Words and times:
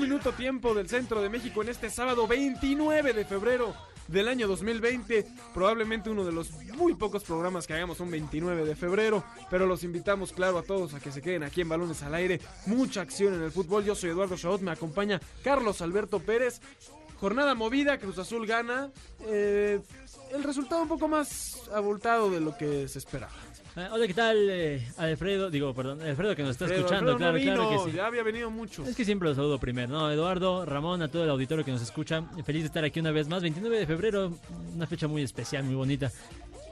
Minuto 0.00 0.32
tiempo 0.32 0.72
del 0.72 0.88
centro 0.88 1.20
de 1.20 1.28
México 1.28 1.60
en 1.60 1.68
este 1.68 1.90
sábado 1.90 2.26
29 2.26 3.12
de 3.12 3.24
febrero 3.26 3.74
del 4.08 4.28
año 4.28 4.48
2020. 4.48 5.26
Probablemente 5.52 6.08
uno 6.08 6.24
de 6.24 6.32
los 6.32 6.50
muy 6.74 6.94
pocos 6.94 7.22
programas 7.22 7.66
que 7.66 7.74
hagamos 7.74 8.00
un 8.00 8.10
29 8.10 8.64
de 8.64 8.74
febrero, 8.74 9.22
pero 9.50 9.66
los 9.66 9.84
invitamos, 9.84 10.32
claro, 10.32 10.56
a 10.56 10.62
todos 10.62 10.94
a 10.94 11.00
que 11.00 11.12
se 11.12 11.20
queden 11.20 11.42
aquí 11.42 11.60
en 11.60 11.68
Balones 11.68 12.02
al 12.02 12.14
Aire. 12.14 12.40
Mucha 12.64 13.02
acción 13.02 13.34
en 13.34 13.42
el 13.42 13.52
fútbol. 13.52 13.84
Yo 13.84 13.94
soy 13.94 14.10
Eduardo 14.10 14.38
Chabot, 14.38 14.62
me 14.62 14.70
acompaña 14.70 15.20
Carlos 15.44 15.82
Alberto 15.82 16.18
Pérez. 16.18 16.62
Jornada 17.20 17.54
movida, 17.54 17.98
Cruz 17.98 18.18
Azul 18.18 18.46
gana. 18.46 18.90
Eh, 19.26 19.80
el 20.32 20.42
resultado 20.42 20.80
un 20.80 20.88
poco 20.88 21.08
más 21.08 21.68
abultado 21.74 22.30
de 22.30 22.40
lo 22.40 22.56
que 22.56 22.88
se 22.88 22.98
esperaba. 22.98 23.32
Eh, 23.80 23.88
hola, 23.90 24.06
¿qué 24.06 24.12
tal, 24.12 24.36
eh, 24.50 24.86
Alfredo? 24.98 25.48
Digo, 25.48 25.72
perdón, 25.72 26.02
Alfredo 26.02 26.36
que 26.36 26.42
nos 26.42 26.50
está 26.50 26.66
escuchando, 26.66 27.16
claro, 27.16 27.38
claro 27.38 27.70
que 27.70 27.90
sí. 27.90 27.96
Ya 27.96 28.06
había 28.06 28.22
venido 28.22 28.50
mucho. 28.50 28.84
Es 28.84 28.94
que 28.94 29.06
siempre 29.06 29.26
lo 29.30 29.34
saludo 29.34 29.58
primero, 29.58 29.88
¿no? 29.88 30.10
Eduardo, 30.10 30.66
Ramón, 30.66 31.00
a 31.00 31.08
todo 31.08 31.24
el 31.24 31.30
auditorio 31.30 31.64
que 31.64 31.70
nos 31.70 31.80
escucha. 31.80 32.22
Feliz 32.44 32.62
de 32.62 32.66
estar 32.66 32.84
aquí 32.84 33.00
una 33.00 33.10
vez 33.10 33.26
más. 33.28 33.40
29 33.40 33.78
de 33.78 33.86
febrero, 33.86 34.34
una 34.74 34.86
fecha 34.86 35.08
muy 35.08 35.22
especial, 35.22 35.64
muy 35.64 35.76
bonita. 35.76 36.12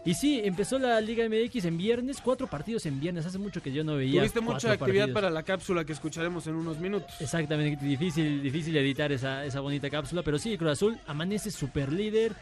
Y 0.09 0.14
sí, 0.14 0.41
empezó 0.42 0.78
la 0.78 0.98
Liga 1.03 1.28
MX 1.28 1.67
en 1.67 1.77
viernes, 1.77 2.23
cuatro 2.25 2.47
partidos 2.47 2.87
en 2.87 2.98
viernes, 2.98 3.27
hace 3.27 3.37
mucho 3.37 3.61
que 3.61 3.70
yo 3.70 3.84
no 3.84 3.97
veía. 3.97 4.20
Tuviste 4.20 4.41
mucha 4.41 4.73
actividad 4.73 5.12
para 5.12 5.28
la 5.28 5.42
cápsula 5.42 5.84
que 5.84 5.92
escucharemos 5.92 6.47
en 6.47 6.55
unos 6.55 6.78
minutos. 6.78 7.12
Exactamente, 7.20 7.84
difícil, 7.84 8.42
difícil 8.42 8.75
editar 8.79 9.12
esa, 9.12 9.45
esa 9.45 9.61
bonita 9.61 9.91
cápsula, 9.91 10.23
pero 10.23 10.39
sí, 10.39 10.56
Cruz 10.56 10.70
Azul 10.73 10.98
amanece 11.06 11.51
super 11.51 11.92
líder, 11.92 12.33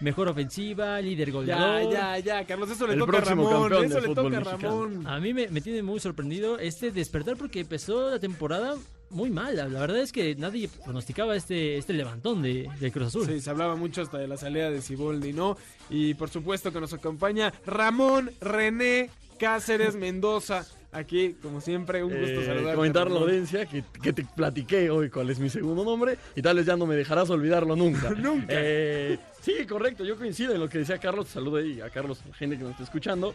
mejor 0.00 0.26
ofensiva, 0.26 1.00
líder 1.00 1.30
goleador. 1.30 1.92
Ya, 1.92 2.18
ya, 2.18 2.18
ya, 2.18 2.44
Carlos, 2.44 2.68
eso 2.72 2.88
le 2.88 2.96
toca 2.96 3.18
a 3.18 3.20
Ramón, 3.20 3.72
eso 3.84 4.00
le 4.00 4.14
toca 4.16 4.36
a 4.38 4.40
Ramón. 4.40 5.06
A 5.06 5.20
mí 5.20 5.32
me, 5.32 5.46
me 5.46 5.60
tiene 5.60 5.80
muy 5.84 6.00
sorprendido 6.00 6.58
este 6.58 6.90
despertar 6.90 7.36
porque 7.36 7.60
empezó 7.60 8.10
la 8.10 8.18
temporada 8.18 8.74
muy 9.12 9.30
mal. 9.30 9.56
La 9.56 9.66
verdad 9.66 9.98
es 9.98 10.12
que 10.12 10.34
nadie 10.34 10.68
pronosticaba 10.84 11.36
este, 11.36 11.76
este 11.76 11.92
levantón 11.92 12.42
de, 12.42 12.68
Cruz 12.92 13.08
Azul. 13.08 13.26
Sí, 13.26 13.40
se 13.40 13.50
hablaba 13.50 13.76
mucho 13.76 14.02
hasta 14.02 14.18
de 14.18 14.26
la 14.26 14.36
salida 14.36 14.70
de 14.70 14.82
Ciboldi, 14.82 15.32
¿no? 15.32 15.56
Y 15.90 16.14
por 16.14 16.30
supuesto 16.30 16.72
que 16.72 16.80
nos 16.80 16.92
acompaña 16.92 17.52
Ramón 17.66 18.30
René 18.40 19.10
Cáceres 19.38 19.94
Mendoza. 19.94 20.66
Aquí, 20.92 21.36
como 21.40 21.62
siempre, 21.62 22.04
un 22.04 22.10
gusto 22.10 22.42
eh, 22.42 22.74
Comentar 22.74 23.10
la 23.10 23.20
audiencia 23.20 23.64
que, 23.64 23.82
que, 24.02 24.12
te 24.12 24.24
platiqué 24.24 24.90
hoy 24.90 25.08
cuál 25.08 25.30
es 25.30 25.38
mi 25.38 25.48
segundo 25.48 25.84
nombre 25.84 26.18
y 26.36 26.42
tal 26.42 26.58
vez 26.58 26.66
ya 26.66 26.76
no 26.76 26.84
me 26.84 26.94
dejarás 26.94 27.30
olvidarlo 27.30 27.74
nunca. 27.74 28.10
nunca. 28.18 28.48
Eh, 28.50 29.18
sí, 29.40 29.64
correcto, 29.66 30.04
yo 30.04 30.18
coincido 30.18 30.52
en 30.52 30.60
lo 30.60 30.68
que 30.68 30.78
decía 30.78 30.98
Carlos. 30.98 31.28
Saludo 31.28 31.56
ahí 31.56 31.80
a 31.80 31.88
Carlos, 31.88 32.20
la 32.28 32.34
gente 32.34 32.58
que 32.58 32.64
nos 32.64 32.72
está 32.72 32.84
escuchando 32.84 33.34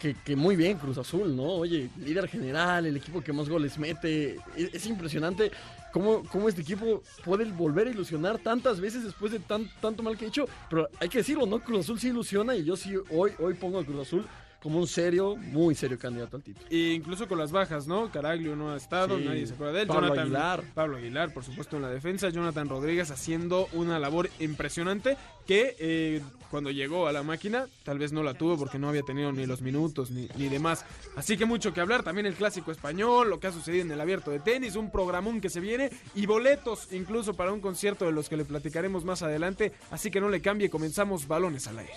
que, 0.00 0.36
muy 0.36 0.56
bien 0.56 0.78
Cruz 0.78 0.98
Azul, 0.98 1.36
¿no? 1.36 1.44
Oye, 1.44 1.90
líder 1.98 2.28
general, 2.28 2.86
el 2.86 2.96
equipo 2.96 3.20
que 3.20 3.32
más 3.32 3.48
goles 3.48 3.78
mete. 3.78 4.38
Es, 4.56 4.86
impresionante 4.86 5.50
cómo, 5.92 6.22
cómo, 6.24 6.48
este 6.48 6.62
equipo 6.62 7.02
puede 7.24 7.44
volver 7.44 7.86
a 7.86 7.90
ilusionar 7.90 8.38
tantas 8.38 8.80
veces 8.80 9.04
después 9.04 9.30
de 9.32 9.38
tan, 9.40 9.68
tanto 9.80 10.02
mal 10.02 10.16
que 10.16 10.24
ha 10.24 10.28
hecho. 10.28 10.48
Pero 10.68 10.88
hay 10.98 11.08
que 11.08 11.18
decirlo, 11.18 11.46
¿no? 11.46 11.60
Cruz 11.60 11.80
Azul 11.80 12.00
sí 12.00 12.08
ilusiona 12.08 12.56
y 12.56 12.64
yo 12.64 12.76
sí 12.76 12.94
hoy, 13.10 13.32
hoy 13.38 13.54
pongo 13.54 13.78
a 13.78 13.84
Cruz 13.84 14.06
Azul 14.06 14.26
como 14.62 14.78
un 14.78 14.86
serio, 14.86 15.36
muy 15.36 15.74
serio 15.74 15.98
candidato 15.98 16.36
al 16.36 16.42
título. 16.42 16.66
E 16.70 16.92
incluso 16.92 17.26
con 17.26 17.38
las 17.38 17.50
bajas, 17.50 17.86
¿no? 17.86 18.10
Caraglio 18.10 18.54
no 18.56 18.72
ha 18.72 18.76
estado, 18.76 19.18
nadie 19.18 19.46
se 19.46 19.54
acuerda 19.54 19.72
de 19.72 19.82
él. 19.82 19.88
Pablo 19.88 20.12
Aguilar. 20.12 20.62
Pablo 20.74 20.96
Aguilar, 20.98 21.32
por 21.32 21.44
supuesto, 21.44 21.76
en 21.76 21.82
la 21.82 21.88
defensa. 21.88 22.28
Jonathan 22.28 22.68
Rodríguez 22.68 23.10
haciendo 23.10 23.68
una 23.72 23.98
labor 23.98 24.28
impresionante 24.38 25.16
que 25.46 25.76
eh, 25.78 26.22
cuando 26.50 26.70
llegó 26.70 27.06
a 27.06 27.12
la 27.12 27.22
máquina 27.22 27.66
tal 27.84 27.98
vez 27.98 28.12
no 28.12 28.22
la 28.22 28.34
tuvo 28.34 28.58
porque 28.58 28.78
no 28.78 28.88
había 28.88 29.02
tenido 29.02 29.32
ni 29.32 29.46
los 29.46 29.62
minutos 29.62 30.10
ni, 30.10 30.28
ni 30.36 30.48
demás. 30.48 30.84
Así 31.16 31.36
que 31.36 31.44
mucho 31.44 31.72
que 31.72 31.80
hablar. 31.80 32.02
También 32.02 32.26
el 32.26 32.34
clásico 32.34 32.72
español, 32.72 33.30
lo 33.30 33.40
que 33.40 33.46
ha 33.46 33.52
sucedido 33.52 33.84
en 33.84 33.92
el 33.92 34.00
abierto 34.00 34.30
de 34.30 34.40
tenis, 34.40 34.76
un 34.76 34.90
programón 34.90 35.40
que 35.40 35.50
se 35.50 35.60
viene 35.60 35.90
y 36.14 36.26
boletos 36.26 36.92
incluso 36.92 37.34
para 37.34 37.52
un 37.52 37.60
concierto 37.60 38.04
de 38.04 38.12
los 38.12 38.28
que 38.28 38.36
le 38.36 38.44
platicaremos 38.44 39.04
más 39.04 39.22
adelante. 39.22 39.72
Así 39.90 40.10
que 40.10 40.20
no 40.20 40.28
le 40.28 40.40
cambie, 40.40 40.70
comenzamos 40.70 41.26
balones 41.26 41.66
al 41.66 41.78
aire. 41.78 41.92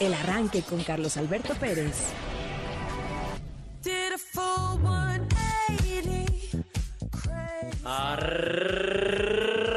El 0.00 0.14
arranque 0.14 0.62
con 0.62 0.82
Carlos 0.82 1.16
Alberto 1.16 1.54
Pérez. 1.54 1.94
Arrancó 7.84 9.69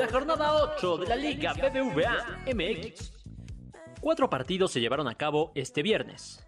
la 0.00 0.08
jornada 0.08 0.54
8 0.54 0.96
de 0.96 1.06
la 1.06 1.16
Liga 1.16 1.52
BBVA 1.52 2.44
MX. 2.54 3.12
Cuatro 4.00 4.30
partidos 4.30 4.72
se 4.72 4.80
llevaron 4.80 5.06
a 5.08 5.14
cabo 5.14 5.52
este 5.54 5.82
viernes. 5.82 6.46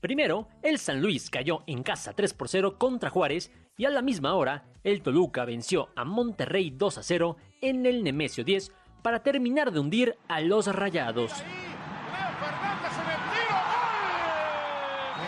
Primero, 0.00 0.48
el 0.62 0.78
San 0.78 1.00
Luis 1.02 1.28
cayó 1.28 1.64
en 1.66 1.82
casa 1.82 2.14
3 2.14 2.32
por 2.32 2.48
0 2.48 2.78
contra 2.78 3.10
Juárez 3.10 3.50
y 3.76 3.84
a 3.84 3.90
la 3.90 4.00
misma 4.00 4.34
hora, 4.34 4.64
el 4.84 5.02
Toluca 5.02 5.44
venció 5.44 5.90
a 5.96 6.04
Monterrey 6.04 6.70
2 6.70 6.98
a 6.98 7.02
0 7.02 7.36
en 7.60 7.84
el 7.84 8.02
Nemesio 8.04 8.42
10 8.42 8.72
para 9.02 9.22
terminar 9.22 9.70
de 9.70 9.80
hundir 9.80 10.16
a 10.28 10.40
los 10.40 10.66
rayados. 10.66 11.32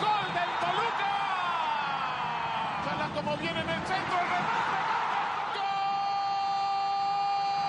¡Gol 0.00 0.26
del 0.32 0.50
Toluca! 0.60 1.12
como 3.14 3.36
viene 3.36 3.60
en 3.60 3.68
el 3.68 3.86
centro 3.86 4.18
el 4.18 4.28
¡Gol! 5.56 5.76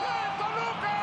¡Del 0.04 0.32
Toluca! 0.38 0.96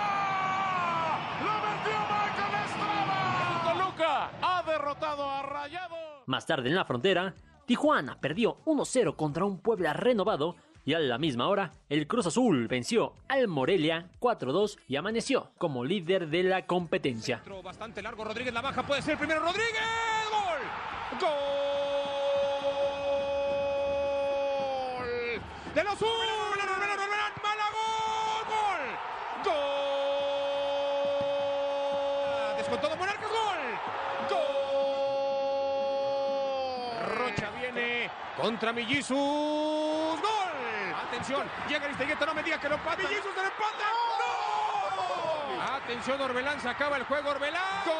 ¡Lo 1.45 1.55
metió 1.65 1.97
Michael 2.11 2.55
Estrada! 2.65 3.19
Toluca 3.65 4.13
ha 4.43 4.63
derrotado 4.63 5.23
a 5.31 5.43
Rayados. 5.43 6.14
Más 6.27 6.47
tarde 6.47 6.69
en 6.69 6.75
la 6.75 6.85
frontera, 6.85 7.35
Tijuana 7.67 8.19
perdió 8.21 8.59
1-0 8.65 9.17
contra 9.17 9.45
un 9.45 9.59
Puebla 9.59 9.93
renovado 9.93 10.57
y 10.87 10.95
a 10.95 10.99
la 10.99 11.19
misma 11.19 11.49
hora, 11.49 11.73
el 11.89 12.07
Cruz 12.07 12.27
Azul 12.27 12.69
venció 12.69 13.15
al 13.29 13.49
Morelia 13.49 14.11
4-2 14.21 14.79
y 14.87 14.97
amaneció 14.97 15.51
como 15.57 15.85
líder 15.85 16.29
de 16.29 16.43
la 16.43 16.67
competencia. 16.67 17.43
Bastante 17.62 18.03
largo, 18.03 18.25
Rodríguez 18.25 18.53
la 18.53 18.61
baja, 18.61 18.87
puede 18.87 19.01
ser 19.01 19.17
primero, 19.17 19.41
Rodríguez, 19.41 19.81
gol, 20.31 21.21
gol 21.21 21.75
gol, 32.81 32.99
gol, 32.99 33.13
viene 37.75 38.11
contra 38.37 38.73
Millizos, 38.73 39.17
gol. 39.17 40.21
Atención, 41.09 41.47
llega 41.69 41.85
Aristegueta, 41.85 42.26
no 42.26 42.35
me 42.35 42.43
diga 42.43 42.59
que 42.61 42.69
lo 42.69 42.76
pata. 42.79 43.03
¡Mellizos 43.03 43.35
del 43.35 43.44
empate! 43.44 43.85
¡No! 44.19 45.62
Atención, 45.75 46.21
Orbelán, 46.21 46.61
se 46.61 46.69
acaba 46.69 46.97
el 46.97 47.05
juego, 47.05 47.31
Orbelán. 47.31 47.62
¡Gol! 47.85 47.94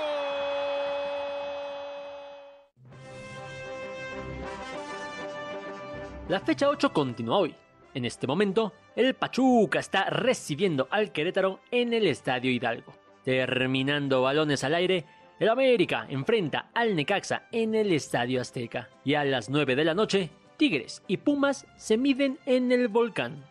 La 6.29 6.41
fecha 6.41 6.69
8 6.69 6.93
continúa 6.93 7.39
hoy. 7.39 7.55
En 7.93 8.05
este 8.05 8.27
momento, 8.27 8.73
el 8.97 9.15
Pachuca 9.15 9.79
está 9.79 10.05
recibiendo 10.05 10.89
al 10.91 11.13
Querétaro 11.13 11.61
en 11.71 11.93
el 11.93 12.07
Estadio 12.07 12.51
Hidalgo. 12.51 12.93
Terminando 13.25 14.23
balones 14.23 14.65
al 14.65 14.75
aire, 14.75 15.05
el 15.41 15.49
América 15.49 16.07
enfrenta 16.09 16.71
al 16.75 16.95
Necaxa 16.95 17.49
en 17.51 17.75
el 17.75 17.93
Estadio 17.93 18.41
Azteca. 18.41 18.89
Y 19.05 19.15
a 19.15 19.25
las 19.25 19.51
9 19.51 19.77
de 19.77 19.85
la 19.85 19.95
noche, 19.95 20.31
Tigres 20.57 21.03
y 21.09 21.17
Pumas 21.17 21.67
se 21.77 21.97
miden 21.97 22.39
en 22.47 22.71
el 22.73 22.89
volcán. 22.89 23.45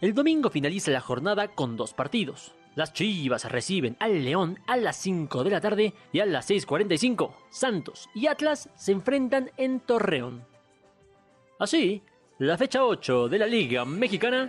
El 0.00 0.14
domingo 0.14 0.50
finaliza 0.50 0.90
la 0.90 1.00
jornada 1.00 1.48
con 1.48 1.76
dos 1.76 1.94
partidos. 1.94 2.54
Las 2.74 2.92
Chivas 2.92 3.50
reciben 3.50 3.96
al 3.98 4.24
León 4.24 4.60
a 4.66 4.76
las 4.76 4.96
5 4.96 5.42
de 5.42 5.50
la 5.50 5.60
tarde 5.60 5.94
y 6.12 6.20
a 6.20 6.26
las 6.26 6.48
6.45 6.48 7.32
Santos 7.50 8.08
y 8.14 8.28
Atlas 8.28 8.70
se 8.76 8.92
enfrentan 8.92 9.50
en 9.56 9.80
Torreón. 9.80 10.44
Así, 11.58 12.02
la 12.38 12.56
fecha 12.56 12.84
8 12.84 13.28
de 13.28 13.38
la 13.38 13.46
Liga 13.46 13.84
Mexicana 13.84 14.48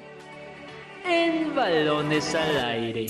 en 1.05 1.55
balones 1.55 2.35
al 2.35 2.65
aire. 2.65 3.07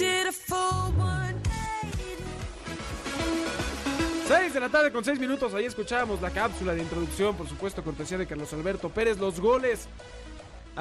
6 4.30 4.54
de 4.54 4.60
la 4.60 4.70
tarde 4.70 4.92
con 4.92 5.04
6 5.04 5.20
minutos, 5.20 5.56
ahí 5.56 5.66
escuchábamos 5.66 6.22
la 6.22 6.30
cápsula 6.30 6.76
de 6.76 6.84
introducción, 6.84 7.36
por 7.36 7.50
supuesto, 7.50 7.84
cortesía 7.84 8.16
de 8.16 8.28
Carlos 8.28 8.54
Alberto 8.54 8.90
Pérez, 8.90 9.18
los 9.18 9.40
goles 9.40 9.88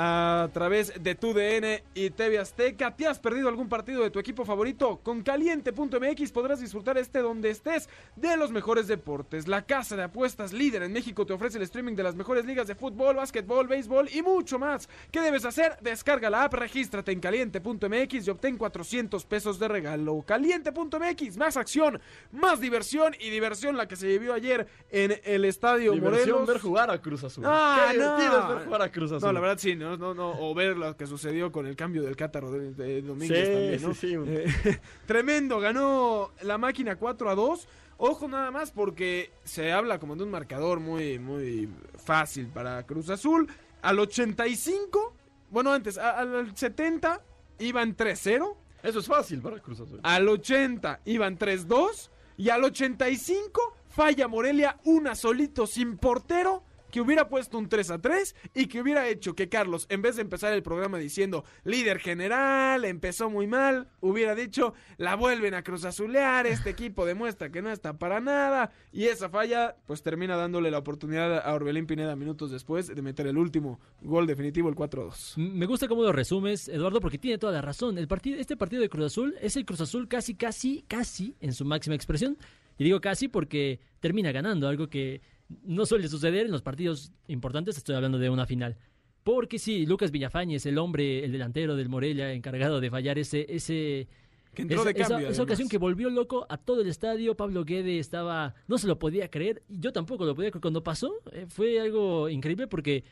a 0.00 0.48
través 0.52 0.92
de 1.02 1.16
tu 1.16 1.34
DN 1.34 1.82
y 1.92 2.10
TV 2.10 2.38
Azteca. 2.38 2.94
¿Te 2.94 3.08
has 3.08 3.18
perdido 3.18 3.48
algún 3.48 3.68
partido 3.68 4.04
de 4.04 4.10
tu 4.10 4.20
equipo 4.20 4.44
favorito? 4.44 5.00
Con 5.02 5.22
caliente.mx 5.24 6.30
podrás 6.30 6.60
disfrutar 6.60 6.96
este 6.98 7.18
donde 7.18 7.50
estés 7.50 7.88
de 8.14 8.36
los 8.36 8.52
mejores 8.52 8.86
deportes. 8.86 9.48
La 9.48 9.62
casa 9.62 9.96
de 9.96 10.04
apuestas 10.04 10.52
líder 10.52 10.84
en 10.84 10.92
México 10.92 11.26
te 11.26 11.32
ofrece 11.32 11.58
el 11.58 11.64
streaming 11.64 11.96
de 11.96 12.04
las 12.04 12.14
mejores 12.14 12.44
ligas 12.44 12.68
de 12.68 12.76
fútbol, 12.76 13.16
básquetbol, 13.16 13.66
béisbol 13.66 14.08
y 14.14 14.22
mucho 14.22 14.56
más. 14.60 14.88
¿Qué 15.10 15.20
debes 15.20 15.44
hacer? 15.44 15.76
Descarga 15.80 16.30
la 16.30 16.44
app, 16.44 16.54
regístrate 16.54 17.10
en 17.10 17.18
caliente.mx 17.18 18.24
y 18.26 18.30
obtén 18.30 18.56
400 18.56 19.24
pesos 19.24 19.58
de 19.58 19.66
regalo. 19.66 20.22
Caliente.mx, 20.24 21.36
más 21.38 21.56
acción, 21.56 22.00
más 22.30 22.60
diversión 22.60 23.16
y 23.18 23.30
diversión 23.30 23.76
la 23.76 23.88
que 23.88 23.96
se 23.96 24.06
vivió 24.06 24.32
ayer 24.32 24.68
en 24.90 25.20
el 25.24 25.44
estadio 25.44 25.90
Diversión 25.90 26.30
Morelos. 26.30 26.46
ver 26.46 26.60
jugar 26.60 26.90
a 26.92 27.02
Cruz 27.02 27.24
Azul. 27.24 27.42
Ah, 27.46 27.88
Qué 27.90 27.98
no. 27.98 28.16
ver 28.16 28.64
jugar 28.64 28.82
a 28.82 28.92
Cruz 28.92 29.10
Azul. 29.10 29.26
No, 29.26 29.32
la 29.32 29.40
verdad 29.40 29.58
sí, 29.58 29.74
no, 29.74 29.87
no, 29.96 30.14
no, 30.14 30.30
o 30.38 30.54
ver 30.54 30.76
lo 30.76 30.96
que 30.96 31.06
sucedió 31.06 31.50
con 31.50 31.66
el 31.66 31.76
cambio 31.76 32.02
del 32.02 32.16
cátaro 32.16 32.50
de, 32.50 32.72
de 32.72 33.02
Domínguez 33.02 33.46
Sí, 33.46 33.52
también, 33.52 33.82
¿no? 33.82 33.94
sí, 33.94 34.08
sí. 34.08 34.16
Eh, 34.26 34.78
tremendo, 35.06 35.58
ganó 35.60 36.30
la 36.42 36.58
máquina 36.58 36.96
4 36.96 37.30
a 37.30 37.34
2. 37.34 37.68
Ojo 37.98 38.28
nada 38.28 38.50
más 38.50 38.70
porque 38.70 39.32
se 39.44 39.72
habla 39.72 39.98
como 39.98 40.14
de 40.14 40.22
un 40.22 40.30
marcador 40.30 40.78
muy, 40.78 41.18
muy 41.18 41.68
fácil 41.96 42.46
para 42.46 42.84
Cruz 42.84 43.10
Azul. 43.10 43.48
Al 43.82 43.98
85, 43.98 45.14
bueno, 45.50 45.72
antes, 45.72 45.98
al 45.98 46.56
70 46.56 47.20
iban 47.58 47.96
3-0. 47.96 48.54
Eso 48.82 48.98
es 49.00 49.06
fácil 49.06 49.40
para 49.40 49.58
Cruz 49.60 49.80
Azul. 49.80 50.00
Al 50.02 50.28
80 50.28 51.00
iban 51.06 51.38
3-2. 51.38 52.10
Y 52.36 52.50
al 52.50 52.62
85 52.62 53.74
falla 53.88 54.28
Morelia 54.28 54.78
una 54.84 55.16
solito 55.16 55.66
sin 55.66 55.96
portero. 55.98 56.62
Que 56.90 57.00
hubiera 57.00 57.28
puesto 57.28 57.58
un 57.58 57.68
3 57.68 57.90
a 57.90 57.98
3 58.00 58.34
y 58.54 58.66
que 58.66 58.80
hubiera 58.80 59.06
hecho 59.08 59.34
que 59.34 59.48
Carlos, 59.48 59.86
en 59.90 60.00
vez 60.02 60.16
de 60.16 60.22
empezar 60.22 60.52
el 60.52 60.62
programa 60.62 60.98
diciendo 60.98 61.44
líder 61.64 61.98
general, 61.98 62.84
empezó 62.84 63.28
muy 63.30 63.46
mal, 63.46 63.88
hubiera 64.00 64.34
dicho 64.34 64.74
la 64.96 65.14
vuelven 65.16 65.54
a 65.54 65.62
Cruz 65.62 65.84
Azulear, 65.84 66.46
este 66.46 66.70
equipo 66.70 67.04
demuestra 67.04 67.50
que 67.50 67.60
no 67.62 67.70
está 67.70 67.98
para 67.98 68.20
nada. 68.20 68.72
Y 68.92 69.04
esa 69.04 69.28
falla, 69.28 69.76
pues 69.86 70.02
termina 70.02 70.36
dándole 70.36 70.70
la 70.70 70.78
oportunidad 70.78 71.38
a 71.46 71.54
Orbelín 71.54 71.86
Pineda 71.86 72.16
minutos 72.16 72.50
después 72.50 72.86
de 72.88 73.02
meter 73.02 73.26
el 73.26 73.36
último 73.38 73.78
gol 74.02 74.26
definitivo, 74.26 74.68
el 74.68 74.74
4 74.74 75.02
a 75.02 75.04
2. 75.06 75.34
M- 75.38 75.50
Me 75.54 75.66
gusta 75.66 75.88
cómo 75.88 76.02
lo 76.02 76.12
resumes, 76.12 76.68
Eduardo, 76.68 77.00
porque 77.00 77.18
tiene 77.18 77.38
toda 77.38 77.52
la 77.52 77.62
razón. 77.62 77.98
El 77.98 78.08
este 78.38 78.56
partido 78.56 78.82
de 78.82 78.88
Cruz 78.88 79.06
Azul 79.06 79.34
es 79.40 79.56
el 79.56 79.64
Cruz 79.66 79.80
Azul 79.80 80.08
casi, 80.08 80.34
casi, 80.34 80.84
casi 80.88 81.34
en 81.40 81.52
su 81.52 81.64
máxima 81.64 81.94
expresión. 81.94 82.36
Y 82.78 82.84
digo 82.84 83.00
casi 83.00 83.28
porque 83.28 83.80
termina 84.00 84.30
ganando, 84.32 84.68
algo 84.68 84.88
que 84.88 85.20
no 85.64 85.86
suele 85.86 86.08
suceder 86.08 86.46
en 86.46 86.52
los 86.52 86.62
partidos 86.62 87.12
importantes. 87.26 87.76
Estoy 87.76 87.94
hablando 87.94 88.18
de 88.18 88.30
una 88.30 88.46
final. 88.46 88.76
Porque 89.24 89.58
sí, 89.58 89.84
Lucas 89.86 90.10
Villafañez, 90.10 90.64
el 90.66 90.78
hombre, 90.78 91.24
el 91.24 91.32
delantero 91.32 91.76
del 91.76 91.88
Morelia, 91.88 92.32
encargado 92.32 92.80
de 92.80 92.90
fallar 92.90 93.18
ese, 93.18 93.44
ese, 93.48 94.08
Que 94.54 94.62
entró 94.62 94.78
esa, 94.80 94.88
de 94.88 94.94
cambio. 94.94 95.18
esa- 95.18 95.28
esa 95.30 95.42
ocasión 95.42 95.68
que 95.68 95.76
volvió 95.76 96.08
loco 96.08 96.46
a 96.48 96.56
todo 96.56 96.80
el 96.80 96.88
estadio, 96.88 97.36
Pablo 97.36 97.64
Guede 97.64 97.98
estaba, 97.98 98.54
no 98.68 98.78
se 98.78 98.86
lo 98.86 98.98
podía 98.98 99.30
creer, 99.30 99.62
yo 99.68 99.92
tampoco 99.92 100.24
lo 100.24 100.34
podía 100.34 100.50
creer. 100.50 100.62
Cuando 100.62 100.82
pasó, 100.82 101.12
eh, 101.32 101.44
fue 101.48 101.78
algo 101.80 102.28
increíble 102.30 102.66
porque 102.68 103.04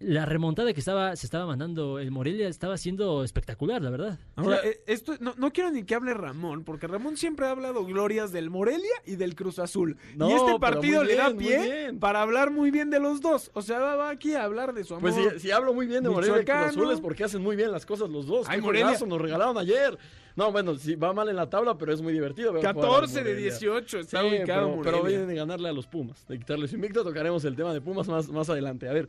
la 0.00 0.26
remontada 0.26 0.72
que 0.74 0.80
estaba, 0.80 1.14
se 1.16 1.26
estaba 1.26 1.46
mandando 1.46 1.98
el 1.98 2.10
Morelia 2.10 2.48
estaba 2.48 2.76
siendo 2.76 3.22
espectacular, 3.24 3.80
la 3.80 3.90
verdad. 3.90 4.18
Ahora, 4.36 4.58
eh, 4.64 4.82
esto, 4.86 5.14
no, 5.20 5.34
no 5.36 5.52
quiero 5.52 5.70
ni 5.70 5.84
que 5.84 5.94
hable 5.94 6.12
Ramón, 6.14 6.64
porque 6.64 6.86
Ramón 6.86 7.16
siempre 7.16 7.46
ha 7.46 7.50
hablado 7.52 7.84
glorias 7.84 8.32
del 8.32 8.50
Morelia 8.50 8.94
y 9.06 9.16
del 9.16 9.34
Cruz 9.34 9.58
Azul. 9.58 9.96
No, 10.16 10.28
y 10.28 10.32
este 10.32 10.58
partido 10.58 11.04
le 11.04 11.14
da 11.16 11.30
bien, 11.30 11.62
pie 11.62 11.92
para 12.00 12.22
hablar 12.22 12.50
muy 12.50 12.70
bien 12.70 12.90
de 12.90 13.00
los 13.00 13.20
dos. 13.20 13.50
O 13.54 13.62
sea, 13.62 13.78
va, 13.78 13.96
va 13.96 14.10
aquí 14.10 14.34
a 14.34 14.44
hablar 14.44 14.74
de 14.74 14.84
su 14.84 14.94
amor. 14.94 15.12
Pues 15.12 15.32
si, 15.34 15.40
si 15.40 15.50
hablo 15.50 15.72
muy 15.72 15.86
bien 15.86 16.02
de 16.02 16.10
Morelia 16.10 16.42
y 16.42 16.44
Cruz. 16.44 16.56
Azul 16.56 16.90
es 16.92 17.00
porque 17.00 17.24
hacen 17.24 17.42
muy 17.42 17.56
bien 17.56 17.70
las 17.72 17.86
cosas 17.86 18.10
los 18.10 18.26
dos. 18.26 18.46
Ay, 18.48 18.60
Morelia. 18.60 18.98
nos 19.06 19.20
regalaron 19.20 19.56
ayer. 19.58 19.96
No, 20.36 20.50
bueno, 20.50 20.74
sí, 20.74 20.96
va 20.96 21.12
mal 21.12 21.28
en 21.28 21.36
la 21.36 21.48
tabla, 21.48 21.78
pero 21.78 21.92
es 21.92 22.02
muy 22.02 22.12
divertido. 22.12 22.52
ver 22.52 22.60
jugar 22.60 22.76
al 22.76 22.82
14 22.82 23.14
de 23.22 23.30
Morelia. 23.30 23.50
18 23.50 23.98
está 24.00 24.20
Sí, 24.20 24.26
ubicado 24.26 24.46
pero, 24.46 24.68
Morelia. 24.76 24.92
pero 24.92 25.04
vienen 25.04 25.28
de 25.28 25.34
ganarle 25.36 25.68
a 25.68 25.72
los 25.72 25.86
Pumas, 25.86 26.26
de 26.26 26.38
quitarles 26.38 26.70
su 26.70 26.76
invicto. 26.76 27.04
Tocaremos 27.04 27.44
el 27.44 27.54
tema 27.54 27.72
de 27.72 27.80
Pumas 27.80 28.08
más, 28.08 28.28
más 28.30 28.50
adelante. 28.50 28.88
A 28.88 28.92
ver, 28.92 29.08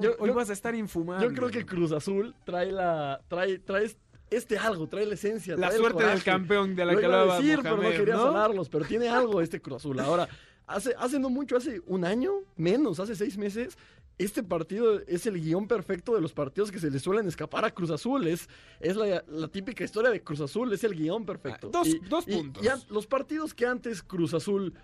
yo, 0.00 0.14
Hoy 0.18 0.28
yo- 0.28 0.34
vas 0.34 0.50
a 0.50 0.52
estar 0.52 0.74
infumable. 0.74 1.26
yo 1.28 1.34
creo 1.34 1.50
que 1.50 1.64
Cruz 1.66 1.92
Azul 1.92 2.34
trae 2.44 2.70
la 2.72 3.20
trae 3.28 3.58
trae 3.58 3.90
este 4.30 4.56
algo, 4.58 4.86
trae 4.86 5.06
la 5.06 5.14
esencia, 5.14 5.56
La 5.56 5.68
trae 5.68 5.76
el 5.76 5.80
suerte 5.82 6.04
del 6.04 6.22
campeón 6.22 6.76
de 6.76 6.84
la 6.84 6.92
Lo 6.92 7.00
que 7.00 7.06
iba 7.06 7.22
a 7.34 7.36
decir, 7.40 7.58
pero 7.62 7.76
no 7.78 7.90
quería 7.90 8.14
¿no? 8.14 8.26
sonarlos, 8.26 8.68
pero 8.68 8.84
tiene 8.84 9.08
algo 9.08 9.40
este 9.40 9.60
Cruz 9.60 9.76
Azul. 9.78 9.98
Ahora, 9.98 10.28
hace, 10.66 10.94
hace 10.98 11.18
no 11.18 11.30
mucho, 11.30 11.56
hace 11.56 11.80
un 11.86 12.04
año, 12.04 12.32
menos, 12.56 13.00
hace 13.00 13.16
seis 13.16 13.36
meses, 13.36 13.76
este 14.18 14.42
partido 14.42 15.00
es 15.08 15.26
el 15.26 15.40
guion 15.40 15.66
perfecto 15.66 16.14
de 16.14 16.20
los 16.20 16.32
partidos 16.32 16.70
que 16.70 16.78
se 16.78 16.90
le 16.90 16.98
suelen 17.00 17.26
escapar 17.26 17.64
a 17.64 17.70
Cruz 17.70 17.90
Azul. 17.90 18.26
Es, 18.28 18.48
es 18.78 18.94
la, 18.94 19.24
la 19.26 19.48
típica 19.48 19.82
historia 19.82 20.10
de 20.10 20.22
Cruz 20.22 20.40
Azul, 20.42 20.72
es 20.72 20.84
el 20.84 20.94
guion 20.94 21.24
perfecto. 21.24 21.68
Ah, 21.68 21.70
dos- 21.82 21.96
dos 22.08 22.24
puntos. 22.26 22.62
los 22.90 23.06
partidos 23.06 23.54
que 23.54 23.66
antes 23.66 24.02
Cruz 24.02 24.34
Azul 24.34 24.74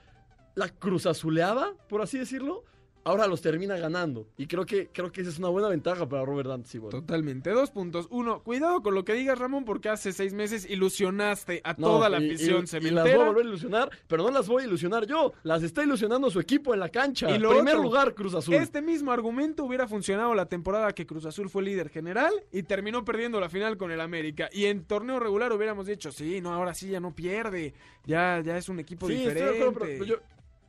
la 0.55 0.71
Cruz 0.71 1.05
Azuleaba, 1.07 1.75
por 1.89 2.01
así 2.01 2.19
decirlo, 2.19 2.65
ahora 3.07 3.27
los 3.29 3.41
termina 3.41 3.77
ganando. 3.79 4.27
Y 4.37 4.47
creo 4.47 4.67
que, 4.67 4.89
creo 4.93 5.13
que 5.13 5.21
esa 5.21 5.31
es 5.31 5.39
una 5.39 5.49
buena 5.49 5.69
ventaja 5.69 6.09
para 6.09 6.25
Robert 6.25 6.49
Dante. 6.49 6.79
Totalmente. 6.81 7.51
Dos 7.51 7.71
puntos. 7.71 8.09
Uno, 8.11 8.43
cuidado 8.43 8.83
con 8.83 8.95
lo 8.95 9.05
que 9.05 9.15
digas, 9.15 9.39
Ramón, 9.39 9.65
porque 9.65 9.89
hace 9.89 10.13
seis 10.13 10.35
meses 10.35 10.69
ilusionaste 10.69 11.61
a 11.65 11.75
No, 11.75 11.87
toda 11.87 12.09
la 12.09 12.21
y- 12.21 12.27
afición 12.27 12.65
y- 12.65 12.87
y, 12.87 12.91
las 12.91 13.05
voy 13.05 13.13
a 13.13 13.25
volver 13.25 13.45
a 13.45 13.49
ilusionar, 13.49 13.91
pero 14.09 14.25
no 14.25 14.31
las 14.31 14.49
voy 14.49 14.65
a 14.65 14.67
ilusionar 14.67 15.07
yo. 15.07 15.33
Las 15.45 15.63
está 15.63 15.85
ilusionando 15.85 16.31
su 16.31 16.41
equipo 16.41 16.75
en 16.75 16.81
la 16.81 16.89
cancha. 16.89 17.31
Y 17.31 17.39
lo 17.39 17.51
Primer 17.51 17.75
otro, 17.75 17.83
lugar, 17.85 18.15
Cruz 18.15 18.35
Azul. 18.35 18.55
Este 18.55 18.83
mismo 18.83 19.13
argumento 19.13 19.65
hubiera 19.65 19.87
funcionado 19.87 20.35
la 20.35 20.47
temporada 20.47 20.93
que 20.93 21.07
Cruz 21.07 21.25
Azul 21.27 21.49
fue 21.49 21.63
líder 21.63 21.89
general 21.91 22.33
y 22.51 22.65
terminó 22.65 23.05
perdiendo 23.05 23.39
la 23.39 23.49
final 23.49 23.77
con 23.77 23.91
el 23.93 24.01
América. 24.01 24.49
Y 24.53 24.65
en 24.65 24.85
torneo 24.85 25.21
regular 25.21 25.53
hubiéramos 25.53 25.87
dicho, 25.87 26.11
sí, 26.11 26.41
no, 26.41 26.53
ahora 26.53 26.75
sí 26.75 26.89
ya 26.89 26.99
no 27.01 27.15
pierde. 27.15 27.73
Ya, 28.05 28.41
ya 28.45 28.59
es 28.59 28.69
un 28.69 28.81
equipo 28.81 29.07
Sí, 29.07 29.15
estoy 29.15 29.29
de 29.29 29.35
diferente. 29.35 29.63
acuerdo, 29.69 29.87
pero 29.93 30.05
yo- 30.05 30.17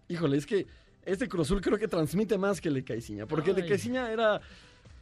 híjole, 0.08 0.38
es 0.38 0.46
que 0.46 0.68
este 1.08 1.28
Cruz 1.28 1.48
Azul 1.48 1.62
creo 1.62 1.78
que 1.78 1.88
transmite 1.88 2.38
más 2.38 2.62
que 2.62 2.68
el 2.70 2.76
de 2.76 2.84
Caiciña, 2.84 3.26
porque 3.26 3.52
el 3.52 3.56
de 3.56 3.64
Ay. 3.64 3.70
Caiciña 3.70 4.12
era 4.12 4.42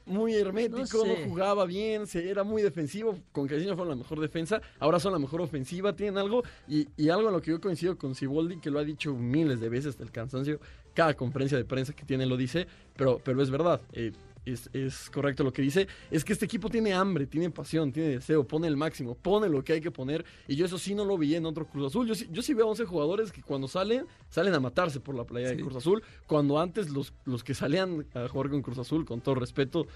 muy 0.05 0.35
hermético, 0.35 1.03
No 1.05 1.15
jugaba 1.27 1.65
bien, 1.65 2.05
se, 2.05 2.29
era 2.29 2.43
muy 2.43 2.61
defensivo. 2.61 3.17
Con 3.31 3.47
Caiciña 3.47 3.73
fueron 3.75 3.89
la 3.89 3.95
mejor 3.95 4.19
defensa, 4.19 4.61
ahora 4.79 4.99
son 4.99 5.13
la 5.13 5.19
mejor 5.19 5.41
ofensiva, 5.41 5.95
tienen 5.95 6.17
algo, 6.17 6.43
y, 6.67 6.87
y 6.95 7.09
algo 7.09 7.27
en 7.29 7.33
lo 7.33 7.41
que 7.41 7.51
yo 7.51 7.59
coincido 7.59 7.97
con 7.97 8.13
Siboldi, 8.13 8.59
que 8.59 8.69
lo 8.69 8.79
ha 8.79 8.83
dicho 8.83 9.13
miles 9.15 9.59
de 9.59 9.69
veces 9.69 9.91
hasta 9.91 10.03
el 10.03 10.11
cansancio, 10.11 10.59
cada 10.93 11.15
conferencia 11.15 11.57
de 11.57 11.65
prensa 11.65 11.93
que 11.93 12.05
tiene 12.05 12.25
lo 12.25 12.37
dice, 12.37 12.67
pero, 12.95 13.19
pero 13.23 13.41
es 13.41 13.49
verdad. 13.49 13.81
eh, 13.93 14.11
es, 14.45 14.69
es 14.73 15.09
correcto 15.09 15.43
lo 15.43 15.51
que 15.51 15.61
dice, 15.61 15.87
es 16.11 16.23
que 16.23 16.33
este 16.33 16.45
equipo 16.45 16.69
tiene 16.69 16.93
hambre, 16.93 17.25
tiene 17.25 17.49
pasión, 17.49 17.91
tiene 17.91 18.09
deseo, 18.09 18.45
pone 18.45 18.67
el 18.67 18.77
máximo, 18.77 19.15
pone 19.15 19.49
lo 19.49 19.63
que 19.63 19.73
hay 19.73 19.81
que 19.81 19.91
poner, 19.91 20.25
y 20.47 20.55
yo 20.55 20.65
eso 20.65 20.77
sí 20.77 20.95
no 20.95 21.05
lo 21.05 21.17
vi 21.17 21.35
en 21.35 21.45
otro 21.45 21.65
Cruz 21.67 21.87
Azul. 21.87 22.07
Yo 22.07 22.15
sí, 22.15 22.27
yo 22.31 22.41
sí 22.41 22.53
veo 22.53 22.67
11 22.67 22.85
jugadores 22.85 23.31
que 23.31 23.41
cuando 23.41 23.67
salen, 23.67 24.05
salen 24.29 24.53
a 24.53 24.59
matarse 24.59 24.99
por 24.99 25.15
la 25.15 25.23
playa 25.23 25.49
de. 25.49 25.55
Cruz 25.55 25.75
Azul, 25.75 26.03
cuando 26.27 26.59
antes 26.59 26.89
los, 26.89 27.13
los 27.25 27.43
que 27.43 27.53
salían 27.53 28.05
a 28.13 28.27
jugar 28.27 28.49
con 28.49 28.61
Cruz 28.61 28.77
Azul, 28.77 29.05
con 29.05 29.21
todo 29.21 29.35
respeto, 29.35 29.87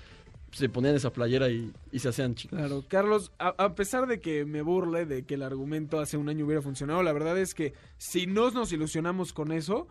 se 0.51 0.70
ponían 0.70 0.96
esa 0.96 1.12
playera 1.12 1.50
y, 1.50 1.72
y 1.91 2.00
se 2.00 2.10
hacían 2.10 2.36
chicos. 2.36 2.58
Claro, 2.58 2.84
Carlos, 2.88 3.32
a, 3.38 3.50
a 3.50 3.75
pesar 3.75 4.08
de 4.08 4.20
que 4.20 4.46
me 4.46 4.62
burle 4.62 5.06
de 5.06 5.24
que 5.24 5.36
el 5.36 5.44
argumento 5.44 6.00
hace 6.00 6.18
un 6.18 6.29
año 6.29 6.46
hubiera 6.46 6.62
funcionado, 6.62 7.03
la 7.03 7.13
verdad 7.13 7.38
es 7.38 7.53
que 7.53 7.74
si 7.98 8.25
no 8.25 8.50
nos 8.51 8.72
ilusionamos 8.72 9.34
con 9.34 9.51
eso, 9.51 9.88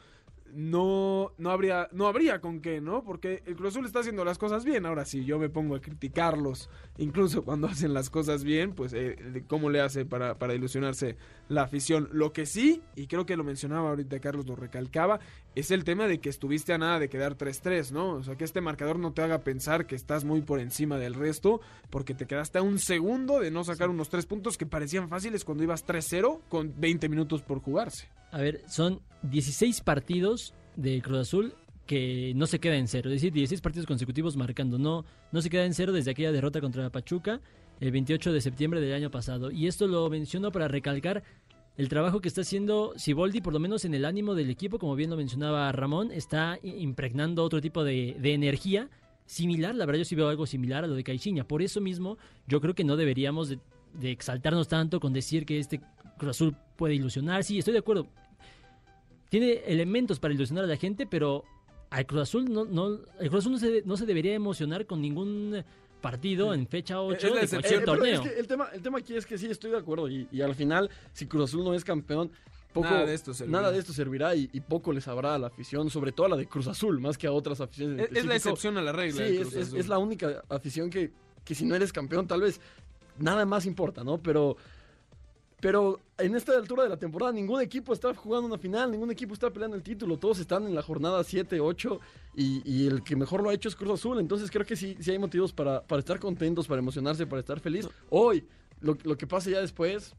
no, 0.55 1.33
no 1.39 1.51
habría, 1.51 1.89
no 1.93 2.07
habría 2.07 2.41
con 2.41 2.61
qué, 2.61 2.81
¿no? 2.81 3.05
Porque 3.05 3.43
el 3.47 3.57
Cruz 3.57 3.75
Azul 3.75 3.87
está 3.87 4.01
haciendo 4.01 4.25
las 4.25 4.39
cosas 4.39 4.65
bien. 4.65 4.87
Ahora, 4.87 5.05
si 5.05 5.25
yo 5.25 5.39
me 5.39 5.49
pongo 5.49 5.75
a 5.77 5.81
criticarlos, 5.81 6.71
incluso 6.97 7.45
cuando 7.45 7.67
hacen 7.69 7.95
las 7.95 8.11
cosas 8.11 8.45
bien, 8.45 8.73
pues 8.75 8.93
eh, 8.93 9.45
cómo 9.47 9.71
le 9.71 9.81
hace 9.81 10.05
para, 10.05 10.39
para 10.39 10.55
ilusionarse 10.55 11.17
la 11.49 11.63
afición. 11.63 12.09
Lo 12.13 12.33
que 12.33 12.47
sí, 12.47 12.83
y 12.97 13.07
creo 13.07 13.27
que 13.27 13.37
lo 13.37 13.45
mencionaba 13.45 13.91
ahorita 13.91 14.21
Carlos, 14.21 14.47
lo 14.47 14.57
recalcaba, 14.57 15.21
es 15.55 15.71
el 15.71 15.85
tema 15.85 16.07
de 16.07 16.21
que 16.21 16.29
estuviste 16.29 16.73
a 16.73 16.79
nada 16.79 16.99
de 16.99 17.09
quedar 17.09 17.37
3-3, 17.37 17.91
¿no? 17.91 18.11
O 18.11 18.23
sea, 18.23 18.37
que 18.37 18.45
este 18.45 18.61
marcador 18.61 18.99
no 18.99 19.13
te 19.13 19.23
haga 19.23 19.41
pensar 19.41 19.87
que 19.87 19.97
estás 19.97 20.25
muy 20.25 20.43
por 20.43 20.61
encima 20.61 20.99
del 20.99 21.15
resto, 21.15 21.61
porque 21.91 22.15
te 22.15 22.27
quedaste 22.27 22.59
a 22.59 22.63
un 22.63 22.79
segundo 22.79 23.41
de 23.41 23.51
no 23.51 23.65
sacar 23.65 23.91
unos 23.91 24.09
tres 24.09 24.27
puntos 24.27 24.57
que 24.57 24.67
parecían 24.67 25.09
fáciles 25.09 25.45
cuando 25.45 25.65
ibas 25.65 25.87
3-0 25.87 26.41
con 26.49 26.75
20 26.79 27.09
minutos 27.09 27.43
por 27.43 27.61
jugarse. 27.61 28.09
A 28.31 28.39
ver, 28.39 28.63
son 28.69 29.01
16 29.23 29.81
partidos 29.83 30.55
de 30.77 31.01
Cruz 31.03 31.19
Azul 31.19 31.55
que 31.87 32.35
no 32.37 32.47
se 32.47 32.61
queda 32.61 32.77
en 32.77 32.87
cero. 32.87 33.11
Es 33.11 33.17
decir, 33.17 33.33
16 33.33 33.61
partidos 33.63 33.87
consecutivos 33.87 34.37
marcando. 34.37 34.79
No, 34.79 35.05
no 35.33 35.41
se 35.41 35.49
queda 35.51 35.65
en 35.65 35.75
cero 35.75 35.93
desde 35.93 36.11
aquella 36.11 36.31
derrota 36.33 36.61
contra 36.61 36.91
Pachuca. 36.91 37.41
el 37.81 37.91
28 37.91 38.33
de 38.33 38.41
septiembre 38.41 38.81
del 38.81 38.95
año 38.95 39.11
pasado. 39.11 39.51
Y 39.51 39.67
esto 39.67 39.87
lo 39.87 40.09
menciono 40.11 40.53
para 40.53 40.69
recalcar 40.69 41.23
el 41.79 41.89
trabajo 41.89 42.21
que 42.21 42.29
está 42.29 42.41
haciendo 42.41 42.93
Siboldi, 42.97 43.41
por 43.41 43.53
lo 43.53 43.61
menos 43.61 43.85
en 43.85 43.95
el 43.95 44.05
ánimo 44.05 44.35
del 44.35 44.51
equipo, 44.51 44.79
como 44.79 44.97
bien 44.97 45.11
lo 45.11 45.17
mencionaba 45.17 45.71
Ramón, 45.71 46.11
está 46.11 46.59
impregnando 46.63 47.45
otro 47.45 47.61
tipo 47.61 47.85
de, 47.85 48.17
de 48.19 48.35
energía 48.35 48.91
similar. 49.27 49.77
La 49.77 49.87
verdad, 49.87 50.01
yo 50.01 50.05
sí 50.05 50.17
veo 50.17 50.29
algo 50.29 50.45
similar 50.45 50.85
a 50.85 50.89
lo 50.89 50.95
de 50.95 51.05
Caixinha. 51.05 51.47
Por 51.47 51.63
eso 51.63 51.81
mismo, 51.81 52.19
yo 52.49 52.61
creo 52.61 52.75
que 52.75 52.85
no 52.85 52.97
deberíamos 52.97 53.49
de, 53.49 53.61
de 53.95 54.11
exaltarnos 54.11 54.69
tanto 54.69 54.99
con 55.01 55.13
decir 55.13 55.47
que 55.47 55.59
este 55.59 55.81
Cruz 56.19 56.31
Azul 56.31 56.57
puede 56.77 56.95
ilusionar. 56.95 57.45
Sí, 57.45 57.59
estoy 57.59 57.73
de 57.73 57.79
acuerdo. 57.79 58.09
Tiene 59.29 59.63
elementos 59.67 60.19
para 60.19 60.33
ilusionar 60.35 60.65
a 60.65 60.69
la 60.69 60.77
gente, 60.77 61.07
pero 61.07 61.45
al 61.91 62.07
Cruz 62.07 62.23
Azul 62.23 62.51
no, 62.53 62.65
no, 62.65 62.99
el 63.21 63.29
Cruz 63.31 63.41
Azul 63.45 63.53
no 63.53 63.59
se, 63.59 63.83
no 63.85 63.97
se 63.97 64.07
debería 64.07 64.35
emocionar 64.35 64.87
con 64.87 65.01
ningún 65.03 65.63
partido 66.01 66.55
en 66.55 66.67
fecha 66.67 67.01
8 67.01 67.17
Es 67.27 67.35
la 67.35 67.41
de 67.41 67.49
cualquier 67.49 67.81
Eh, 67.81 67.85
torneo. 67.85 68.23
es 68.23 68.31
que 68.31 68.39
el, 68.39 68.47
tema, 68.47 68.69
el 68.73 68.83
tema 68.83 68.99
aquí 68.99 69.15
es 69.17 69.27
que 69.27 69.37
sí, 69.37 69.47
estoy 69.47 69.71
de 69.73 69.79
acuerdo. 69.79 70.09
Y, 70.09 70.29
y 70.31 70.41
al 70.43 70.55
final, 70.55 70.89
si 71.13 71.27
Cruz 71.27 71.51
Azul 71.51 71.65
no 71.65 71.75
es 71.75 71.85
campeón, 71.85 72.31
poco, 72.73 72.89
Nada 72.89 73.07
de 73.07 73.15
esto 73.15 73.33
servirá. 73.35 73.59
nada 73.61 73.73
de 73.73 73.79
esto 73.79 73.93
servirá 73.93 74.35
y, 74.37 74.49
y 74.53 74.61
poco 74.61 74.93
le 74.93 75.01
sabrá 75.01 75.35
a 75.35 75.39
la 75.39 75.47
afición, 75.49 75.91
sobre 75.91 76.13
todo 76.13 76.27
a 76.27 76.29
la 76.31 76.37
de 76.37 76.47
Cruz 76.47 76.69
Azul, 76.69 77.01
más 77.01 77.17
que 77.19 77.27
a 77.27 77.33
otras 77.33 77.61
aficiones. 77.61 78.09
Es, 78.11 78.17
es 78.19 78.25
la 78.27 78.37
excepción 78.37 78.77
a 78.79 78.83
la 78.83 78.93
regla. 78.93 79.27
Sí, 79.27 79.33
de 79.33 79.41
Cruz 79.41 79.55
es- 79.55 79.67
Azul. 79.69 79.79
es 79.81 79.89
la 79.89 79.99
única 79.99 80.43
afición 80.51 80.89
que, 80.91 81.11
que 81.45 81.55
si 81.55 81.65
no 81.65 81.75
eres 81.75 81.93
campeón, 81.93 82.27
tal 82.29 82.43
vez 82.43 82.61
nada 83.19 83.45
más 83.47 83.67
importa, 83.67 84.05
¿no? 84.05 84.19
Pero, 84.23 84.57
pero 85.61 85.99
en 86.19 86.35
esta 86.37 86.53
altura 86.57 86.85
de 86.85 86.89
la 86.89 86.97
temporada, 86.97 87.33
ningún 87.33 87.61
equipo 87.61 87.93
está 87.93 88.15
jugando 88.15 88.47
una 88.47 88.59
final, 88.59 88.91
ningún 88.93 89.11
equipo 89.11 89.35
está 89.35 89.51
peleando 89.51 89.77
el 89.77 89.83
título, 89.83 90.17
todos 90.17 90.39
están 90.39 90.65
en 90.67 90.75
la 90.75 90.83
jornada 90.83 91.23
7, 91.25 91.61
8 91.61 92.01
y, 92.37 92.63
y 92.65 92.87
el 92.87 93.03
que 93.03 93.17
mejor 93.17 93.43
lo 93.43 93.51
ha 93.51 93.55
hecho 93.55 93.69
es 93.69 93.75
Cruz 93.77 93.95
Azul. 94.01 94.21
Entonces 94.21 94.51
creo 94.51 94.65
que 94.67 94.77
sí, 94.77 94.97
sí 95.01 95.11
hay 95.11 95.19
motivos 95.19 95.53
para, 95.53 95.83
para 95.83 95.99
estar 96.01 96.19
contentos, 96.21 96.69
para 96.69 96.81
emocionarse, 96.81 97.27
para 97.27 97.41
estar 97.41 97.59
feliz. 97.61 97.89
Hoy, 98.11 98.45
lo, 98.81 98.97
lo 99.03 99.17
que 99.17 99.27
pase 99.27 99.51
ya 99.51 99.61
después, 99.61 100.15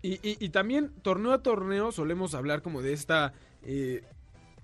Y, 0.00 0.14
y- 0.26 0.36
y 0.40 0.48
también, 0.50 0.90
torneo 1.02 1.32
a 1.32 1.42
torneo, 1.42 1.90
solemos 1.92 2.34
hablar 2.34 2.62
como 2.62 2.80
de 2.82 2.92
esta 2.92 3.32
eh, 3.64 4.04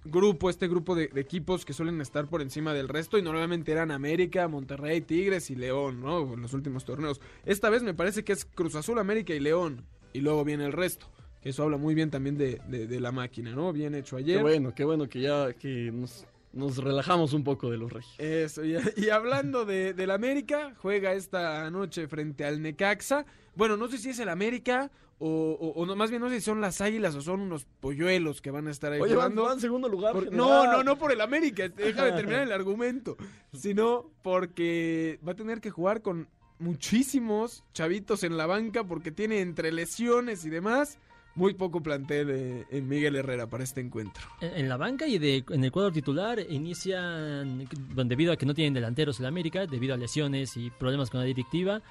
grupo, 0.05 0.49
este 0.49 0.69
grupo 0.69 0.95
de, 0.95 1.09
de 1.09 1.21
equipos 1.21 1.65
que 1.65 1.73
suelen 1.73 2.01
estar 2.01 2.29
por 2.29 2.41
encima 2.41 2.73
del 2.73 2.89
resto. 2.89 3.19
Y 3.19 3.23
normalmente 3.23 3.73
eran 3.73 3.91
América, 3.91 4.47
Monterrey, 4.49 5.01
Tigres 5.01 5.51
y 5.51 5.57
León, 5.57 6.01
¿no? 6.01 6.35
En 6.35 6.41
los 6.43 6.55
últimos 6.55 6.85
torneos. 6.85 7.21
Esta 7.45 7.69
vez 7.69 7.83
me 7.83 7.95
parece 7.95 8.23
que 8.25 8.33
es 8.33 8.45
Cruz 8.45 8.75
Azul, 8.77 8.99
América 8.99 9.35
y 9.35 9.41
León. 9.41 9.85
Y 10.15 10.21
luego 10.23 10.43
viene 10.45 10.65
el 10.65 10.73
resto. 10.73 11.07
Que 11.43 11.51
eso 11.51 11.63
habla 11.65 11.77
muy 11.77 11.95
bien 11.95 12.11
también 12.11 12.39
de, 12.39 12.59
de- 12.69 12.87
de 12.87 13.01
la 13.01 13.13
máquina, 13.13 13.51
¿no? 13.55 13.71
Bien 13.75 13.95
hecho 13.95 14.17
ayer. 14.17 14.39
qué 14.39 14.43
bueno, 14.43 14.75
qué 14.75 14.85
bueno 14.85 15.07
que 15.11 15.21
ya 15.21 15.53
que 15.53 15.91
nos, 15.93 16.27
nos 16.55 16.79
relajamos 16.79 17.35
un 17.35 17.45
poco 17.45 17.71
de 17.71 17.77
los 17.77 17.93
regios. 17.93 18.15
Eso, 18.19 18.65
y, 18.65 18.77
y 18.97 19.11
hablando 19.11 19.67
de, 19.67 19.93
del 19.93 20.11
América, 20.11 20.73
juega 20.79 21.13
esta 21.13 21.71
noche 21.71 22.09
frente 22.09 22.47
al 22.47 22.63
Necaxa. 22.63 23.27
Bueno, 23.55 23.77
no 23.77 23.89
sé 23.89 23.99
si 23.99 24.09
es 24.11 24.19
el 24.21 24.31
América 24.31 24.91
o, 25.19 25.29
o- 25.29 25.81
o 25.81 25.87
no, 25.87 25.95
más 25.95 26.09
bien 26.11 26.23
no 26.23 26.29
sé 26.31 26.37
si 26.37 26.41
son 26.41 26.61
las 26.63 26.81
águilas 26.81 27.15
o 27.15 27.21
son 27.21 27.41
unos 27.41 27.67
polluelos 27.79 28.41
que 28.41 28.51
van 28.51 28.67
a 28.67 28.71
estar 28.71 28.93
ahí 28.93 29.01
Oye, 29.01 29.15
van, 29.15 29.33
jugando. 29.33 29.43
van 29.45 29.61
segundo 29.61 29.89
lugar. 29.89 30.13
Por- 30.15 30.33
no, 30.33 30.65
no, 30.65 30.83
no 30.83 30.97
por 30.97 31.13
el 31.13 31.21
América, 31.21 31.69
déjame 31.69 32.13
terminar 32.13 32.43
el 32.45 32.53
argumento, 32.53 33.17
sino 33.53 34.11
porque 34.23 35.19
va 35.27 35.33
a 35.33 35.37
tener 35.37 35.61
que 35.61 35.71
jugar 35.71 36.01
con 36.03 36.27
muchísimos 36.59 37.65
chavitos 37.73 38.25
en 38.25 38.37
la 38.37 38.47
banca 38.47 38.85
porque 38.85 39.11
tiene 39.11 39.41
entre 39.41 39.73
lesiones 39.73 40.45
y 40.45 40.51
demás 40.51 40.99
muy 41.35 41.55
poco 41.55 41.83
plantel 41.83 42.31
eh, 42.31 42.67
en 42.71 42.89
Miguel 42.89 43.17
Herrera 43.17 43.49
para 43.49 43.65
este 43.65 43.81
encuentro. 43.81 44.23
En, 44.41 44.69
la 44.69 44.77
banca 44.77 45.07
y 45.07 45.19
de, 45.19 45.45
en 45.51 45.65
el 45.65 45.73
cuadro 45.73 45.93
titular 45.93 46.39
inician, 46.49 47.69
debido 48.07 48.33
a 48.33 48.37
que 48.37 48.47
no 48.47 48.55
tienen 48.55 48.75
delanteros 48.75 49.21
en 49.21 49.27
América, 49.27 49.67
debido 49.67 49.95
a 49.95 49.97
lesiones 49.97 50.57
y 50.57 50.71
problemas 50.71 51.11
con 51.11 51.21
la 51.21 51.27
directiva, 51.27 51.83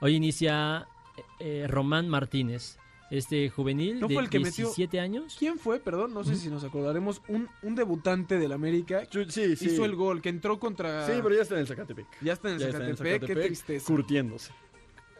hoy 0.00 0.14
inicia 0.14 0.88
eh, 1.38 1.66
Román 1.68 2.08
Martínez, 2.08 2.78
este 3.10 3.48
juvenil 3.50 4.00
¿No 4.00 4.08
de 4.08 4.14
fue 4.14 4.22
el 4.24 4.30
que 4.30 4.38
metió- 4.40 4.64
17 4.66 4.98
años. 5.00 5.36
¿Quién 5.38 5.58
fue? 5.58 5.78
Perdón, 5.80 6.12
no 6.14 6.24
sé 6.24 6.34
si 6.36 6.48
nos 6.48 6.64
acordaremos. 6.64 7.22
Un, 7.28 7.48
un 7.62 7.74
debutante 7.74 8.38
del 8.38 8.52
América 8.52 9.02
Sí, 9.28 9.56
sí. 9.56 9.66
hizo 9.66 9.84
el 9.84 9.94
gol, 9.94 10.20
que 10.20 10.28
entró 10.28 10.58
contra... 10.58 11.06
Sí, 11.06 11.12
pero 11.22 11.34
ya 11.34 11.42
está 11.42 11.54
en 11.54 11.60
el 11.60 11.66
Zacatepec. 11.66 12.06
Ya 12.22 12.32
está 12.32 12.48
en 12.48 12.54
el 12.54 12.60
Ya 12.60 12.66
está 12.68 12.78
en 12.82 12.90
el 12.90 12.96
Zacatepec, 12.96 13.20
qué 13.20 13.26
Zacatepec, 13.26 13.46
tristeza. 13.46 13.86
curtiéndose. 13.86 14.52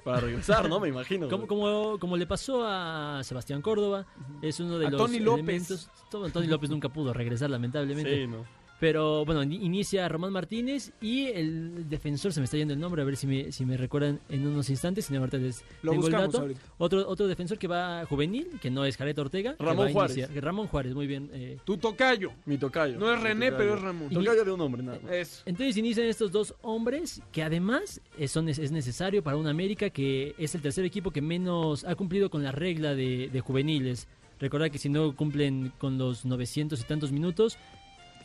Para 0.04 0.20
regresar, 0.20 0.68
¿no? 0.68 0.78
Me 0.78 0.88
imagino. 0.88 1.28
Como, 1.30 1.46
como, 1.48 1.98
como 1.98 2.16
le 2.16 2.26
pasó 2.28 2.64
a 2.64 3.22
Sebastián 3.24 3.60
Córdoba, 3.60 4.06
es 4.40 4.60
uno 4.60 4.78
de 4.78 4.86
A 4.86 4.90
los 4.90 5.00
Tony 5.00 5.18
López. 5.18 5.42
elementos. 5.42 5.90
Todo- 6.10 6.28
Tony 6.30 6.46
López 6.46 6.70
nunca 6.70 6.88
pudo 6.88 7.12
regresar, 7.12 7.50
lamentablemente. 7.50 8.14
Sí, 8.22 8.26
no. 8.28 8.44
Pero 8.78 9.24
bueno, 9.24 9.42
in- 9.42 9.52
inicia 9.52 10.06
Román 10.08 10.32
Martínez 10.32 10.92
y 11.00 11.28
el 11.28 11.88
defensor, 11.88 12.32
se 12.32 12.40
me 12.40 12.44
está 12.44 12.56
yendo 12.58 12.74
el 12.74 12.80
nombre, 12.80 13.00
a 13.00 13.04
ver 13.06 13.16
si 13.16 13.26
me, 13.26 13.50
si 13.50 13.64
me 13.64 13.76
recuerdan 13.78 14.20
en 14.28 14.46
unos 14.46 14.68
instantes, 14.68 15.06
si 15.06 15.14
no 15.14 15.20
ahorita 15.20 15.38
les 15.38 15.64
Lo 15.82 15.92
tengo 15.92 16.06
el 16.08 16.12
dato. 16.12 16.46
Otro, 16.76 17.08
otro 17.08 17.26
defensor 17.26 17.56
que 17.58 17.68
va 17.68 18.04
juvenil, 18.04 18.48
que 18.60 18.70
no 18.70 18.84
es 18.84 18.96
Jared 18.98 19.18
Ortega. 19.18 19.56
que 19.56 19.64
Ramón 19.64 19.92
Juárez. 19.92 20.16
iniciar- 20.18 20.44
Ramón 20.44 20.66
Juárez, 20.66 20.94
muy 20.94 21.06
bien. 21.06 21.30
eh. 21.32 21.56
Tu 21.64 21.78
tocayo. 21.78 22.32
Mi 22.44 22.58
tocayo. 22.58 22.98
No 22.98 23.12
es 23.14 23.20
René, 23.22 23.46
tocayo. 23.50 23.56
pero 23.56 23.74
es 23.76 23.82
Ramón. 23.82 24.10
Tocayo 24.10 24.44
de 24.44 24.50
un 24.52 24.60
hombre, 24.60 24.82
nada 24.82 24.98
más. 25.02 25.12
Eso. 25.12 25.42
Entonces 25.46 25.76
inician 25.78 26.06
estos 26.06 26.30
dos 26.30 26.54
hombres 26.62 27.22
que 27.32 27.42
además 27.42 28.00
eh, 28.18 28.28
son, 28.28 28.48
es 28.48 28.70
necesario 28.72 29.22
para 29.22 29.36
un 29.38 29.46
América 29.46 29.88
que 29.88 30.34
es 30.36 30.54
el 30.54 30.60
tercer 30.60 30.84
equipo 30.84 31.10
que 31.10 31.22
menos 31.22 31.84
ha 31.84 31.94
cumplido 31.94 32.28
con 32.28 32.42
la 32.42 32.52
regla 32.52 32.94
de, 32.94 33.30
de 33.32 33.40
juveniles. 33.40 34.06
Recordad 34.38 34.70
que 34.70 34.76
si 34.76 34.90
no 34.90 35.16
cumplen 35.16 35.72
con 35.78 35.96
los 35.96 36.26
900 36.26 36.78
y 36.78 36.84
tantos 36.84 37.10
minutos, 37.10 37.56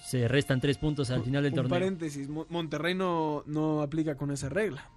se 0.02 0.28
restan 0.28 0.60
tres 0.60 0.78
puntos 0.78 1.10
al 1.12 1.24
final 1.24 1.44
del 1.44 1.54
Un 1.54 1.56
torneo. 1.58 1.70
paréntesis, 1.70 2.28
Mo- 2.28 2.48
Monterrey 2.50 2.96
no, 2.96 3.44
no 3.46 3.82
aplica 3.82 4.16
con 4.16 4.32
esa 4.32 4.50
regla. 4.50 4.90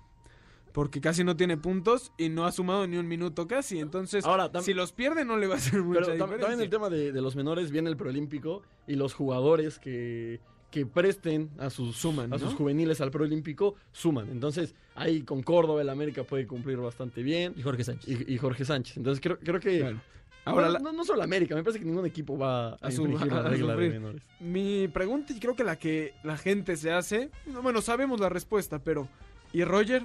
Porque 0.72 1.00
casi 1.00 1.22
no 1.22 1.36
tiene 1.36 1.56
puntos 1.56 2.10
y 2.18 2.30
no 2.30 2.46
ha 2.46 2.50
sumado 2.50 2.84
ni 2.88 2.96
un 2.96 3.06
minuto 3.06 3.46
casi. 3.46 3.78
Entonces, 3.78 4.24
Ahora, 4.24 4.50
si 4.60 4.74
los 4.74 4.90
pierde 4.92 5.24
no 5.24 5.36
le 5.36 5.46
va 5.46 5.54
a 5.54 5.58
hacer 5.58 5.80
mucha 5.82 6.00
Pero 6.00 6.12
diferencia. 6.14 6.40
también 6.40 6.60
el 6.62 6.68
tema 6.70 6.90
de, 6.90 7.12
de 7.12 7.20
los 7.22 7.36
menores 7.36 7.70
viene 7.70 7.90
el 7.90 7.96
preolímpico 7.96 8.62
y 8.88 8.96
los 8.96 9.14
jugadores 9.14 9.78
que, 9.78 10.40
que 10.72 10.84
presten 10.84 11.50
a 11.58 11.70
sus, 11.70 11.96
Suman, 11.96 12.24
a 12.32 12.36
¿no? 12.36 12.38
sus 12.40 12.54
juveniles 12.54 13.00
al 13.00 13.12
preolímpico 13.12 13.76
suman. 13.92 14.28
Entonces, 14.30 14.74
ahí 14.96 15.22
con 15.22 15.44
Córdoba 15.44 15.80
el 15.80 15.90
América 15.90 16.24
puede 16.24 16.48
cumplir 16.48 16.78
bastante 16.78 17.22
bien. 17.22 17.54
Y 17.56 17.62
Jorge 17.62 17.84
Sánchez. 17.84 18.08
Y, 18.28 18.32
y 18.34 18.38
Jorge 18.38 18.64
Sánchez. 18.64 18.96
Entonces, 18.96 19.22
creo, 19.22 19.38
creo 19.38 19.60
que. 19.60 19.78
Claro. 19.78 20.00
Ahora, 20.44 20.68
la- 20.68 20.78
no, 20.78 20.92
no 20.92 21.04
solo 21.04 21.22
América, 21.22 21.54
me 21.54 21.62
parece 21.62 21.78
que 21.80 21.84
ningún 21.86 22.04
equipo 22.06 22.36
va 22.36 22.70
a, 22.70 22.74
A 22.82 22.90
su- 22.90 23.02
infringir 23.06 23.32
a- 23.32 23.36
la 23.42 23.46
a 23.46 23.50
regla 23.50 23.66
de 23.68 23.72
sufrir. 23.72 23.92
menores. 23.92 24.22
mi 24.40 24.88
pregunta, 24.88 25.32
y 25.32 25.40
creo 25.40 25.56
que 25.56 25.64
la 25.64 25.76
que 25.76 26.14
la 26.22 26.36
gente 26.36 26.76
se 26.76 26.92
hace, 26.92 27.30
no, 27.46 27.62
bueno, 27.62 27.80
sabemos 27.80 28.20
la 28.20 28.28
respuesta, 28.28 28.78
pero 28.78 29.08
¿y 29.52 29.64
Roger? 29.64 30.02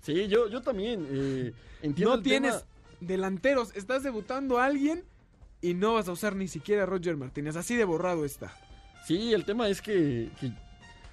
Sí, 0.00 0.26
yo, 0.26 0.48
yo 0.48 0.62
también 0.62 1.06
eh, 1.10 1.52
entiendo 1.82 2.10
No 2.10 2.16
el 2.18 2.22
tienes 2.24 2.52
tema- 2.58 2.66
delanteros, 3.00 3.74
estás 3.76 4.02
debutando 4.02 4.58
a 4.58 4.64
alguien 4.66 5.04
y 5.60 5.74
no 5.74 5.94
vas 5.94 6.08
a 6.08 6.12
usar 6.12 6.34
ni 6.34 6.48
siquiera 6.48 6.82
a 6.82 6.86
Roger 6.86 7.16
Martínez, 7.16 7.54
así 7.56 7.76
de 7.76 7.84
borrado 7.84 8.24
está. 8.24 8.52
Sí, 9.06 9.32
el 9.32 9.44
tema 9.44 9.68
es 9.68 9.80
que, 9.80 10.28
que 10.40 10.52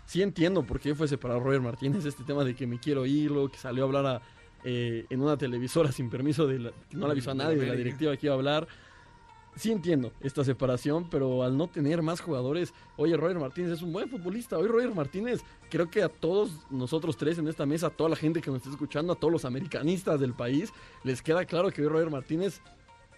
sí 0.08 0.22
entiendo 0.24 0.63
por 0.63 0.79
qué 0.79 0.96
fue 0.96 1.08
separado 1.08 1.39
Roger 1.39 1.62
Martínez, 1.62 2.03
este 2.06 2.24
tema 2.24 2.44
de 2.44 2.56
que 2.56 2.65
me 2.65 2.79
quiero 2.79 3.06
irlo, 3.06 3.50
que 3.51 3.58
salió 3.60 3.84
a 3.84 3.86
hablar 3.88 4.06
a, 4.08 4.22
eh, 4.63 5.06
en 5.10 5.22
una 5.22 5.38
televisora 5.38 5.92
sin 5.92 6.10
permiso, 6.10 6.48
de 6.48 6.60
la, 6.60 6.72
que 6.89 6.98
no 6.98 7.08
le 7.08 7.13
avisó 7.13 7.32
a 7.32 7.36
nadie 7.36 7.58
de 7.58 7.68
la 7.68 7.75
directiva 7.75 8.16
que 8.18 8.28
iba 8.28 8.34
a 8.34 8.38
hablar. 8.38 8.68
Sí 9.56 9.72
entiendo 9.72 10.13
esta 10.22 10.44
separación, 10.44 11.10
pero 11.10 11.44
al 11.44 11.58
no 11.58 11.68
tener 11.68 12.01
más 12.01 12.22
jugadores, 12.22 12.74
oye, 12.96 13.18
Roger 13.18 13.39
Martínez 13.39 13.72
es 13.72 13.82
un 13.82 13.92
buen 13.92 14.10
futbolista. 14.10 14.58
Hoy 14.58 14.68
Roger 14.68 14.94
Martínez, 14.94 15.42
creo 15.70 15.89
que 15.89 16.01
a 16.01 16.08
todos 16.08 16.51
nosotros 16.70 17.18
tres 17.18 17.38
en 17.39 17.48
esta 17.48 17.66
mesa, 17.66 17.88
a 17.88 17.89
toda 17.89 18.10
la 18.10 18.16
gente 18.16 18.42
que 18.42 18.51
nos 18.51 18.58
está 18.58 18.70
escuchando, 18.70 19.12
a 19.12 19.16
todos 19.16 19.34
los 19.34 19.46
americanistas 19.46 20.20
del 20.20 20.34
país, 20.34 20.72
les 21.04 21.22
queda 21.22 21.44
claro 21.46 21.72
que 21.72 21.82
hoy 21.82 21.89
Roger 21.89 22.10
Martínez 22.10 22.62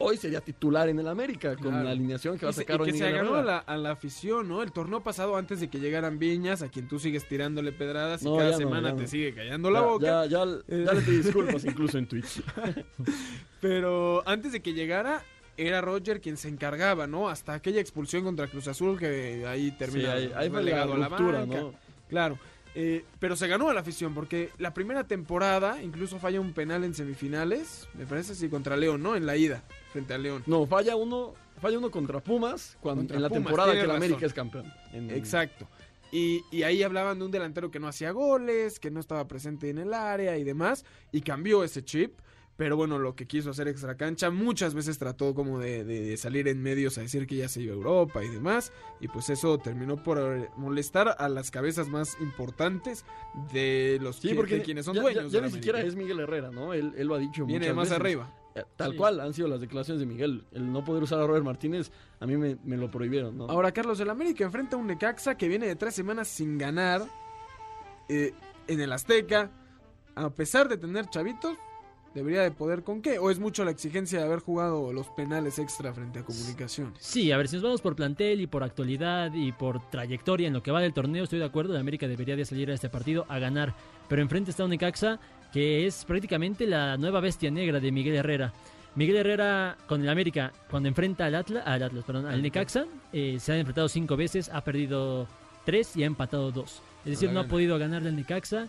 hoy 0.01 0.17
sería 0.17 0.41
titular 0.41 0.89
en 0.89 0.99
el 0.99 1.07
América 1.07 1.55
con 1.55 1.69
Claro. 1.69 1.83
la 1.83 1.91
alineación 1.91 2.37
que 2.37 2.45
va 2.45 2.49
a 2.49 2.53
sacar 2.53 2.77
y 2.77 2.83
hoy 2.83 2.91
que 2.91 2.97
se 2.97 3.11
ganó 3.11 3.35
a 3.35 3.43
la, 3.43 3.57
a 3.59 3.77
la 3.77 3.91
afición, 3.91 4.47
¿no? 4.47 4.61
El 4.63 4.71
torneo 4.71 5.01
pasado 5.01 5.35
antes 5.37 5.59
de 5.59 5.69
que 5.69 5.79
llegaran 5.79 6.19
Viñas, 6.19 6.61
a 6.61 6.69
quien 6.69 6.87
tú 6.87 6.99
sigues 6.99 7.27
tirándole 7.27 7.71
pedradas 7.71 8.21
y 8.21 8.25
No, 8.25 8.37
cada 8.37 8.51
no, 8.51 8.57
semana 8.57 8.95
te 8.95 9.01
no. 9.03 9.07
sigue 9.07 9.33
callando 9.33 9.69
la 9.71 9.81
boca. 9.81 10.05
Ya, 10.05 10.25
ya, 10.25 10.43
Eh. 10.67 10.83
ya 10.85 10.93
le 10.93 11.01
pedí 11.01 11.17
disculpas 11.17 11.63
incluso 11.65 11.97
en 11.97 12.07
Twitch. 12.07 12.41
Pero 13.61 14.27
antes 14.27 14.51
de 14.51 14.61
que 14.61 14.73
llegara, 14.73 15.23
era 15.57 15.81
Roger 15.81 16.21
quien 16.21 16.37
se 16.37 16.47
encargaba, 16.49 17.07
¿no? 17.07 17.29
Hasta 17.29 17.53
aquella 17.53 17.81
expulsión 17.81 18.23
contra 18.23 18.47
Cruz 18.47 18.67
Azul 18.67 18.97
que 18.97 19.45
ahí 19.47 19.71
termina 19.71 20.13
Sí, 20.17 20.17
ahí, 20.17 20.31
ahí 20.35 20.49
la 20.49 20.81
a 20.83 20.85
la 20.85 21.07
banca. 21.09 21.45
¿no? 21.45 21.73
Claro. 22.09 22.39
Eh, 22.73 23.03
pero 23.19 23.35
se 23.35 23.47
ganó 23.49 23.69
a 23.69 23.73
la 23.73 23.81
afición 23.81 24.13
porque 24.13 24.49
la 24.57 24.73
primera 24.73 25.03
temporada 25.03 25.83
incluso 25.83 26.19
falla 26.19 26.39
un 26.39 26.53
penal 26.53 26.85
en 26.85 26.93
semifinales, 26.93 27.87
me 27.95 28.05
parece 28.05 28.31
así, 28.31 28.47
contra 28.47 28.77
León, 28.77 29.03
¿no? 29.03 29.17
En 29.17 29.25
la 29.25 29.35
ida, 29.35 29.61
frente 29.91 30.13
a 30.13 30.17
León. 30.17 30.43
No, 30.47 30.65
falla 30.65 30.95
uno, 30.95 31.33
falla 31.59 31.77
uno 31.77 31.91
contra 31.91 32.19
Pumas 32.21 32.77
cuando, 32.81 33.01
Contra 33.01 33.17
en 33.17 33.23
la 33.23 33.29
Pumas, 33.29 33.43
temporada 33.43 33.73
que 33.73 33.81
el 33.81 33.91
América 33.91 34.25
es 34.25 34.33
campeón. 34.33 34.71
En- 34.93 35.09
Exacto. 35.11 35.67
Y, 36.13 36.41
y 36.51 36.63
ahí 36.63 36.83
hablaban 36.83 37.19
de 37.19 37.25
un 37.25 37.31
delantero 37.31 37.71
que 37.71 37.79
no 37.79 37.87
hacía 37.87 38.11
goles, 38.11 38.79
que 38.79 38.91
no 38.91 38.99
estaba 38.99 39.27
presente 39.27 39.69
en 39.69 39.77
el 39.77 39.93
área 39.93 40.37
y 40.37 40.43
demás, 40.43 40.83
y 41.11 41.21
cambió 41.21 41.63
ese 41.63 41.83
chip. 41.85 42.19
Pero 42.57 42.75
bueno, 42.77 42.99
lo 42.99 43.15
que 43.15 43.25
quiso 43.25 43.49
hacer 43.49 43.67
extra 43.69 43.95
cancha, 43.95 44.29
muchas 44.29 44.75
veces 44.75 44.99
trató 44.99 45.33
como 45.33 45.57
de, 45.57 45.83
de- 45.83 46.01
de 46.01 46.17
salir 46.17 46.47
en 46.49 46.61
medios 46.61 46.97
a 46.97 47.01
decir 47.01 47.25
que 47.25 47.37
ya 47.37 47.47
se 47.47 47.61
iba 47.61 47.71
a 47.73 47.75
Europa 47.77 48.23
y 48.23 48.27
demás. 48.27 48.71
Y 48.99 49.07
pues 49.07 49.29
eso 49.29 49.57
terminó 49.57 50.03
por 50.03 50.49
molestar 50.57 51.15
a 51.17 51.29
las 51.29 51.49
cabezas 51.49 51.87
más 51.87 52.17
importantes 52.19 53.03
de 53.53 53.97
los 54.01 54.17
Sí, 54.17 54.29
que- 54.29 54.35
porque 54.35 54.55
de 54.57 54.61
quienes 54.63 54.85
son 54.85 54.95
ya, 54.95 55.01
dueños. 55.01 55.23
ya- 55.23 55.29
ya 55.29 55.35
de 55.37 55.41
la 55.41 55.47
ni 55.47 55.53
siquiera 55.53 55.81
es 55.81 55.95
Miguel 55.95 56.19
Herrera, 56.19 56.51
¿no? 56.51 56.73
Él, 56.73 56.93
él 56.97 57.07
lo 57.07 57.15
ha 57.15 57.19
dicho 57.19 57.45
Viene 57.45 57.61
muchas 57.61 57.75
más 57.75 57.89
veces. 57.89 57.99
arriba. 57.99 58.31
Eh, 58.55 58.63
Tal 58.75 58.91
Sí. 58.91 58.97
cual 58.97 59.19
han 59.21 59.33
sido 59.33 59.47
las 59.47 59.61
declaraciones 59.61 59.99
de 60.01 60.05
Miguel. 60.05 60.43
El 60.51 60.71
no 60.71 60.83
poder 60.83 61.03
usar 61.03 61.19
a 61.19 61.27
Robert 61.27 61.45
Martínez, 61.45 61.91
a 62.19 62.25
mí 62.25 62.35
me, 62.35 62.57
me 62.63 62.75
lo 62.77 62.91
prohibieron, 62.91 63.37
¿no? 63.37 63.45
Ahora, 63.45 63.71
Carlos, 63.71 63.99
el 64.01 64.09
América 64.09 64.43
enfrenta 64.43 64.75
a 64.75 64.79
un 64.79 64.87
Necaxa 64.87 65.35
que 65.35 65.47
viene 65.47 65.67
de 65.67 65.75
tres 65.75 65.95
semanas 65.95 66.27
sin 66.27 66.57
ganar 66.57 67.01
eh, 68.09 68.33
en 68.67 68.79
el 68.81 68.91
Azteca. 68.91 69.49
A 70.15 70.29
pesar 70.29 70.67
de 70.67 70.75
tener 70.77 71.07
chavitos, 71.09 71.55
debería 72.13 72.41
de 72.41 72.51
poder 72.51 72.83
con 72.83 73.01
qué. 73.01 73.17
¿O 73.19 73.29
es 73.31 73.39
mucho 73.39 73.63
la 73.63 73.71
exigencia 73.71 74.19
de 74.19 74.25
haber 74.25 74.39
jugado 74.39 74.91
los 74.91 75.07
penales 75.07 75.57
extra 75.57 75.93
frente 75.93 76.19
a 76.19 76.23
comunicaciones? 76.25 76.93
Sí, 76.99 77.31
a 77.31 77.37
ver, 77.37 77.47
si 77.47 77.55
nos 77.55 77.63
vamos 77.63 77.81
por 77.81 77.95
plantel 77.95 78.41
y 78.41 78.47
por 78.47 78.63
actualidad 78.63 79.33
y 79.33 79.53
por 79.53 79.89
trayectoria 79.89 80.47
en 80.47 80.53
lo 80.53 80.61
que 80.61 80.71
va 80.71 80.81
del 80.81 80.93
torneo, 80.93 81.23
estoy 81.23 81.39
de 81.39 81.45
acuerdo, 81.45 81.73
la 81.73 81.79
América 81.79 82.05
debería 82.09 82.35
de 82.35 82.43
salir 82.43 82.69
a 82.69 82.73
este 82.73 82.89
partido 82.89 83.25
a 83.29 83.39
ganar. 83.39 83.73
Pero 84.09 84.21
enfrente 84.21 84.51
está 84.51 84.65
un 84.65 84.71
Necaxa 84.71 85.21
que 85.51 85.85
es 85.85 86.05
prácticamente 86.05 86.65
la 86.65 86.97
nueva 86.97 87.19
bestia 87.19 87.51
negra 87.51 87.79
de 87.79 87.91
Miguel 87.91 88.15
Herrera. 88.15 88.53
Miguel 88.95 89.17
Herrera 89.17 89.77
con 89.87 90.01
el 90.01 90.09
América, 90.09 90.51
cuando 90.69 90.89
enfrenta 90.89 91.25
al 91.25 91.35
Atlas, 91.35 91.63
al 91.65 91.83
Atlas, 91.83 92.03
perdón, 92.05 92.25
al 92.25 92.41
Necaxa, 92.41 92.85
eh, 93.13 93.37
se 93.39 93.53
ha 93.53 93.57
enfrentado 93.57 93.87
cinco 93.87 94.17
veces, 94.17 94.49
ha 94.49 94.61
perdido 94.61 95.27
tres 95.65 95.95
y 95.95 96.03
ha 96.03 96.07
empatado 96.07 96.51
dos. 96.51 96.81
Es 97.05 97.11
decir, 97.11 97.31
no 97.31 97.39
ha 97.39 97.47
podido 97.47 97.79
ganarle 97.79 98.09
al 98.09 98.15
Necaxa 98.15 98.67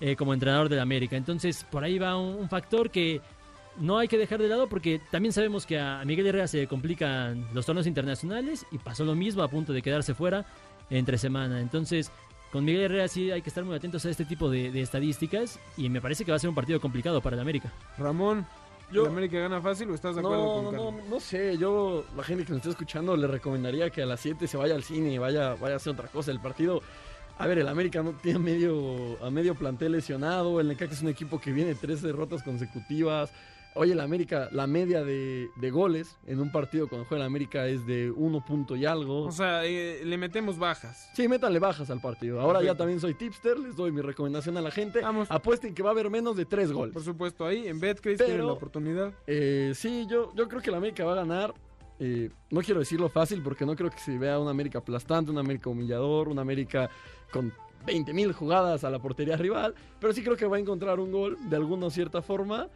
eh, 0.00 0.16
como 0.16 0.32
entrenador 0.32 0.68
del 0.68 0.80
América. 0.80 1.16
Entonces, 1.16 1.64
por 1.70 1.84
ahí 1.84 1.98
va 1.98 2.16
un, 2.16 2.34
un 2.36 2.48
factor 2.48 2.90
que 2.90 3.20
no 3.78 3.98
hay 3.98 4.08
que 4.08 4.18
dejar 4.18 4.40
de 4.40 4.48
lado 4.48 4.68
porque 4.68 5.00
también 5.10 5.32
sabemos 5.32 5.66
que 5.66 5.78
a 5.78 6.02
Miguel 6.04 6.26
Herrera 6.26 6.48
se 6.48 6.66
complican 6.66 7.46
los 7.52 7.66
torneos 7.66 7.86
internacionales 7.86 8.66
y 8.72 8.78
pasó 8.78 9.04
lo 9.04 9.14
mismo 9.14 9.42
a 9.42 9.48
punto 9.48 9.72
de 9.72 9.82
quedarse 9.82 10.14
fuera 10.14 10.46
entre 10.90 11.18
semana. 11.18 11.60
Entonces, 11.60 12.10
con 12.52 12.64
Miguel 12.64 12.82
Herrera 12.82 13.08
sí 13.08 13.30
hay 13.30 13.42
que 13.42 13.48
estar 13.50 13.64
muy 13.64 13.76
atentos 13.76 14.04
a 14.06 14.10
este 14.10 14.24
tipo 14.24 14.48
de, 14.50 14.70
de 14.70 14.80
estadísticas 14.80 15.58
y 15.76 15.88
me 15.88 16.00
parece 16.00 16.24
que 16.24 16.30
va 16.32 16.36
a 16.36 16.40
ser 16.40 16.48
un 16.48 16.54
partido 16.54 16.80
complicado 16.80 17.20
para 17.20 17.34
el 17.36 17.40
América. 17.40 17.72
Ramón, 17.98 18.46
Yo- 18.90 19.02
¿el 19.02 19.08
América 19.08 19.38
gana 19.38 19.60
fácil 19.60 19.90
o 19.90 19.94
estás 19.94 20.14
de 20.14 20.20
acuerdo 20.22 20.44
No, 20.44 20.52
con 20.54 20.64
no, 20.64 20.70
Carlos? 20.70 20.94
no, 21.04 21.10
no 21.16 21.20
sé, 21.20 21.58
yo, 21.58 22.04
la 22.16 22.22
gente 22.24 22.44
que 22.44 22.50
nos 22.52 22.58
está 22.60 22.70
escuchando, 22.70 23.16
le 23.16 23.26
recomendaría 23.26 23.90
que 23.90 24.02
a 24.02 24.06
las 24.06 24.20
7 24.20 24.46
se 24.48 24.56
vaya 24.56 24.74
al 24.74 24.82
cine 24.82 25.12
y 25.12 25.18
vaya, 25.18 25.54
vaya 25.56 25.74
a 25.74 25.76
hacer 25.76 25.92
otra 25.92 26.08
cosa. 26.08 26.30
El 26.30 26.40
partido, 26.40 26.80
a 27.36 27.46
ver, 27.46 27.58
el 27.58 27.68
América 27.68 28.02
no 28.02 28.12
tiene 28.12 28.38
medio, 28.38 29.22
a 29.22 29.30
medio 29.30 29.54
plantel 29.54 29.92
lesionado, 29.92 30.58
el 30.60 30.68
Necaxa 30.68 30.94
es 30.94 31.02
un 31.02 31.08
equipo 31.08 31.38
que 31.38 31.52
viene 31.52 31.74
tres 31.74 32.00
derrotas 32.00 32.42
consecutivas. 32.42 33.30
Oye, 33.78 33.92
el 33.92 34.00
América, 34.00 34.48
la 34.50 34.66
media 34.66 35.04
de, 35.04 35.50
de 35.54 35.70
goles 35.70 36.18
en 36.26 36.40
un 36.40 36.50
partido 36.50 36.88
cuando 36.88 37.06
juega 37.06 37.22
el 37.22 37.26
América 37.28 37.68
es 37.68 37.86
de 37.86 38.10
1 38.10 38.44
punto 38.44 38.74
y 38.74 38.84
algo. 38.84 39.22
O 39.22 39.30
sea, 39.30 39.64
eh, 39.64 40.04
le 40.04 40.18
metemos 40.18 40.58
bajas. 40.58 41.08
Sí, 41.14 41.28
métanle 41.28 41.60
bajas 41.60 41.88
al 41.88 42.00
partido. 42.00 42.40
Ahora 42.40 42.60
ya 42.60 42.74
también 42.74 42.98
soy 42.98 43.14
tipster, 43.14 43.56
les 43.56 43.76
doy 43.76 43.92
mi 43.92 44.00
recomendación 44.00 44.56
a 44.56 44.62
la 44.62 44.72
gente. 44.72 45.00
Vamos. 45.00 45.30
Apuesten 45.30 45.74
que 45.74 45.84
va 45.84 45.90
a 45.90 45.92
haber 45.92 46.10
menos 46.10 46.36
de 46.36 46.44
3 46.44 46.72
goles. 46.72 46.92
Por 46.92 47.04
supuesto, 47.04 47.46
ahí 47.46 47.68
en 47.68 47.78
Betcris 47.78 48.18
tienen 48.18 48.44
la 48.44 48.52
oportunidad. 48.52 49.12
Eh, 49.28 49.70
sí, 49.76 50.08
yo, 50.10 50.34
yo 50.34 50.48
creo 50.48 50.60
que 50.60 50.72
la 50.72 50.78
América 50.78 51.04
va 51.04 51.12
a 51.12 51.16
ganar. 51.16 51.54
Eh, 52.00 52.30
no 52.50 52.60
quiero 52.62 52.80
decirlo 52.80 53.08
fácil 53.08 53.42
porque 53.44 53.64
no 53.64 53.76
creo 53.76 53.90
que 53.90 54.00
se 54.00 54.18
vea 54.18 54.40
una 54.40 54.50
América 54.50 54.80
aplastante, 54.80 55.30
una 55.30 55.40
América 55.40 55.70
humillador, 55.70 56.28
una 56.28 56.42
América 56.42 56.90
con 57.30 57.52
20 57.86 58.12
mil 58.12 58.32
jugadas 58.32 58.82
a 58.82 58.90
la 58.90 58.98
portería 58.98 59.36
rival. 59.36 59.76
Pero 60.00 60.12
sí 60.12 60.24
creo 60.24 60.36
que 60.36 60.46
va 60.46 60.56
a 60.56 60.60
encontrar 60.60 60.98
un 60.98 61.12
gol 61.12 61.38
de 61.48 61.54
alguna 61.54 61.86
o 61.86 61.90
cierta 61.90 62.22
forma 62.22 62.68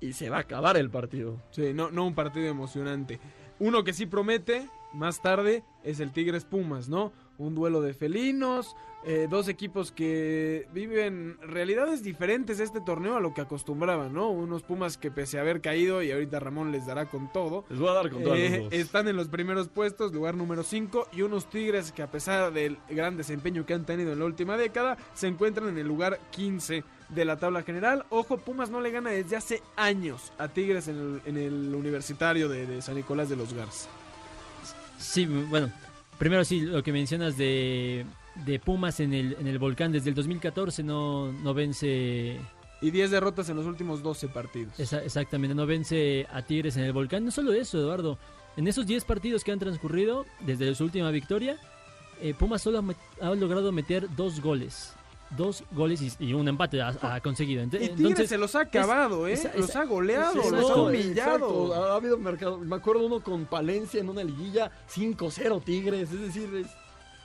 y 0.00 0.12
se 0.14 0.30
va 0.30 0.38
a 0.38 0.40
acabar 0.40 0.76
el 0.76 0.90
partido. 0.90 1.40
Sí, 1.50 1.72
no, 1.74 1.90
no 1.90 2.06
un 2.06 2.14
partido 2.14 2.46
emocionante. 2.46 3.20
Uno 3.58 3.84
que 3.84 3.92
sí 3.92 4.06
promete 4.06 4.68
más 4.92 5.20
tarde 5.20 5.62
es 5.84 6.00
el 6.00 6.12
Tigres 6.12 6.44
Pumas, 6.44 6.88
¿no? 6.88 7.12
Un 7.38 7.54
duelo 7.54 7.80
de 7.80 7.94
felinos, 7.94 8.76
eh, 9.04 9.28
dos 9.30 9.48
equipos 9.48 9.92
que 9.92 10.66
viven 10.74 11.38
realidades 11.40 12.02
diferentes 12.02 12.60
este 12.60 12.80
torneo 12.80 13.16
a 13.16 13.20
lo 13.20 13.32
que 13.32 13.40
acostumbraban, 13.40 14.12
¿no? 14.12 14.30
Unos 14.30 14.62
Pumas 14.62 14.98
que 14.98 15.10
pese 15.10 15.38
a 15.38 15.42
haber 15.42 15.60
caído, 15.60 16.02
y 16.02 16.10
ahorita 16.10 16.40
Ramón 16.40 16.72
les 16.72 16.86
dará 16.86 17.06
con 17.06 17.32
todo, 17.32 17.64
Les 17.70 17.78
voy 17.78 17.88
a 17.88 17.92
dar 17.92 18.10
con 18.10 18.22
todas 18.22 18.38
eh, 18.38 18.68
están 18.72 19.08
en 19.08 19.16
los 19.16 19.28
primeros 19.28 19.68
puestos, 19.68 20.12
lugar 20.12 20.34
número 20.34 20.62
5, 20.62 21.08
y 21.12 21.22
unos 21.22 21.48
Tigres 21.48 21.92
que 21.92 22.02
a 22.02 22.10
pesar 22.10 22.52
del 22.52 22.78
gran 22.90 23.16
desempeño 23.16 23.64
que 23.64 23.74
han 23.74 23.86
tenido 23.86 24.12
en 24.12 24.18
la 24.18 24.24
última 24.26 24.56
década, 24.56 24.98
se 25.14 25.28
encuentran 25.28 25.68
en 25.68 25.78
el 25.78 25.86
lugar 25.86 26.18
15 26.32 26.84
de 27.14 27.24
la 27.24 27.38
tabla 27.38 27.62
general. 27.62 28.04
Ojo, 28.10 28.38
Pumas 28.38 28.70
no 28.70 28.80
le 28.80 28.90
gana 28.90 29.10
desde 29.10 29.36
hace 29.36 29.62
años 29.76 30.32
a 30.38 30.48
Tigres 30.48 30.88
en 30.88 30.96
el, 30.98 31.22
en 31.26 31.36
el 31.36 31.74
universitario 31.74 32.48
de, 32.48 32.66
de 32.66 32.82
San 32.82 32.94
Nicolás 32.94 33.28
de 33.28 33.36
los 33.36 33.52
Garza. 33.52 33.88
Sí, 34.98 35.26
bueno, 35.26 35.70
primero 36.18 36.44
sí, 36.44 36.60
lo 36.60 36.82
que 36.82 36.92
mencionas 36.92 37.36
de, 37.36 38.04
de 38.44 38.58
Pumas 38.60 39.00
en 39.00 39.14
el, 39.14 39.36
en 39.40 39.46
el 39.46 39.58
volcán 39.58 39.92
desde 39.92 40.10
el 40.10 40.14
2014 40.14 40.82
no, 40.82 41.32
no 41.32 41.54
vence 41.54 42.38
Y 42.82 42.90
10 42.90 43.10
derrotas 43.10 43.48
en 43.48 43.56
los 43.56 43.66
últimos 43.66 44.02
12 44.02 44.28
partidos. 44.28 44.78
Exactamente, 44.78 45.54
no 45.54 45.66
vence 45.66 46.26
a 46.32 46.42
Tigres 46.42 46.76
en 46.76 46.84
el 46.84 46.92
volcán. 46.92 47.24
No 47.24 47.30
solo 47.30 47.52
eso, 47.52 47.78
Eduardo. 47.78 48.18
En 48.56 48.66
esos 48.68 48.86
10 48.86 49.04
partidos 49.04 49.42
que 49.44 49.52
han 49.52 49.58
transcurrido, 49.58 50.26
desde 50.40 50.74
su 50.74 50.84
última 50.84 51.10
victoria, 51.10 51.56
eh, 52.20 52.34
Pumas 52.34 52.60
solo 52.60 52.78
ha, 52.78 52.82
met- 52.82 52.96
ha 53.22 53.34
logrado 53.34 53.72
meter 53.72 54.06
dos 54.16 54.40
goles. 54.40 54.92
Dos 55.36 55.62
goles 55.70 56.02
y, 56.02 56.24
y 56.24 56.32
un 56.32 56.48
empate 56.48 56.82
ha, 56.82 56.96
ha 57.02 57.20
conseguido. 57.20 57.62
Ent- 57.62 57.74
Y 57.74 57.78
Tigres 57.78 57.90
Entonces, 57.98 58.28
se 58.28 58.36
los 58.38 58.54
ha 58.56 58.60
acabado, 58.62 59.28
¿eh? 59.28 59.32
esa- 59.34 59.52
los 59.56 59.70
esa- 59.70 59.82
ha 59.82 59.84
goleado, 59.84 60.32
Sí, 60.42 60.50
los 60.50 60.70
ha 60.70 60.74
humillado. 60.76 61.34
exacto. 61.36 61.74
Ha, 61.74 61.92
ha 61.92 61.96
habido 61.96 62.18
mercado. 62.18 62.58
Me 62.58 62.74
acuerdo 62.76 63.06
uno 63.06 63.20
con 63.22 63.46
Palencia 63.46 64.00
en 64.00 64.08
una 64.08 64.24
liguilla 64.24 64.72
5-0 64.92 65.62
Tigres. 65.62 66.10
Es 66.12 66.20
decir, 66.20 66.52
es- 66.56 66.66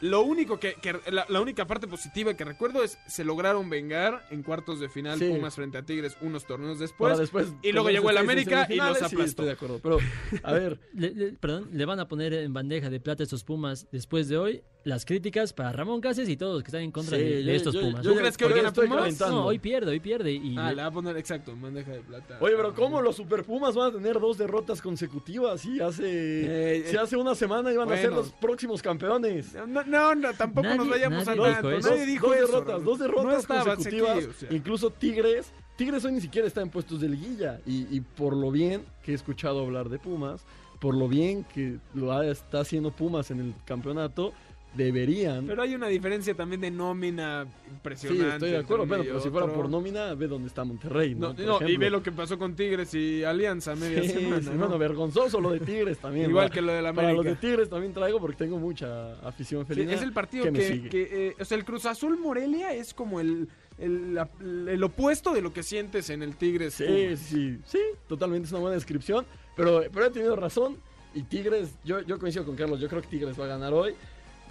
Lo 0.01 0.21
único 0.21 0.59
que, 0.59 0.75
que- 0.75 0.99
la, 1.09 1.25
la 1.29 1.41
única 1.41 1.65
parte 1.65 1.87
positiva 1.87 2.33
que 2.35 2.43
recuerdo 2.43 2.83
es 2.83 2.99
se 3.07 3.23
lograron 3.23 3.69
vengar 3.69 4.27
en 4.29 4.43
cuartos 4.43 4.79
de 4.81 4.89
final 4.89 5.17
Sí. 5.17 5.29
Pumas 5.29 5.55
frente 5.55 5.77
a 5.77 5.83
Tigres 5.83 6.17
unos 6.21 6.45
torneos 6.45 6.77
después. 6.79 7.17
después 7.17 7.47
y 7.63 7.71
luego 7.71 7.89
llegó 7.89 8.09
el 8.11 8.17
América 8.17 8.67
y 8.69 8.75
los 8.75 8.97
sí, 8.99 9.05
aplastó. 9.05 9.23
estoy 9.23 9.45
de 9.47 9.51
acuerdo. 9.53 9.79
Pero, 9.81 9.97
a 10.43 10.51
ver, 10.53 10.79
le, 10.93 11.11
le- 11.11 11.31
perdón, 11.31 11.69
le 11.71 11.85
van 11.85 11.99
a 12.01 12.07
poner 12.09 12.33
en 12.33 12.53
bandeja 12.53 12.89
de 12.89 12.99
plata 12.99 13.23
a 13.23 13.25
estos 13.25 13.43
Pumas 13.45 13.87
después 13.91 14.27
de 14.27 14.37
hoy 14.37 14.61
las 14.85 15.03
críticas 15.03 15.51
para 15.51 15.71
Ramón 15.73 15.99
Cáceres 15.99 16.29
y 16.29 16.37
todos 16.37 16.53
los 16.53 16.63
que 16.63 16.67
están 16.67 16.81
en 16.83 16.91
contra 16.91 17.17
Sí, 17.17 17.23
de, 17.23 17.35
de 17.37 17.43
yo- 17.43 17.51
estos 17.51 17.73
yo- 17.73 17.81
Pumas. 17.81 18.01
¿Tú 18.03 18.15
crees 18.15 18.37
que 18.37 18.45
hoy 18.45 18.53
gana 18.53 18.71
Pumas? 18.71 18.97
calentando. 18.99 19.35
no, 19.41 19.45
hoy 19.47 19.59
pierde, 19.59 19.91
hoy 19.91 19.99
pierde. 19.99 20.31
Y 20.31 20.55
Ah, 20.57 20.69
le- 20.69 20.75
le 20.75 20.81
va 20.83 20.87
a 20.87 20.91
poner 20.91 21.17
exacto, 21.17 21.53
bandeja 21.59 21.91
de 21.91 21.99
plata. 22.01 22.37
Oye, 22.39 22.53
pero 22.55 22.73
¿cómo 22.73 23.01
los 23.01 23.15
Super 23.15 23.43
Pumas 23.43 23.75
van 23.75 23.89
a 23.89 23.93
tener 23.93 24.19
dos 24.19 24.37
derrotas 24.37 24.81
consecutivas? 24.81 25.61
Sí, 25.61 25.81
hace, 25.81 26.03
Eh, 26.05 26.91
eh, 26.93 26.97
hace 26.97 27.17
una 27.17 27.35
semana 27.35 27.73
iban 27.73 27.91
a 27.91 27.97
ser 27.97 28.11
los 28.13 28.31
próximos 28.31 28.81
campeones. 28.81 29.53
No, 29.67 29.83
no, 29.83 30.15
no, 30.15 30.33
tampoco 30.33 30.67
Nadie- 30.67 30.77
nos 30.77 30.89
vayamos 30.89 31.25
nadie 31.25 31.41
a 31.45 31.53
tanto. 31.61 31.79
Nadie 31.89 32.05
dijo 32.05 32.27
dos 32.27 32.35
eso, 32.37 32.45
derrotas, 32.47 32.83
dos 32.83 32.99
derrotas 32.99 33.49
no 33.49 33.55
consecutivas. 33.55 34.17
aquí, 34.17 34.25
o 34.27 34.33
sea. 34.33 34.53
Incluso 34.53 34.89
Tigres, 34.91 35.51
Tigres 35.77 36.05
hoy 36.05 36.11
ni 36.13 36.21
siquiera 36.21 36.47
está 36.47 36.61
en 36.61 36.69
puestos 36.69 37.01
de 37.01 37.09
liguilla. 37.09 37.59
Y, 37.65 37.87
y 37.89 38.01
por 38.01 38.35
lo 38.35 38.51
bien 38.51 38.85
que 39.03 39.11
he 39.11 39.15
escuchado 39.15 39.61
hablar 39.61 39.89
de 39.89 39.97
Pumas, 39.99 40.45
por 40.79 40.95
lo 40.95 41.07
bien 41.07 41.43
que 41.45 41.77
lo 41.95 42.11
ha- 42.11 42.25
está 42.27 42.59
haciendo 42.59 42.91
Pumas 42.91 43.31
en 43.31 43.39
el 43.39 43.53
campeonato, 43.65 44.31
deberían. 44.75 45.45
Pero 45.47 45.61
hay 45.61 45.73
una 45.75 45.88
diferencia 45.88 46.33
también 46.35 46.61
de 46.61 46.71
nómina 46.71 47.45
sí, 47.45 47.69
impresionante. 47.71 48.33
estoy 48.33 48.51
de 48.51 48.57
acuerdo, 48.57 48.85
pero, 48.88 49.03
pero 49.03 49.19
si 49.19 49.29
fuera 49.29 49.47
por 49.47 49.69
nómina, 49.69 50.13
ve 50.13 50.27
dónde 50.27 50.47
está 50.47 50.63
Monterrey. 50.63 51.15
No, 51.15 51.33
No, 51.33 51.59
no, 51.59 51.67
y 51.67 51.77
ve 51.77 51.89
lo 51.89 52.03
que 52.03 52.11
pasó 52.11 52.38
con 52.38 52.55
Tigres 52.55 52.93
y 52.93 53.23
Alianza 53.23 53.75
media 53.75 54.01
Sí, 54.03 54.09
semana. 54.09 54.41
sí, 54.41 54.49
¿no? 54.51 54.57
bueno, 54.57 54.77
vergonzoso 54.77 55.39
lo 55.41 55.51
de 55.51 55.59
Tigres 55.61 55.97
también. 55.99 56.29
Igual 56.29 56.49
que 56.51 56.61
lo 56.61 56.71
de 56.73 56.81
la 56.81 56.93
Para 56.93 57.11
los 57.13 57.21
América. 57.21 57.41
de 57.41 57.47
Tigres 57.47 57.69
también 57.69 57.93
traigo 57.93 58.19
porque 58.19 58.38
tengo 58.38 58.57
mucha 58.59 59.13
afición 59.27 59.63
Sí, 59.65 59.73
felina. 59.73 59.93
es 59.93 60.01
el 60.01 60.13
partido 60.13 60.45
que 60.51 60.89
que, 60.89 61.09
eh, 61.29 61.35
o 61.39 61.45
sea, 61.45 61.57
el 61.57 61.65
Cruz 61.65 61.85
Azul 61.85 62.17
Morelia 62.17 62.73
es 62.73 62.93
como 62.93 63.19
el, 63.19 63.47
el 63.77 64.83
opuesto 64.83 65.33
de 65.33 65.41
lo 65.41 65.53
que 65.53 65.63
sientes 65.63 66.09
en 66.09 66.23
el 66.23 66.35
Tigres. 66.35 66.73
Sí, 66.75 66.83
Pumas. 66.85 67.19
sí, 67.19 67.57
sí, 67.65 67.79
totalmente 68.07 68.45
es 68.47 68.51
una 68.51 68.61
buena 68.61 68.75
descripción. 68.75 69.25
Pero, 69.55 69.83
pero 69.93 70.05
he 70.05 70.09
tenido 70.09 70.35
razón. 70.35 70.77
Y 71.13 71.23
Tigres, 71.23 71.75
yo, 71.85 72.01
yo 72.01 72.19
coincido 72.19 72.43
con 72.45 72.55
Carlos, 72.57 72.79
yo 72.81 72.89
creo 72.89 73.01
que 73.01 73.07
Tigres 73.07 73.39
va 73.39 73.45
a 73.45 73.47
ganar 73.47 73.73
hoy. 73.73 73.93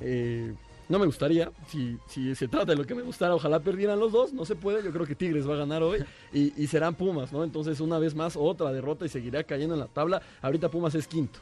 Eh, 0.01 0.55
no 0.89 0.99
me 0.99 1.07
gustaría, 1.07 1.51
si, 1.69 1.99
si 2.07 2.35
se 2.35 2.47
trata 2.47 2.73
de 2.73 2.77
lo 2.77 2.85
que 2.85 2.95
me 2.95 3.03
gustara, 3.03 3.35
ojalá 3.35 3.61
perdieran 3.61 3.99
los 3.99 4.13
dos, 4.13 4.33
no 4.33 4.45
se 4.45 4.55
puede, 4.55 4.83
yo 4.85 4.93
creo 4.93 5.07
que 5.07 5.15
Tigres 5.15 5.49
va 5.49 5.55
a 5.55 5.59
ganar 5.59 5.83
hoy 5.83 6.05
y, 6.33 6.53
y 6.63 6.67
serán 6.67 6.95
Pumas, 6.95 7.33
¿no? 7.33 7.43
Entonces 7.43 7.81
una 7.81 7.99
vez 7.99 8.15
más 8.15 8.37
otra 8.37 8.71
derrota 8.71 9.07
y 9.07 9.09
seguirá 9.09 9.43
cayendo 9.45 9.75
en 9.75 9.81
la 9.81 9.87
tabla. 9.87 10.21
Ahorita 10.43 10.69
Pumas 10.69 10.95
es 10.95 11.09
quinto. 11.09 11.41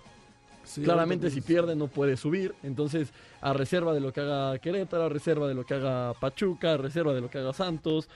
Sí, 0.65 0.83
Claramente 0.83 1.29
si 1.31 1.41
pierde 1.41 1.75
no 1.75 1.89
puede 1.89 2.17
subir, 2.17 2.55
entonces 2.63 3.13
a 3.41 3.53
reserva 3.53 3.93
de 3.93 4.01
lo 4.01 4.13
que 4.13 4.21
haga 4.21 4.57
Querétaro, 4.61 5.05
a 5.05 5.09
reserva 5.09 5.49
de 5.49 5.55
lo 5.55 5.67
que 5.67 5.75
haga 5.75 6.15
Pachuca, 6.15 6.75
a 6.75 6.77
reserva 6.77 7.13
de 7.13 7.21
lo 7.21 7.29
que 7.29 7.39
haga 7.39 7.53
Santos, 7.53 8.09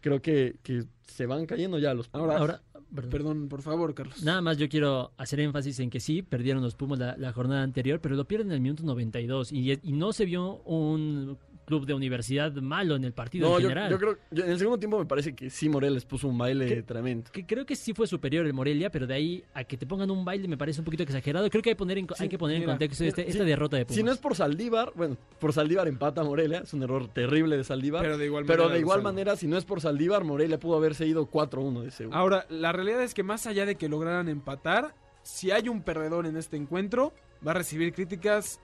creo 0.00 0.22
que, 0.22 0.54
que 0.62 0.84
se 1.08 1.26
van 1.26 1.46
cayendo 1.46 1.80
ya 1.80 1.92
los 1.92 2.06
Pumas. 2.06 2.22
Ahora, 2.22 2.38
Ahora, 2.38 2.60
perdón. 2.94 3.10
Perdón, 3.10 3.48
por 3.48 3.62
favor, 3.62 3.94
Carlos. 3.94 4.22
Nada 4.22 4.40
más 4.40 4.58
yo 4.58 4.68
quiero 4.68 5.12
hacer 5.16 5.40
énfasis 5.40 5.80
en 5.80 5.90
que 5.90 6.00
sí, 6.00 6.22
perdieron 6.22 6.62
los 6.62 6.74
Pumas 6.74 6.98
la, 6.98 7.16
la 7.16 7.32
jornada 7.32 7.62
anterior, 7.62 8.00
pero 8.00 8.16
lo 8.16 8.26
pierden 8.26 8.48
en 8.48 8.54
el 8.54 8.60
minuto 8.60 8.82
92 8.84 9.52
y, 9.52 9.72
y 9.72 9.92
no 9.92 10.12
se 10.12 10.24
vio 10.24 10.62
un 10.64 11.38
club 11.70 11.86
de 11.86 11.94
universidad 11.94 12.52
malo 12.54 12.96
en 12.96 13.04
el 13.04 13.12
partido 13.12 13.48
No, 13.48 13.56
en 13.56 13.62
yo, 13.62 13.68
general. 13.68 13.90
yo 13.92 13.98
creo 13.98 14.18
yo- 14.32 14.44
en 14.44 14.50
el 14.50 14.58
segundo 14.58 14.78
tiempo 14.78 14.98
me 14.98 15.06
parece 15.06 15.34
que 15.34 15.48
sí 15.50 15.68
Morelia 15.68 15.94
les 15.94 16.04
puso 16.04 16.26
un 16.26 16.36
baile 16.36 16.66
¿Qué? 16.66 16.82
tremendo. 16.82 17.30
que 17.30 17.46
creo 17.46 17.64
que 17.64 17.76
sí 17.76 17.94
fue 17.94 18.06
superior 18.08 18.44
el 18.44 18.52
Morelia, 18.52 18.90
pero 18.90 19.06
de 19.06 19.14
ahí 19.14 19.44
a 19.54 19.62
que 19.62 19.76
te 19.76 19.86
pongan 19.86 20.10
un 20.10 20.24
baile 20.24 20.48
me 20.48 20.56
parece 20.58 20.80
un 20.80 20.84
poquito 20.84 21.04
exagerado. 21.04 21.48
Creo 21.48 21.62
que 21.62 21.70
hay, 21.70 21.74
poner 21.76 21.98
en, 21.98 22.06
hay 22.18 22.28
que 22.28 22.36
poner 22.38 22.56
en 22.56 22.62
mira, 22.62 22.72
contexto 22.72 23.04
este- 23.04 23.30
esta 23.30 23.44
derrota 23.44 23.76
de 23.76 23.86
Pumas. 23.86 23.96
Si 23.96 24.02
no 24.02 24.10
es 24.10 24.18
por 24.18 24.34
Saldívar, 24.34 24.92
bueno, 24.96 25.16
por 25.38 25.52
Saldívar 25.52 25.86
empata 25.86 26.24
Morelia, 26.24 26.58
es 26.64 26.74
un 26.74 26.82
error 26.82 27.06
terrible 27.08 27.56
de 27.56 27.62
Saldívar. 27.64 28.02
Pero 28.02 28.18
de 28.18 28.26
igual 28.26 28.44
Pero 28.46 28.64
manera 28.64 28.72
de 28.74 28.78
lo 28.78 28.80
igual 28.80 28.96
salva. 28.98 29.12
manera, 29.12 29.36
si 29.36 29.46
no 29.46 29.56
es 29.56 29.64
por 29.64 29.80
Saldívar, 29.80 30.24
Morelia 30.24 30.58
pudo 30.58 30.76
haberse 30.76 31.06
ido 31.06 31.26
4-1 31.26 31.82
de 31.82 31.90
seguro. 31.92 32.16
Ahora, 32.18 32.46
la 32.50 32.72
realidad 32.72 33.02
es 33.02 33.14
que 33.14 33.22
más 33.22 33.46
allá 33.46 33.64
de 33.64 33.76
que 33.76 33.88
lograran 33.88 34.28
empatar, 34.28 34.94
si 35.22 35.50
hay 35.52 35.68
un 35.68 35.82
perdedor 35.82 36.26
en 36.26 36.36
este 36.36 36.56
encuentro, 36.56 37.12
va 37.46 37.52
a 37.52 37.54
recibir 37.54 37.92
críticas 37.92 38.60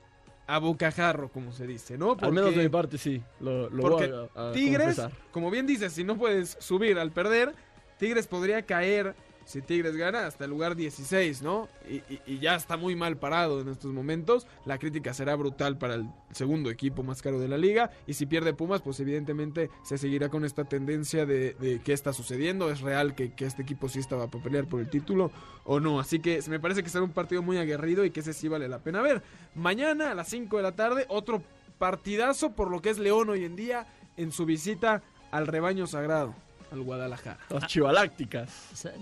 a 0.47 0.59
bocajarro, 0.59 1.29
como 1.29 1.53
se 1.53 1.67
dice, 1.67 1.99
¿no? 1.99 2.17
Al 2.21 2.33
menos 2.33 2.55
de 2.55 2.63
mi 2.63 2.69
parte, 2.69 2.99
sí. 2.99 3.21
Lo, 3.41 3.69
lo 3.71 3.83
porque 3.83 4.07
voy 4.07 4.29
a, 4.35 4.49
a 4.51 4.53
Tigres, 4.53 4.97
confesar. 4.97 5.11
como 5.33 5.51
bien 5.51 5.67
dices, 5.67 5.93
si 5.93 6.05
no 6.05 6.17
puedes 6.17 6.57
subir 6.61 6.99
al 6.99 7.11
perder, 7.11 7.53
Tigres 7.99 8.27
podría 8.27 8.63
caer, 8.63 9.15
si 9.47 9.63
Tigres 9.63 9.97
gana, 9.97 10.27
hasta 10.27 10.45
el 10.45 10.51
lugar 10.51 10.75
16, 10.75 11.41
¿no? 11.41 11.69
Y, 11.89 12.39
ya 12.41 12.57
está 12.57 12.77
muy 12.77 12.97
mal 12.97 13.17
parado 13.17 13.61
en 13.61 13.69
estos 13.69 13.93
momentos. 13.93 14.47
La 14.65 14.77
crítica 14.79 15.15
será 15.15 15.37
brutal 15.37 15.79
para 15.79 15.95
el 15.95 16.07
segundo 16.33 16.69
equipo 16.69 17.05
más 17.05 17.23
caro 17.23 17.39
de 17.39 17.47
la 17.47 17.57
liga. 17.57 17.91
Y 18.09 18.15
si 18.15 18.27
pierde 18.27 18.53
Pumas, 18.53 18.83
pues 18.83 18.99
evidentemente 18.99 19.71
se 19.85 19.99
seguirá 19.99 20.29
con 20.29 20.45
esta 20.45 20.65
tendencia 20.65 21.25
de, 21.25 21.55
de 21.55 21.81
qué 21.81 21.93
está 21.93 22.13
sucediendo. 22.13 22.71
¿Es 22.71 22.81
real 22.81 23.15
que, 23.15 23.33
que 23.33 23.47
este 23.47 23.63
equipo 23.63 23.89
sí 23.89 24.01
estaba 24.01 24.27
para 24.27 24.43
pelear 24.43 24.67
por 24.67 24.81
el 24.81 24.91
título 24.91 25.31
o 25.65 25.79
no? 25.79 26.01
Así 26.01 26.19
que 26.19 26.41
me 26.49 26.59
parece 26.59 26.83
que 26.83 26.91
será 26.91 27.05
un 27.05 27.13
partido 27.13 27.41
muy 27.41 27.57
aguerrido 27.57 28.05
y 28.05 28.11
que 28.11 28.21
ese 28.21 28.33
sí 28.33 28.49
vale 28.49 28.69
la 28.69 28.81
pena 28.81 29.01
ver. 29.01 29.23
Mañana 29.55 30.11
a 30.11 30.15
las 30.15 30.29
5 30.29 30.57
de 30.57 30.63
la 30.65 30.73
tarde, 30.73 31.07
otro 31.09 31.41
partidazo 31.79 32.53
por 32.53 32.71
lo 32.71 32.83
que 32.83 32.91
es 32.91 32.99
León 32.99 33.31
hoy 33.31 33.45
en 33.45 33.55
día 33.55 33.87
en 34.17 34.33
su 34.33 34.45
visita 34.45 35.03
al 35.31 35.47
rebaño 35.47 35.87
sagrado, 35.87 36.35
al 36.77 36.83
Guadalajara. 36.83 37.39
Las 37.51 37.67
chivalácticas. 37.67 38.71
O 38.73 38.77
sea, 38.77 38.93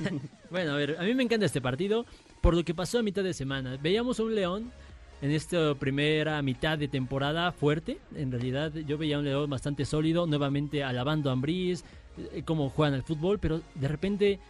bueno, 0.50 0.72
a 0.72 0.76
ver, 0.76 0.96
a 0.98 1.02
mí 1.02 1.14
me 1.14 1.22
encanta 1.22 1.46
este 1.46 1.60
partido 1.60 2.06
por 2.40 2.54
lo 2.54 2.64
que 2.64 2.74
pasó 2.74 2.98
a 2.98 3.02
mitad 3.02 3.22
de 3.22 3.34
semana. 3.34 3.78
Veíamos 3.80 4.20
a 4.20 4.24
un 4.24 4.34
León 4.34 4.72
en 5.22 5.30
esta 5.30 5.74
primera 5.74 6.42
mitad 6.42 6.76
de 6.76 6.88
temporada 6.88 7.52
fuerte. 7.52 7.98
En 8.14 8.30
realidad, 8.32 8.72
yo 8.74 8.98
veía 8.98 9.16
a 9.16 9.18
un 9.20 9.24
León 9.24 9.48
bastante 9.48 9.84
sólido, 9.84 10.26
nuevamente 10.26 10.82
alabando 10.82 11.30
a 11.30 11.32
Ambriz, 11.32 11.84
eh, 12.32 12.42
cómo 12.44 12.68
juegan 12.70 12.94
al 12.94 13.02
fútbol, 13.02 13.38
pero 13.38 13.62
de 13.74 13.88
repente 13.88 14.40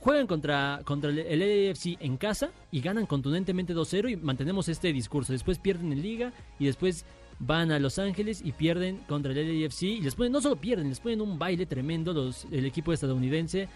juegan 0.00 0.26
contra, 0.26 0.80
contra 0.84 1.10
el 1.10 1.68
LAFC 1.68 1.96
en 2.00 2.16
casa 2.16 2.50
y 2.70 2.80
ganan 2.80 3.06
contundentemente 3.06 3.74
2-0 3.74 4.10
y 4.10 4.16
mantenemos 4.16 4.68
este 4.68 4.92
discurso. 4.92 5.32
Después 5.32 5.58
pierden 5.58 5.92
en 5.92 6.02
Liga 6.02 6.32
y 6.58 6.66
después 6.66 7.04
van 7.46 7.70
a 7.72 7.78
Los 7.78 7.98
Ángeles 7.98 8.42
y 8.44 8.52
pierden 8.52 8.98
contra 9.08 9.32
el 9.32 9.62
LAFC 9.62 9.82
y 9.82 10.00
les 10.00 10.14
ponen, 10.14 10.32
no 10.32 10.40
solo 10.40 10.56
pierden, 10.56 10.88
les 10.88 11.00
ponen 11.00 11.20
un 11.20 11.38
baile 11.38 11.66
tremendo 11.66 12.12
los, 12.12 12.46
el 12.50 12.64
equipo 12.66 12.92
estadounidense 12.92 13.68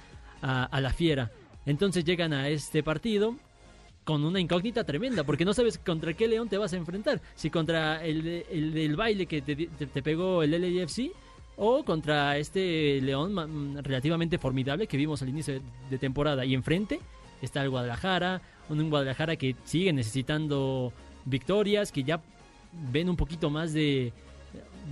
a, 0.42 0.80
la 0.80 0.90
fiera. 0.92 1.30
Entonces 1.66 2.04
llegan 2.04 2.32
a 2.32 2.48
este 2.48 2.82
partido 2.82 3.36
con 4.04 4.24
una 4.24 4.40
incógnita 4.40 4.84
tremenda, 4.84 5.24
porque 5.24 5.44
no 5.44 5.52
sabes 5.52 5.76
contra 5.78 6.14
qué 6.14 6.28
león 6.28 6.48
te 6.48 6.56
vas 6.56 6.72
a 6.72 6.76
enfrentar. 6.76 7.20
Si 7.34 7.50
contra 7.50 8.04
el, 8.04 8.26
el 8.50 8.96
baile 8.96 9.26
que 9.26 9.42
te, 9.42 9.54
te- 9.54 9.86
te 9.86 10.02
pegó 10.02 10.42
el 10.42 10.50
LAFC 10.52 11.10
o 11.58 11.84
contra 11.84 12.38
este 12.38 13.00
león 13.02 13.82
relativamente 13.82 14.38
formidable 14.38 14.86
que 14.86 14.96
vimos 14.96 15.20
al 15.22 15.28
inicio 15.28 15.60
de, 15.90 15.98
temporada. 15.98 16.44
Y 16.44 16.54
enfrente 16.54 17.00
está 17.42 17.62
el 17.62 17.70
Guadalajara, 17.70 18.40
un 18.70 18.88
Guadalajara 18.88 19.36
que 19.36 19.56
sigue 19.64 19.92
necesitando 19.92 20.92
victorias, 21.24 21.92
que 21.92 22.04
ya 22.04 22.22
ven 22.92 23.08
un 23.08 23.16
poquito 23.16 23.50
más 23.50 23.72
de... 23.72 24.12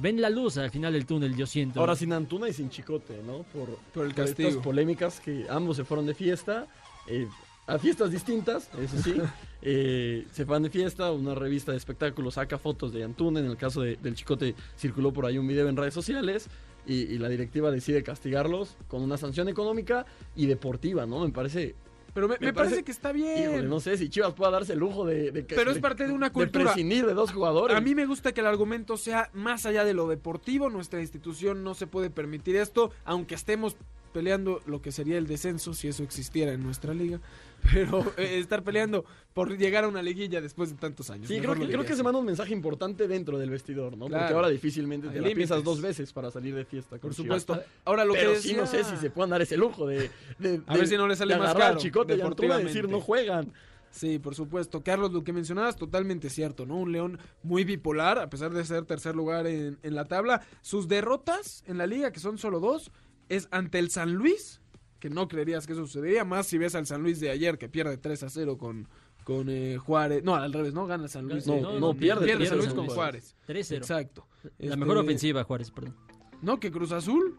Ven 0.01 0.21
la 0.21 0.29
luz 0.29 0.59
al 0.59 0.71
final 0.71 0.93
del 0.93 1.07
túnel, 1.07 1.35
yo 1.35 1.47
siento. 1.47 1.81
Ahora 1.81 1.97
sin 1.97 2.13
Antuna 2.13 2.49
y 2.49 2.53
sin 2.53 2.69
Chicote, 2.69 3.23
¿no? 3.27 3.45
Por, 3.45 3.77
Por 3.95 4.05
el 4.05 4.11
estas 4.11 4.27
castigo. 4.35 4.61
polémicas 4.61 5.21
que 5.21 5.47
ambos 5.49 5.77
se 5.77 5.85
fueron 5.85 6.05
de 6.07 6.15
fiesta. 6.15 6.67
eh, 7.09 7.27
a 7.69 7.79
fiestas 7.79 8.13
distintas, 8.13 8.71
eso 8.79 9.03
sí. 9.03 9.15
eh, 9.63 10.25
se 10.31 10.45
van 10.45 10.63
de 10.63 10.71
fiesta, 10.71 11.11
una 11.11 11.35
revista 11.35 11.73
de 11.73 11.79
espectáculos 11.79 12.35
saca 12.35 12.59
fotos 12.59 12.93
de 12.93 13.03
Antuna. 13.03 13.41
En 13.41 13.47
el 13.47 13.57
caso 13.57 13.81
de- 13.81 13.97
del 13.97 14.15
Chicote 14.15 14.55
circuló 14.79 15.13
por 15.13 15.25
ahí 15.27 15.39
un 15.39 15.49
video 15.49 15.69
en 15.69 15.77
redes 15.77 15.95
sociales. 15.95 16.49
Y, 16.89 16.95
y 17.13 17.19
la 17.19 17.29
directiva 17.29 17.73
decide 17.73 18.05
castigarlos 18.05 18.77
con 18.87 19.03
una 19.03 19.17
sanción 19.17 19.49
económica 19.49 20.07
y 20.37 20.47
deportiva, 20.47 21.05
¿no? 21.07 21.25
Me 21.25 21.33
parece. 21.33 21.75
Pero 22.17 22.29
me, 22.29 22.39
Me 22.41 22.47
me 22.47 22.53
parece, 22.55 22.77
parece- 22.77 22.85
que 22.85 22.93
está 22.93 23.13
bien. 23.13 23.43
Híjole, 23.53 23.69
no 23.69 23.79
sé 23.79 23.99
si 23.99 24.09
Chivas 24.09 24.33
pueda 24.33 24.51
darse 24.51 24.73
el 24.73 24.79
lujo 24.79 25.05
de. 25.05 25.33
de- 25.33 25.43
Pero 25.43 25.71
es 25.71 25.79
parte 25.81 26.07
de 26.07 26.15
una 26.15 26.33
cultura. 26.33 26.65
De 26.65 26.65
prescindir 26.71 27.05
de 27.05 27.13
dos 27.13 27.31
jugadores. 27.31 27.77
A 27.77 27.81
mí 27.83 27.95
me 27.95 28.07
gusta 28.07 28.33
que 28.33 28.41
el 28.41 28.47
argumento 28.47 28.97
sea 28.97 29.29
más 29.35 29.67
allá 29.67 29.85
de 29.85 29.93
lo 29.93 30.09
deportivo. 30.09 30.71
Nuestra 30.71 30.99
institución 31.03 31.63
no 31.63 31.75
se 31.75 31.87
puede 31.87 32.09
permitir 32.09 32.57
esto, 32.57 32.91
aunque 33.05 33.35
estemos 33.35 33.77
peleando 34.17 34.63
lo 34.65 34.81
que 34.81 34.93
sería 34.93 35.19
el 35.19 35.27
descenso, 35.27 35.75
si 35.75 35.89
eso 35.89 36.03
existiera 36.03 36.55
en 36.55 36.63
nuestra 36.63 36.95
liga. 36.95 37.21
Pero 37.73 38.01
eh, 38.17 38.39
estar 38.39 38.63
peleando 38.63 39.05
por 39.35 39.55
llegar 39.59 39.85
a 39.85 39.89
una 39.89 40.01
liguilla 40.01 40.41
después 40.41 40.71
de 40.71 40.77
tantos 40.77 41.11
años. 41.11 41.29
Sí, 41.29 41.39
creo 41.39 41.55
que, 41.55 41.67
creo 41.67 41.85
que 41.85 41.95
se 41.95 42.03
manda 42.03 42.19
un 42.19 42.25
mensaje 42.25 42.55
importante 42.55 43.07
dentro 43.09 43.39
del 43.39 43.51
vestidor, 43.51 43.95
¿no? 43.99 44.07
Porque 44.09 44.33
ahora 44.33 44.49
difícilmente 44.49 45.09
te 45.09 45.19
Hay 45.19 45.21
la 45.21 45.35
piensas 45.35 45.59
límites. 45.59 45.65
dos 45.65 45.83
veces 45.83 46.13
para 46.15 46.31
salir 46.31 46.55
de 46.55 46.65
fiesta. 46.65 46.99
con 46.99 47.11
Por 47.11 47.15
Chivas. 47.15 47.43
supuesto. 47.43 47.67
Ahora 47.85 48.07
lo 48.07 48.15
Pero 48.15 48.33
que 48.33 48.39
sí 48.41 48.49
decía... 48.55 48.63
no 48.63 48.67
sé 48.67 48.85
si 48.85 48.97
se 48.97 49.11
puedan 49.11 49.29
dar 49.31 49.43
ese 49.43 49.59
lujo 49.59 49.87
de, 49.87 50.11
de- 50.39 50.63
A 50.67 50.73
de- 50.73 50.79
ver 50.79 50.89
si 50.89 50.97
no 50.97 51.07
le 51.07 51.15
sale 51.17 51.37
más 51.37 51.55
caro, 51.55 51.77
Chicote 51.79 52.15
y 52.15 52.21
y 52.21 52.65
decir 52.65 52.89
no 52.89 53.01
juegan. 53.03 53.53
Sí, 53.91 54.19
por 54.19 54.35
supuesto. 54.35 54.83
Carlos, 54.83 55.13
lo 55.13 55.25
que 55.25 55.33
mencionabas 55.33 55.77
totalmente 55.77 56.29
cierto, 56.29 56.67
¿no? 56.67 56.77
Un 56.77 56.93
León 56.93 57.19
muy 57.43 57.65
bipolar, 57.65 58.19
a 58.19 58.29
pesar 58.29 58.53
de 58.53 58.63
ser 58.65 58.85
tercer 58.85 59.17
lugar 59.17 59.47
en, 59.47 59.79
en 59.83 59.95
la 59.95 60.05
tabla. 60.05 60.43
Sus 60.61 60.87
derrotas 60.87 61.65
en 61.67 61.79
la 61.79 61.87
liga, 61.87 62.13
que 62.13 62.21
son 62.21 62.37
solo 62.37 62.61
dos, 62.61 62.91
es 63.29 63.49
ante 63.51 63.79
el 63.79 63.91
San 63.91 64.15
Luis, 64.15 64.61
que 65.01 65.11
no 65.11 65.29
creerías 65.29 65.67
que 65.67 65.73
eso 65.75 65.87
sucedería, 65.87 66.25
más 66.25 66.47
si 66.47 66.59
ves 66.59 66.75
al 66.75 66.87
San 66.87 67.03
Luis 67.03 67.21
de 67.21 67.31
ayer, 67.31 67.59
que 67.59 67.69
pierde 67.69 67.97
3 67.99 68.23
a 68.25 68.31
0 68.31 68.57
con, 68.59 68.89
con 69.25 69.49
eh, 69.51 69.77
Juárez. 69.79 70.23
No, 70.25 70.35
al 70.35 70.53
revés, 70.53 70.73
¿no? 70.75 70.87
Gana 70.87 71.09
San 71.09 71.27
Luis. 71.29 71.47
No, 71.47 71.55
eh, 71.55 71.61
no, 71.61 71.81
con- 71.89 71.97
pierde, 71.99 72.25
Pierde 72.25 72.45
pierde 72.45 72.47
San 72.49 72.59
Luis 72.59 72.73
con. 72.75 72.87
Juárez. 72.87 73.37
3-0. 73.47 73.77
Exacto. 73.77 74.27
La 74.43 74.51
Este, 74.67 74.77
mejor 74.77 74.99
ofensiva, 74.99 75.45
Juárez, 75.45 75.71
perdón. 75.71 75.97
No, 76.43 76.59
que 76.61 76.71
Cruz 76.71 76.93
Azul. 76.93 77.37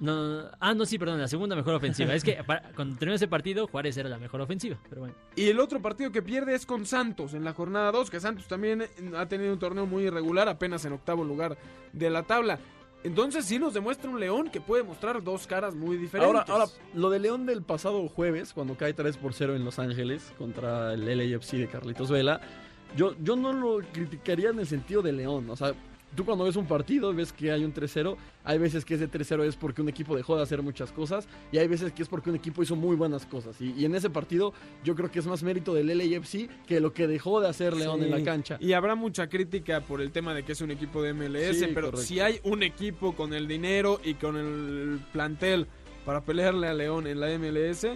No, 0.00 0.16
no, 0.16 0.42
no. 0.42 0.48
ah, 0.58 0.74
no, 0.74 0.84
sí, 0.84 0.98
perdón, 0.98 1.20
la 1.20 1.28
segunda 1.28 1.54
mejor 1.54 1.74
ofensiva. 1.74 2.12
es 2.12 2.24
que 2.24 2.42
para- 2.42 2.72
cuando 2.74 2.96
terminó 2.98 3.14
ese 3.14 3.28
partido, 3.28 3.68
Juárez 3.68 3.96
era 3.96 4.08
la 4.08 4.18
mejor 4.18 4.40
ofensiva, 4.40 4.76
pero 4.88 5.02
bueno. 5.02 5.14
Y 5.36 5.44
el 5.44 5.60
otro 5.60 5.80
partido 5.80 6.10
que 6.10 6.22
pierde 6.22 6.56
es 6.56 6.66
con 6.66 6.86
Santos 6.86 7.34
en 7.34 7.44
la 7.44 7.52
jornada 7.52 7.92
2, 7.92 8.10
que 8.10 8.18
Santos 8.18 8.48
también 8.48 8.82
ha 9.16 9.26
tenido 9.28 9.52
un 9.52 9.60
torneo 9.60 9.86
muy 9.86 10.04
irregular, 10.04 10.48
apenas 10.48 10.84
en 10.86 10.94
octavo 10.94 11.22
lugar 11.22 11.56
de 11.92 12.10
la 12.10 12.24
tabla. 12.24 12.58
Entonces 13.04 13.44
sí 13.44 13.58
nos 13.58 13.74
demuestra 13.74 14.10
un 14.10 14.20
León 14.20 14.48
que 14.50 14.60
puede 14.60 14.82
mostrar 14.82 15.22
dos 15.22 15.46
caras 15.46 15.74
muy 15.74 15.96
diferentes. 15.96 16.26
Ahora, 16.26 16.44
ahora, 16.48 16.72
lo 16.94 17.10
de 17.10 17.18
León 17.18 17.46
del 17.46 17.62
pasado 17.62 18.08
jueves, 18.08 18.52
cuando 18.52 18.76
cae 18.76 18.94
3 18.94 19.16
por 19.16 19.34
0 19.34 19.56
en 19.56 19.64
Los 19.64 19.78
Ángeles 19.78 20.32
contra 20.38 20.94
el 20.94 21.06
LAFC 21.06 21.52
de 21.54 21.68
Carlitos 21.68 22.10
Vela, 22.10 22.40
yo, 22.96 23.14
yo 23.20 23.36
no 23.36 23.52
lo 23.52 23.84
criticaría 23.92 24.50
en 24.50 24.60
el 24.60 24.66
sentido 24.66 25.02
de 25.02 25.12
León. 25.12 25.50
O 25.50 25.56
sea, 25.56 25.74
tú 26.14 26.24
cuando 26.24 26.44
ves 26.44 26.56
un 26.56 26.66
partido, 26.66 27.12
ves 27.14 27.32
que 27.32 27.50
hay 27.52 27.64
un 27.64 27.72
3-0, 27.72 28.16
hay 28.44 28.58
veces 28.58 28.84
que 28.84 28.94
ese 28.94 29.10
3-0 29.10 29.44
es 29.44 29.56
porque 29.56 29.82
un 29.82 29.88
equipo 29.88 30.16
dejó 30.16 30.36
de 30.36 30.42
hacer 30.42 30.62
muchas 30.62 30.92
cosas 30.92 31.28
y 31.52 31.58
hay 31.58 31.66
veces 31.68 31.92
que 31.92 32.02
es 32.02 32.08
porque 32.08 32.30
un 32.30 32.36
equipo 32.36 32.62
hizo 32.62 32.76
muy 32.76 32.96
buenas 32.96 33.26
cosas. 33.26 33.60
Y, 33.60 33.72
y 33.72 33.84
en 33.84 33.94
ese 33.94 34.10
partido 34.10 34.52
yo 34.84 34.94
creo 34.94 35.10
que 35.10 35.18
es 35.18 35.26
más 35.26 35.42
mérito 35.42 35.74
del 35.74 35.86
LAFC 35.96 36.48
que 36.66 36.80
lo 36.80 36.92
que 36.92 37.06
dejó 37.06 37.40
de 37.40 37.48
hacer 37.48 37.74
León 37.76 38.00
Sí, 38.00 38.04
en 38.06 38.10
la 38.10 38.22
cancha. 38.24 38.56
Y 38.60 38.72
habrá 38.72 38.94
mucha 38.94 39.28
crítica 39.28 39.80
por 39.80 40.00
el 40.00 40.10
tema 40.12 40.34
de 40.34 40.42
que 40.44 40.52
es 40.52 40.60
un 40.60 40.70
equipo 40.70 41.02
de 41.02 41.12
MLS, 41.14 41.58
Sí, 41.58 41.66
pero 41.74 41.88
correcto. 41.90 42.02
si 42.02 42.20
hay 42.20 42.40
un 42.44 42.62
equipo 42.62 43.14
con 43.14 43.32
el 43.34 43.46
dinero 43.48 44.00
y 44.04 44.14
con 44.14 44.36
el 44.36 45.00
plantel 45.12 45.66
para 46.04 46.20
pelearle 46.22 46.66
a 46.68 46.74
León 46.74 47.06
en 47.06 47.20
la 47.20 47.28
MLS, 47.38 47.86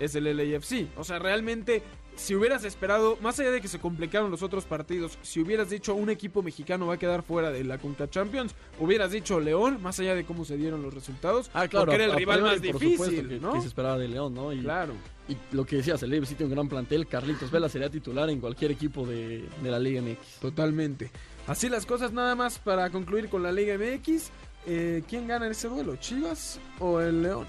es 0.00 0.14
el 0.14 0.24
LAFC. 0.36 0.86
O 0.96 1.04
sea, 1.04 1.18
realmente, 1.18 1.82
si 2.16 2.34
hubieras 2.34 2.64
esperado, 2.64 3.18
más 3.20 3.38
allá 3.40 3.50
de 3.50 3.60
que 3.60 3.68
se 3.68 3.78
complicaron 3.78 4.30
los 4.30 4.42
otros 4.42 4.64
partidos, 4.64 5.18
si 5.22 5.40
hubieras 5.40 5.70
dicho 5.70 5.94
un 5.94 6.10
equipo 6.10 6.42
mexicano 6.42 6.86
va 6.86 6.94
a 6.94 6.98
quedar 6.98 7.22
fuera 7.22 7.50
de 7.50 7.64
la 7.64 7.78
Conca 7.78 8.08
Champions, 8.08 8.54
hubieras 8.78 9.10
dicho 9.10 9.40
León, 9.40 9.78
más 9.82 9.98
allá 10.00 10.14
de 10.14 10.24
cómo 10.24 10.44
se 10.44 10.56
dieron 10.56 10.82
los 10.82 10.94
resultados, 10.94 11.50
Ah, 11.54 11.66
claro, 11.68 11.86
porque 11.86 11.96
era 11.96 12.04
el 12.04 12.10
a- 12.12 12.14
a 12.14 12.18
rival 12.18 12.42
más 12.42 12.54
por 12.60 12.66
supuesto, 12.66 13.04
difícil, 13.04 13.28
que, 13.28 13.40
¿no? 13.40 13.52
que 13.54 13.60
se 13.60 13.66
esperaba 13.68 13.98
de 13.98 14.08
León, 14.08 14.32
¿no? 14.34 14.52
Y, 14.52 14.60
Claro. 14.60 14.94
y 15.28 15.36
lo 15.54 15.64
que 15.66 15.76
decías, 15.76 16.02
el 16.02 16.10
LAFC 16.10 16.36
tiene 16.36 16.44
un 16.44 16.50
gran 16.52 16.68
plantel, 16.68 17.06
Carlitos 17.06 17.50
Vela 17.50 17.68
sería 17.68 17.90
titular 17.90 18.30
en 18.30 18.40
cualquier 18.40 18.70
equipo 18.70 19.04
de, 19.06 19.44
de 19.62 19.70
la 19.70 19.78
Liga 19.78 20.00
MX. 20.00 20.40
Totalmente. 20.40 21.10
Así 21.46 21.68
las 21.68 21.84
cosas, 21.84 22.12
nada 22.12 22.34
más 22.34 22.58
para 22.58 22.88
concluir 22.90 23.28
con 23.28 23.42
la 23.42 23.52
Liga 23.52 23.76
MX. 23.76 24.30
Eh, 24.66 25.02
¿Quién 25.08 25.26
gana 25.28 25.46
ese 25.48 25.68
duelo? 25.68 25.96
¿Chivas 25.96 26.58
o 26.78 27.00
el 27.00 27.22
León? 27.22 27.46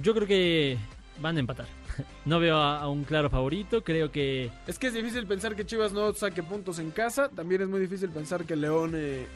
Yo 0.00 0.14
creo 0.14 0.26
que 0.26 0.78
van 1.20 1.36
a 1.36 1.40
empatar. 1.40 1.66
No 2.24 2.38
veo 2.40 2.56
a, 2.56 2.80
a 2.80 2.88
un 2.88 3.04
claro 3.04 3.30
favorito, 3.30 3.82
creo 3.82 4.10
que... 4.12 4.50
Es 4.66 4.78
que 4.78 4.88
es 4.88 4.94
difícil 4.94 5.26
pensar 5.26 5.54
que 5.56 5.64
Chivas 5.66 5.92
no 5.92 6.12
saque 6.14 6.42
puntos 6.42 6.78
en 6.78 6.90
casa. 6.90 7.28
También 7.28 7.62
es 7.62 7.68
muy 7.68 7.80
difícil 7.80 8.10
pensar 8.10 8.44
que 8.44 8.56
León 8.56 8.92
eh, 8.94 9.26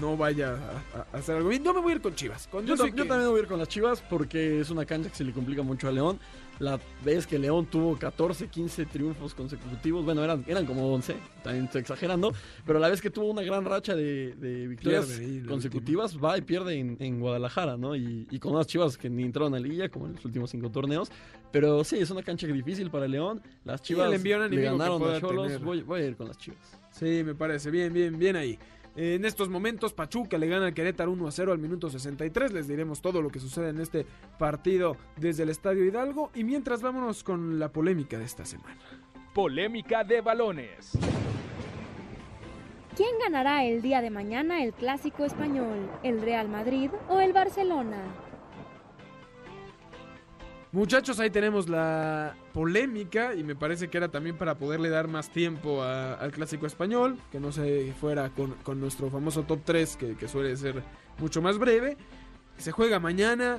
no 0.00 0.16
vaya 0.16 0.56
a, 0.94 1.16
a 1.16 1.18
hacer 1.18 1.36
algo 1.36 1.48
bien. 1.48 1.64
Yo 1.64 1.72
me 1.74 1.80
voy 1.80 1.92
a 1.92 1.94
ir 1.96 2.00
con 2.02 2.14
Chivas. 2.14 2.46
Con 2.48 2.66
Yo, 2.66 2.74
yo 2.76 2.86
yo 2.86 2.94
que- 2.94 3.04
también 3.04 3.28
voy 3.30 3.40
a 3.40 3.42
ir 3.42 3.48
con 3.48 3.58
las 3.58 3.68
Chivas 3.68 4.02
porque 4.08 4.60
es 4.60 4.70
una 4.70 4.84
cancha 4.86 5.08
que 5.10 5.16
se 5.16 5.24
le 5.24 5.32
complica 5.32 5.62
mucho 5.62 5.88
a 5.88 5.92
León. 5.92 6.18
La 6.58 6.80
vez 7.04 7.26
que 7.26 7.38
León 7.38 7.66
tuvo 7.66 7.96
14, 7.96 8.48
15 8.48 8.86
triunfos 8.86 9.34
consecutivos, 9.34 10.04
bueno, 10.04 10.24
eran, 10.24 10.44
eran 10.48 10.66
como 10.66 10.92
11, 10.92 11.14
también 11.42 11.66
estoy 11.66 11.82
exagerando, 11.82 12.32
pero 12.66 12.78
la 12.78 12.88
vez 12.88 13.00
que 13.00 13.10
tuvo 13.10 13.30
una 13.30 13.42
gran 13.42 13.64
racha 13.64 13.94
de, 13.94 14.34
de 14.34 14.66
victorias 14.66 15.06
Pierde 15.06 15.46
consecutivas, 15.46 16.18
va 16.18 16.36
y 16.36 16.42
pierde 16.42 16.78
en, 16.78 16.96
en 17.00 17.20
Guadalajara, 17.20 17.76
¿no? 17.76 17.94
Y, 17.94 18.26
y 18.30 18.38
con 18.38 18.54
unas 18.54 18.66
Chivas 18.66 18.98
que 18.98 19.08
ni 19.08 19.24
entraron 19.24 19.54
a 19.54 19.58
Liguilla, 19.58 19.88
como 19.88 20.06
en 20.06 20.14
los 20.14 20.24
últimos 20.24 20.50
cinco 20.50 20.70
torneos. 20.70 21.10
Pero 21.50 21.82
sí, 21.84 21.96
es 21.96 22.10
una 22.10 22.22
cancha 22.22 22.46
difícil 22.46 22.90
para 22.90 23.08
León. 23.08 23.40
Las 23.64 23.80
Chivas 23.82 24.10
le 24.10 24.22
que 24.22 24.62
ganaron 24.62 25.02
a 25.02 25.20
Cholos. 25.20 25.60
Voy, 25.62 25.82
voy 25.82 26.02
a 26.02 26.06
ir 26.06 26.16
con 26.16 26.28
las 26.28 26.38
Chivas. 26.38 26.78
Sí, 26.90 27.22
me 27.24 27.34
parece. 27.34 27.70
Bien, 27.70 27.92
bien, 27.92 28.18
bien 28.18 28.36
ahí. 28.36 28.58
En 29.00 29.24
estos 29.24 29.48
momentos, 29.48 29.92
Pachuca 29.92 30.38
le 30.38 30.48
gana 30.48 30.66
al 30.66 30.74
Querétaro 30.74 31.12
1 31.12 31.28
a 31.28 31.30
0 31.30 31.52
al 31.52 31.60
minuto 31.60 31.88
63. 31.88 32.52
Les 32.52 32.66
diremos 32.66 33.00
todo 33.00 33.22
lo 33.22 33.30
que 33.30 33.38
sucede 33.38 33.68
en 33.68 33.78
este 33.78 34.04
partido 34.40 34.96
desde 35.14 35.44
el 35.44 35.50
Estadio 35.50 35.84
Hidalgo. 35.84 36.32
Y 36.34 36.42
mientras 36.42 36.82
vámonos 36.82 37.22
con 37.22 37.60
la 37.60 37.68
polémica 37.68 38.18
de 38.18 38.24
esta 38.24 38.44
semana. 38.44 38.80
Polémica 39.32 40.02
de 40.02 40.20
balones. 40.20 40.98
¿Quién 42.96 43.10
ganará 43.22 43.64
el 43.64 43.82
día 43.82 44.00
de 44.00 44.10
mañana 44.10 44.64
el 44.64 44.72
clásico 44.72 45.24
español? 45.24 45.88
¿El 46.02 46.20
Real 46.20 46.48
Madrid 46.48 46.90
o 47.08 47.20
el 47.20 47.32
Barcelona? 47.32 48.02
Muchachos, 50.78 51.18
ahí 51.18 51.28
tenemos 51.28 51.68
la 51.68 52.36
polémica 52.52 53.34
y 53.34 53.42
me 53.42 53.56
parece 53.56 53.88
que 53.88 53.98
era 53.98 54.06
también 54.12 54.36
para 54.36 54.54
poderle 54.54 54.88
dar 54.90 55.08
más 55.08 55.28
tiempo 55.28 55.82
a- 55.82 56.14
al 56.14 56.30
clásico 56.30 56.66
español, 56.66 57.18
que 57.32 57.40
no 57.40 57.50
se 57.50 57.92
fuera 58.00 58.30
con, 58.30 58.52
con 58.62 58.78
nuestro 58.78 59.10
famoso 59.10 59.42
top 59.42 59.58
3, 59.64 59.96
que, 59.96 60.14
que 60.16 60.28
suele 60.28 60.56
ser 60.56 60.84
mucho 61.18 61.42
más 61.42 61.58
breve. 61.58 61.96
Se 62.58 62.70
juega 62.70 63.00
mañana 63.00 63.58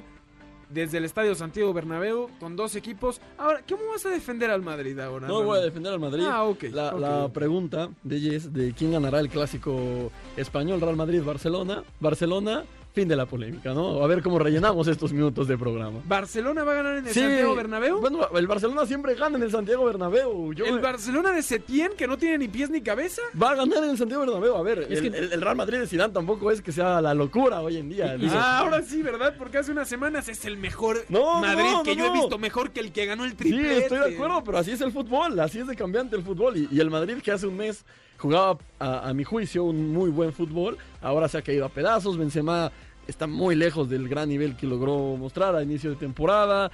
desde 0.69 0.99
el 0.99 1.03
Estadio 1.03 1.35
Santiago 1.35 1.73
Bernabéu 1.73 2.29
con 2.39 2.55
dos 2.55 2.77
equipos. 2.77 3.19
Ahora, 3.37 3.63
¿cómo 3.67 3.81
vas 3.91 4.05
a 4.05 4.09
defender 4.11 4.49
al 4.49 4.61
Madrid 4.61 4.97
ahora? 4.99 5.27
No 5.27 5.43
voy 5.43 5.57
a 5.57 5.61
defender 5.61 5.91
al 5.91 5.99
Madrid. 5.99 6.23
Ah, 6.25 6.45
ok. 6.45 6.63
La, 6.71 7.27
pregunta 7.33 7.89
de 8.01 8.15
ella 8.15 8.37
es 8.37 8.53
de 8.53 8.71
quién 8.73 8.93
ganará 8.93 9.19
el 9.19 9.27
clásico 9.27 10.09
español 10.37 10.79
Real 10.79 10.95
Madrid-Barcelona. 10.95 11.83
Barcelona, 11.99 12.63
fin 12.91 13.07
de 13.07 13.15
la 13.15 13.25
polémica, 13.27 13.73
¿no? 13.73 14.03
A 14.03 14.07
ver 14.07 14.21
cómo 14.23 14.39
rellenamos 14.39 14.87
estos 14.87 15.13
minutos 15.13 15.47
de 15.47 15.57
programa. 15.57 15.99
¿Barcelona 16.05 16.63
va 16.63 16.71
a 16.71 16.75
ganar 16.75 16.97
en 16.97 17.07
el 17.07 17.13
Sí, 17.13 17.19
Santiago 17.19 17.55
Bernabéu? 17.55 17.99
Bueno, 18.01 18.27
el 18.35 18.47
Barcelona 18.47 18.85
siempre 18.87 19.13
gana 19.13 19.37
en 19.37 19.43
el 19.43 19.51
Santiago 19.51 19.85
Bernabéu. 19.85 20.53
Yo 20.53 20.65
¿El 20.65 20.75
me- 20.75 20.81
Barcelona 20.81 21.31
de 21.31 21.43
Setién, 21.43 21.91
que 21.95 22.07
no 22.07 22.17
tiene 22.17 22.39
ni 22.39 22.47
pies 22.47 22.69
ni 22.71 22.81
cabeza? 22.81 23.21
Va 23.41 23.51
a 23.51 23.55
ganar 23.55 23.83
en 23.83 23.91
el 23.91 23.97
Santiago 23.97 24.25
Bernabéu. 24.25 24.55
A 24.55 24.63
ver, 24.63 24.87
Es 24.89 24.99
el, 24.99 25.11
que- 25.11 25.17
el- 25.17 25.31
el 25.33 25.41
Real 25.41 25.55
Madrid 25.55 25.79
de 25.79 25.87
Zidane 25.87 26.13
tampoco 26.13 26.49
es 26.51 26.61
que 26.63 26.71
sea 26.71 26.99
la 26.99 27.13
locura 27.13 27.61
hoy 27.61 27.77
en 27.77 27.89
día. 27.89 28.17
Ah, 28.31 28.59
ahora 28.59 28.81
sí, 28.81 29.01
¿verdad? 29.03 29.35
Porque 29.37 29.59
hace 29.59 29.71
unas 29.71 29.87
semanas 29.87 30.27
es 30.27 30.43
el 30.45 30.57
mejor 30.57 30.97
No, 31.09 31.41
Madrid 31.41 31.71
no, 31.71 31.83
que 31.83 31.95
no, 31.95 32.05
yo 32.05 32.11
he 32.11 32.17
visto 32.17 32.37
mejor 32.39 32.71
que 32.71 32.79
el 32.79 32.91
que 32.91 33.05
ganó 33.05 33.23
el 33.23 33.31
Sí, 33.31 33.37
triplete. 33.37 33.77
estoy 33.83 33.99
de 33.99 34.15
acuerdo, 34.15 34.43
pero 34.43 34.57
así 34.57 34.71
es 34.71 34.81
el 34.81 34.91
fútbol, 34.91 35.39
así 35.39 35.59
es 35.59 35.67
de 35.67 35.75
cambiante 35.75 36.15
el 36.15 36.23
fútbol. 36.23 36.57
Y, 36.57 36.67
y 36.71 36.79
el 36.79 36.89
Madrid 36.89 37.17
que 37.23 37.31
hace 37.31 37.45
un 37.45 37.55
mes 37.55 37.85
jugaba, 38.19 38.59
a, 38.79 39.11
mi 39.13 39.23
juicio, 39.23 39.63
un 39.63 39.91
muy 39.91 40.11
buen 40.11 40.33
fútbol, 40.33 40.77
ahora 41.01 41.27
se 41.27 41.37
ha 41.37 41.41
caído 41.41 41.65
a 41.65 41.69
pedazos. 41.69 42.17
Benzema 42.17 42.71
está 43.07 43.25
muy 43.25 43.55
lejos 43.55 43.89
del 43.89 44.07
gran 44.07 44.29
nivel 44.29 44.55
que 44.55 44.67
logró 44.67 45.17
mostrar 45.17 45.55
a 45.55 45.63
inicio 45.63 45.89
de 45.89 45.95
temporada. 45.95 46.69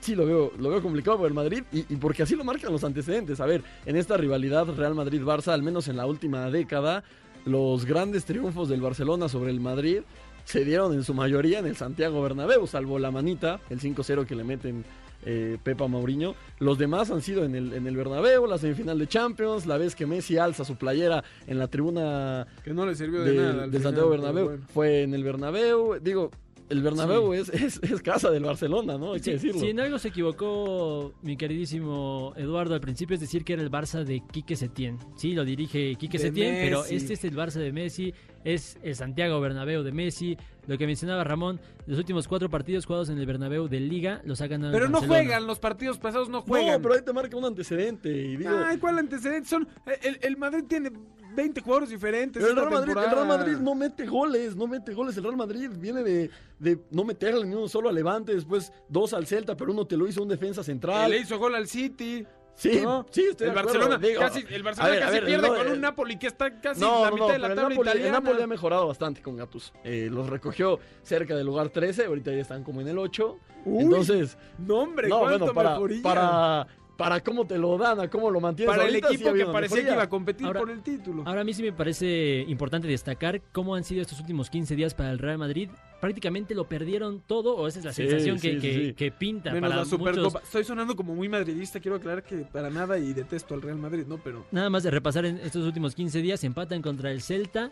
Sí, 0.00 0.14
lo 0.14 0.26
veo, 0.26 0.52
lo 0.58 0.70
veo 0.70 0.82
complicado 0.82 1.18
por 1.18 1.26
el 1.26 1.34
Madrid 1.34 1.64
y, 1.72 1.80
y 1.92 1.96
porque 1.96 2.22
así 2.22 2.36
lo 2.36 2.44
marcan 2.44 2.70
los 2.70 2.84
antecedentes. 2.84 3.40
A 3.40 3.46
ver, 3.46 3.62
en 3.86 3.96
esta 3.96 4.16
rivalidad 4.16 4.66
Real 4.66 4.94
Madrid-Barça, 4.94 5.52
al 5.52 5.62
menos 5.62 5.88
en 5.88 5.96
la 5.96 6.06
última 6.06 6.48
década, 6.50 7.02
los 7.44 7.84
grandes 7.84 8.24
triunfos 8.24 8.68
del 8.68 8.80
Barcelona 8.80 9.28
sobre 9.28 9.50
el 9.50 9.60
Madrid 9.60 10.02
se 10.44 10.64
dieron 10.64 10.92
en 10.92 11.02
su 11.02 11.12
mayoría 11.12 11.58
en 11.58 11.66
el 11.66 11.76
Santiago 11.76 12.22
Bernabéu, 12.22 12.66
salvo 12.68 13.00
la 13.00 13.10
manita, 13.10 13.60
el 13.68 13.80
5-0 13.80 14.26
que 14.26 14.36
le 14.36 14.44
meten 14.44 14.84
eh, 15.26 15.58
Pepa 15.62 15.86
Mauriño. 15.88 16.34
Los 16.60 16.78
demás 16.78 17.10
han 17.10 17.20
sido 17.20 17.44
en 17.44 17.54
el, 17.54 17.74
en 17.74 17.86
el 17.86 17.96
Bernabéu, 17.96 18.46
la 18.46 18.56
semifinal 18.56 18.98
de 18.98 19.06
Champions, 19.06 19.66
la 19.66 19.76
vez 19.76 19.94
que 19.94 20.06
Messi 20.06 20.38
alza 20.38 20.64
su 20.64 20.76
playera 20.76 21.22
en 21.46 21.58
la 21.58 21.66
tribuna 21.68 22.46
Que 22.64 22.72
no 22.72 22.86
le 22.86 22.94
sirvió 22.94 23.20
de, 23.22 23.32
de- 23.32 23.36
nada. 23.38 23.64
final, 23.66 23.82
Santiago 23.82 24.08
Bernabéu. 24.10 24.44
bueno. 24.46 24.62
Fue 24.72 25.02
en 25.02 25.12
el 25.14 25.22
Bernabéu, 25.24 25.98
digo, 26.00 26.30
el 26.68 26.82
Bernabéu 26.82 27.32
es, 27.32 27.48
es, 27.50 27.80
es 27.82 28.02
casa 28.02 28.30
del 28.30 28.42
Barcelona, 28.44 28.98
¿no? 28.98 29.12
Hay 29.12 29.18
que 29.20 29.24
Sí, 29.24 29.30
decirlo. 29.32 29.60
si 29.60 29.68
en 29.68 29.78
algo 29.80 29.98
se 30.00 30.08
equivocó 30.08 31.12
mi 31.22 31.36
queridísimo 31.36 32.32
Eduardo 32.36 32.74
al 32.74 32.80
principio 32.80 33.14
es 33.14 33.20
decir 33.20 33.44
que 33.44 33.52
era 33.52 33.62
el 33.62 33.70
Barça 33.70 34.02
de 34.04 34.20
Quique 34.32 34.56
Setién. 34.56 34.98
Sí, 35.16 35.32
lo 35.32 35.44
dirige 35.44 35.94
Quique 35.96 36.18
De 36.18 36.24
Setién, 36.24 36.56
pero 36.62 36.84
este 36.84 37.14
es 37.14 37.24
el 37.24 37.36
Barça 37.36 37.60
de 37.60 37.72
Messi, 37.72 38.12
es 38.46 38.78
el 38.82 38.94
Santiago 38.94 39.40
Bernabéu 39.40 39.82
de 39.82 39.90
Messi. 39.90 40.38
Lo 40.68 40.78
que 40.78 40.86
mencionaba 40.86 41.24
Ramón, 41.24 41.60
los 41.86 41.98
últimos 41.98 42.28
cuatro 42.28 42.48
partidos 42.48 42.86
jugados 42.86 43.08
en 43.08 43.18
el 43.18 43.26
Bernabéu 43.26 43.68
de 43.68 43.80
Liga 43.80 44.22
los 44.24 44.40
ha 44.40 44.46
ganado 44.46 44.72
el 44.72 44.78
Pero 44.78 44.88
no 44.88 45.02
juegan, 45.02 45.46
los 45.46 45.58
partidos 45.58 45.98
pasados 45.98 46.28
no 46.28 46.42
juegan. 46.42 46.74
No, 46.74 46.82
pero 46.82 46.94
ahí 46.94 47.02
te 47.02 47.12
marca 47.12 47.36
un 47.36 47.44
antecedente 47.44 48.08
y 48.08 48.36
digo... 48.36 48.50
Ay, 48.64 48.78
¿cuál 48.78 48.98
antecedente? 48.98 49.48
Son, 49.48 49.68
el, 50.02 50.18
el 50.22 50.36
Madrid 50.36 50.64
tiene 50.68 50.90
20 51.36 51.60
jugadores 51.60 51.90
diferentes. 51.90 52.42
Pero 52.42 52.52
el 52.52 52.68
Real, 52.68 52.70
Madrid, 52.70 52.90
el. 52.96 53.10
Real 53.10 53.26
Madrid 53.26 53.56
no 53.58 53.74
mete 53.74 54.06
goles, 54.06 54.56
no 54.56 54.66
mete 54.66 54.94
goles. 54.94 55.16
El 55.16 55.24
Real 55.24 55.36
Madrid 55.36 55.70
viene 55.76 56.02
de, 56.02 56.30
de 56.58 56.80
no 56.90 57.04
meterle 57.04 57.44
ni 57.44 57.54
uno 57.54 57.68
solo 57.68 57.88
a 57.88 57.92
Levante, 57.92 58.34
después 58.34 58.72
dos 58.88 59.12
al 59.12 59.26
Celta, 59.26 59.56
pero 59.56 59.72
uno 59.72 59.86
te 59.86 59.96
lo 59.96 60.08
hizo 60.08 60.22
un 60.22 60.28
defensa 60.28 60.64
central. 60.64 61.10
Le 61.10 61.18
hizo 61.18 61.38
gol 61.38 61.54
al 61.54 61.68
City. 61.68 62.26
Sí, 62.56 62.80
¿no? 62.82 63.06
sí, 63.10 63.26
estoy 63.30 63.48
el 63.48 63.54
de. 63.54 63.62
Barcelona, 63.62 63.98
Digo, 63.98 64.20
casi, 64.20 64.44
el 64.48 64.62
Barcelona 64.62 64.90
ver, 64.94 65.00
casi 65.00 65.12
ver, 65.12 65.24
pierde 65.26 65.48
no, 65.48 65.54
con 65.54 65.68
eh, 65.68 65.72
un 65.72 65.80
Napoli 65.82 66.18
que 66.18 66.26
está 66.26 66.58
casi 66.58 66.80
no, 66.80 67.04
la 67.04 67.10
mitad 67.10 67.28
de 67.28 67.38
la 67.38 67.48
tabla 67.54 67.62
el 67.68 67.68
Napoli, 67.76 68.02
el. 68.02 68.12
Napoli 68.12 68.42
ha 68.42 68.46
mejorado 68.46 68.86
bastante 68.86 69.20
con 69.20 69.36
Gattuso. 69.36 69.74
Eh, 69.84 70.08
los 70.10 70.30
recogió 70.30 70.80
cerca 71.02 71.36
del 71.36 71.44
lugar 71.44 71.68
13, 71.68 72.06
ahorita 72.06 72.32
ya 72.32 72.40
están 72.40 72.64
como 72.64 72.80
en 72.80 72.88
el 72.88 72.98
8. 72.98 73.38
Uy, 73.66 73.84
Entonces, 73.84 74.38
No, 74.58 74.78
hombre, 74.78 75.08
no, 75.08 75.20
cuánto 75.20 75.52
bueno, 75.52 75.54
para, 75.54 75.78
para, 76.02 76.66
para 76.96 77.20
cómo 77.22 77.46
te 77.46 77.58
lo 77.58 77.76
dan, 77.76 78.00
a 78.00 78.08
cómo 78.08 78.30
lo 78.30 78.40
mantienes 78.40 78.74
Para 78.74 78.88
el 78.88 78.94
ahorita, 78.94 79.08
equipo 79.12 79.32
que 79.34 79.44
parecía 79.46 79.84
que 79.84 79.92
iba 79.92 80.02
a 80.02 80.08
competir 80.08 80.46
Ahora- 80.46 80.60
por 80.60 80.70
el 80.70 80.82
título. 80.82 81.22
Ahora 81.26 81.42
a 81.42 81.44
mí 81.44 81.52
sí 81.52 81.62
me 81.62 81.72
parece 81.72 82.44
importante 82.48 82.88
destacar 82.88 83.42
cómo 83.52 83.74
han 83.74 83.84
sido 83.84 84.02
estos 84.02 84.18
últimos 84.20 84.48
15 84.50 84.74
días 84.76 84.94
para 84.94 85.10
el 85.10 85.18
Real 85.18 85.38
Madrid. 85.38 85.68
Prácticamente 86.00 86.54
lo 86.54 86.68
perdieron 86.68 87.20
todo, 87.26 87.56
o 87.56 87.66
esa 87.66 87.78
es 87.80 87.84
la 87.86 87.92
Sí, 87.92 88.02
sensación 88.02 88.38
que, 88.38 88.52
sí, 88.54 88.60
que- 88.60 88.74
sí. 88.88 88.92
que 88.94 89.10
pinta 89.12 89.52
Menos 89.52 89.68
para 89.70 89.80
la 89.82 89.86
Supercopa. 89.88 90.22
muchos. 90.24 90.42
Estoy 90.44 90.64
sonando 90.64 90.94
como 90.96 91.14
muy 91.14 91.28
madridista, 91.28 91.80
quiero 91.80 91.96
aclarar 91.96 92.22
que 92.22 92.36
para 92.38 92.70
nada 92.70 92.98
y 92.98 93.12
detesto 93.12 93.54
al 93.54 93.62
Real 93.62 93.78
Madrid, 93.78 94.04
¿no? 94.06 94.18
Pero 94.18 94.44
Nada 94.50 94.68
más 94.70 94.82
de 94.82 94.90
repasar 94.90 95.24
en 95.24 95.38
estos 95.38 95.64
últimos 95.64 95.94
15 95.94 96.20
días, 96.20 96.44
empatan 96.44 96.82
contra 96.82 97.10
el 97.10 97.22
Celta, 97.22 97.70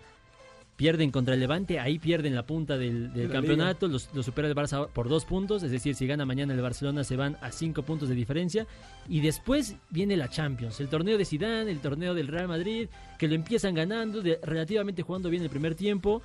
pierden 0.77 1.11
contra 1.13 1.35
el 1.35 1.41
Levante, 1.41 1.79
ahí 1.79 1.99
pierden 2.01 2.35
la 2.35 2.45
punta 2.45 2.77
del, 2.77 3.13
del 3.13 3.29
la 3.29 3.35
campeonato, 3.35 3.87
los, 3.87 4.11
los 4.13 4.27
supera 4.27 4.49
el 4.49 4.55
Barça 4.57 4.89
por 4.89 5.09
dos 5.09 5.25
puntos, 5.25 5.63
es 5.63 5.71
decir, 5.71 5.95
si 5.95 6.07
gana 6.07 6.27
mañana 6.27 6.53
el 6.53 6.61
Barcelona 6.61 7.05
se 7.05 7.17
van 7.17 7.37
a 7.41 7.53
cinco 7.53 7.83
puntos 7.83 8.09
de 8.09 8.15
diferencia, 8.17 8.67
y 9.09 9.21
después 9.21 9.77
viene 9.91 10.17
la 10.17 10.29
Champions, 10.29 10.81
el 10.81 10.89
torneo 10.89 11.17
de 11.17 11.25
Zidane, 11.25 11.71
el 11.71 11.79
torneo 11.81 12.13
del 12.15 12.27
Real 12.27 12.49
Madrid, 12.49 12.89
que 13.19 13.29
lo 13.29 13.35
empiezan 13.35 13.75
ganando, 13.75 14.21
de- 14.21 14.41
relativamente 14.43 15.03
jugando 15.03 15.31
bien 15.31 15.43
el 15.45 15.51
primer 15.51 15.75
tiempo, 15.77 16.23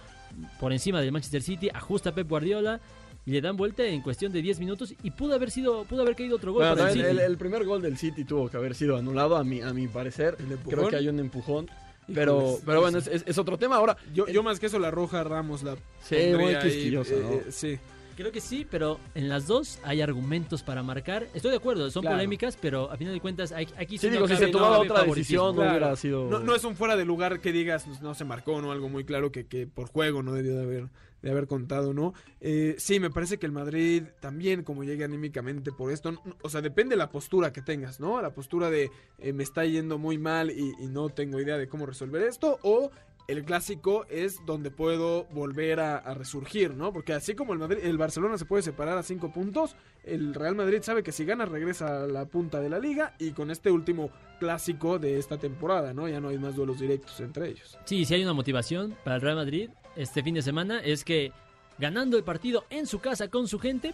por 0.60 0.74
encima 0.74 1.00
del 1.02 1.12
Manchester 1.12 1.44
City, 1.44 1.70
ajusta 1.74 2.16
Pep 2.16 2.28
Guardiola, 2.28 2.80
y 3.26 3.32
le 3.32 3.42
dan 3.42 3.56
vuelta 3.56 3.86
en 3.86 4.02
cuestión 4.02 4.32
de 4.32 4.42
10 4.42 4.60
minutos, 4.60 4.96
y 5.04 5.12
pudo 5.12 5.36
haber 5.36 5.52
sido, 5.52 5.84
pudo 5.84 6.02
haber 6.02 6.16
caído 6.16 6.38
otro 6.38 6.54
gol 6.54 6.62
Bueno, 6.64 6.76
para 6.76 6.90
el 6.90 6.96
City. 6.96 7.06
el, 7.08 7.20
el 7.20 7.38
primer 7.38 7.66
gol 7.66 7.84
del 7.84 7.98
City 7.98 8.24
tuvo 8.24 8.50
que 8.50 8.58
haber 8.58 8.74
sido 8.74 8.98
anulado, 8.98 9.36
a 9.38 9.44
mi, 9.44 9.62
a 9.62 9.72
mi 9.74 9.88
parecer. 9.88 10.38
Creo 10.68 10.88
que 10.90 10.96
hay 10.96 11.08
un 11.08 11.20
empujón. 11.20 11.68
Pero, 12.13 12.58
pero 12.65 12.82
bueno, 12.82 12.98
es, 12.98 13.08
es- 13.08 13.24
es 13.26 13.38
otro 13.38 13.58
tema. 13.58 13.76
Ahora, 13.78 13.98
yo, 14.13 14.28
yo 14.28 14.43
más 14.43 14.60
que 14.60 14.65
eso 14.67 14.80
la 14.80 14.91
roja 14.91 15.24
Ramos 15.24 15.63
la 15.63 15.76
Sí, 16.04 16.15
muy 16.38 16.56
quisquillosa, 16.58 17.13
eh, 17.13 17.19
¿no? 17.22 17.30
eh, 17.34 17.45
sí. 17.50 17.80
Creo 18.15 18.34
que 18.34 18.41
sí, 18.41 18.67
pero 18.69 19.00
en 19.15 19.30
las 19.30 19.48
dos 19.48 19.80
hay 19.82 20.02
argumentos 20.02 20.62
para 20.62 20.84
marcar. 20.84 21.28
Estoy 21.34 21.52
de 21.52 21.58
acuerdo, 21.58 21.89
son 21.89 22.02
Claro. 22.02 22.17
polémicas, 22.17 22.58
pero 22.60 22.91
a 22.91 22.98
final 22.98 23.13
de 23.13 23.22
cuentas 23.22 23.54
hay- 23.54 23.69
aquí 23.78 23.98
sí, 23.98 24.08
no 24.08 24.13
digo, 24.13 24.28
si 24.28 24.36
se 24.36 24.48
no 24.48 24.52
tomaba 24.52 24.80
otra 24.80 25.04
decisión, 25.06 25.56
no 25.56 25.62
hubiera 25.62 25.95
sido. 25.95 26.30
No, 26.30 26.39
no 26.39 26.54
es 26.54 26.65
un 26.65 26.76
fuera 26.76 26.98
de 26.98 27.06
lugar 27.06 27.39
que 27.39 27.54
digas 27.54 27.86
"Pues 27.88 28.02
no 28.02 28.13
se 28.13 28.26
marcó, 28.26 28.62
¿no? 28.62 28.74
Algo 28.74 28.89
muy 28.89 29.06
claro 29.06 29.32
que, 29.32 29.45
que 29.48 29.67
por 29.67 29.88
juego 29.88 30.22
no 30.22 30.34
debió 30.34 30.54
de 30.58 30.63
haber, 30.63 30.89
de 31.21 31.32
haber 31.32 31.47
contado, 31.47 31.93
¿no? 31.93 32.13
Eh, 32.41 32.75
sí, 32.77 32.99
me 32.99 33.10
parece 33.10 33.38
que 33.38 33.45
el 33.45 33.51
Madrid 33.51 34.03
también, 34.19 34.63
como 34.63 34.84
llegue 34.84 35.03
anímicamente 35.03 35.71
por 35.71 35.91
esto, 35.91 36.12
no- 36.12 36.21
o 36.41 36.49
sea, 36.49 36.62
depende 36.62 36.93
de 36.93 36.97
la 36.97 37.10
postura 37.10 37.51
que 37.51 37.62
tengas, 37.62 37.99
¿no? 37.99 38.21
La 38.21 38.34
postura 38.34 38.69
de 38.69 38.91
eh, 39.19 39.34
me 39.34 39.43
está 39.43 39.65
yendo 39.65 39.97
muy 39.97 40.17
mal 40.17 40.51
y, 40.51 40.73
no 40.89 41.10
tengo 41.10 41.39
idea 41.39 41.58
de 41.58 41.67
cómo 41.67 41.86
resolver 41.86 42.23
esto, 42.23 42.58
o 42.63 42.89
el 43.27 43.43
clásico 43.43 44.08
es 44.10 44.43
donde 44.45 44.71
puedo 44.71 45.25
volver 45.25 45.79
a, 45.79 46.13
resurgir, 46.15 46.73
¿no? 46.73 46.91
Porque 46.91 47.13
así 47.13 47.36
como 47.36 47.53
el, 47.53 47.60
Madrid, 47.60 47.84
el 47.84 47.97
Barcelona 47.97 48.39
se 48.39 48.45
puede 48.45 48.63
separar 48.63 48.97
a 48.97 49.03
cinco 49.03 49.32
puntos, 49.32 49.75
el 50.03 50.34
Real 50.34 50.55
Madrid 50.55 50.79
sabe 50.82 51.03
que 51.03 51.12
si 51.12 51.25
gana 51.25 51.45
regresa 51.45 52.03
a 52.03 52.08
la 52.08 52.25
punta 52.25 52.60
de 52.60 52.69
la 52.69 52.79
liga 52.79 53.13
y 53.19 53.32
con 53.32 53.51
este 53.51 53.69
último 53.69 54.10
clásico 54.39 54.97
de 54.97 55.19
esta 55.19 55.38
temporada, 55.38 55.93
¿no? 55.93 56.08
Ya 56.08 56.19
no 56.19 56.29
hay 56.29 56.39
más 56.39 56.55
duelos 56.55 56.79
directos 56.79 57.19
entre 57.19 57.49
ellos. 57.49 57.77
Sí, 57.86 58.03
si 58.03 58.15
hay 58.15 58.23
una 58.23 58.34
motivación 58.34 58.95
para 59.03 59.17
el 59.17 59.21
Real 59.21 59.36
Madrid 59.36 59.69
este 60.02 60.24
fin 60.24 60.36
de 60.36 60.42
semana 60.42 60.80
es 60.80 61.04
que 61.04 61.32
ganando 61.78 62.18
el 62.18 62.24
partido 62.24 62.66
en 62.70 62.88
su 62.88 63.00
casa 63.00 63.28
con 63.28 63.48
su 63.48 63.60
gente, 63.60 63.94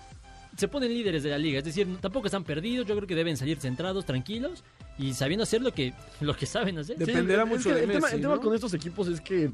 se 0.57 0.67
ponen 0.67 0.93
líderes 0.93 1.23
de 1.23 1.29
la 1.31 1.37
liga. 1.37 1.59
Es 1.59 1.65
decir, 1.65 1.87
tampoco 1.99 2.27
están 2.27 2.43
perdidos, 2.43 2.87
yo 2.87 2.95
creo 2.95 3.07
que 3.07 3.15
deben 3.15 3.35
salir 3.37 3.59
centrados, 3.59 4.05
tranquilos 4.05 4.63
y 4.97 5.13
sabiendo 5.13 5.43
hacer 5.43 5.61
lo 5.61 5.73
que, 5.73 5.93
lo 6.21 6.35
que 6.35 6.45
saben 6.45 6.77
hacer. 6.77 6.97
De- 6.97 7.05
Dependerá 7.05 7.43
mucho 7.45 7.69
que 7.69 7.75
de 7.75 7.81
el 7.83 7.91
tema, 7.91 8.07
el 8.09 8.21
tema 8.21 8.39
con 8.39 8.53
estos 8.55 8.73
equipos 8.73 9.07
es 9.07 9.19
que 9.21 9.51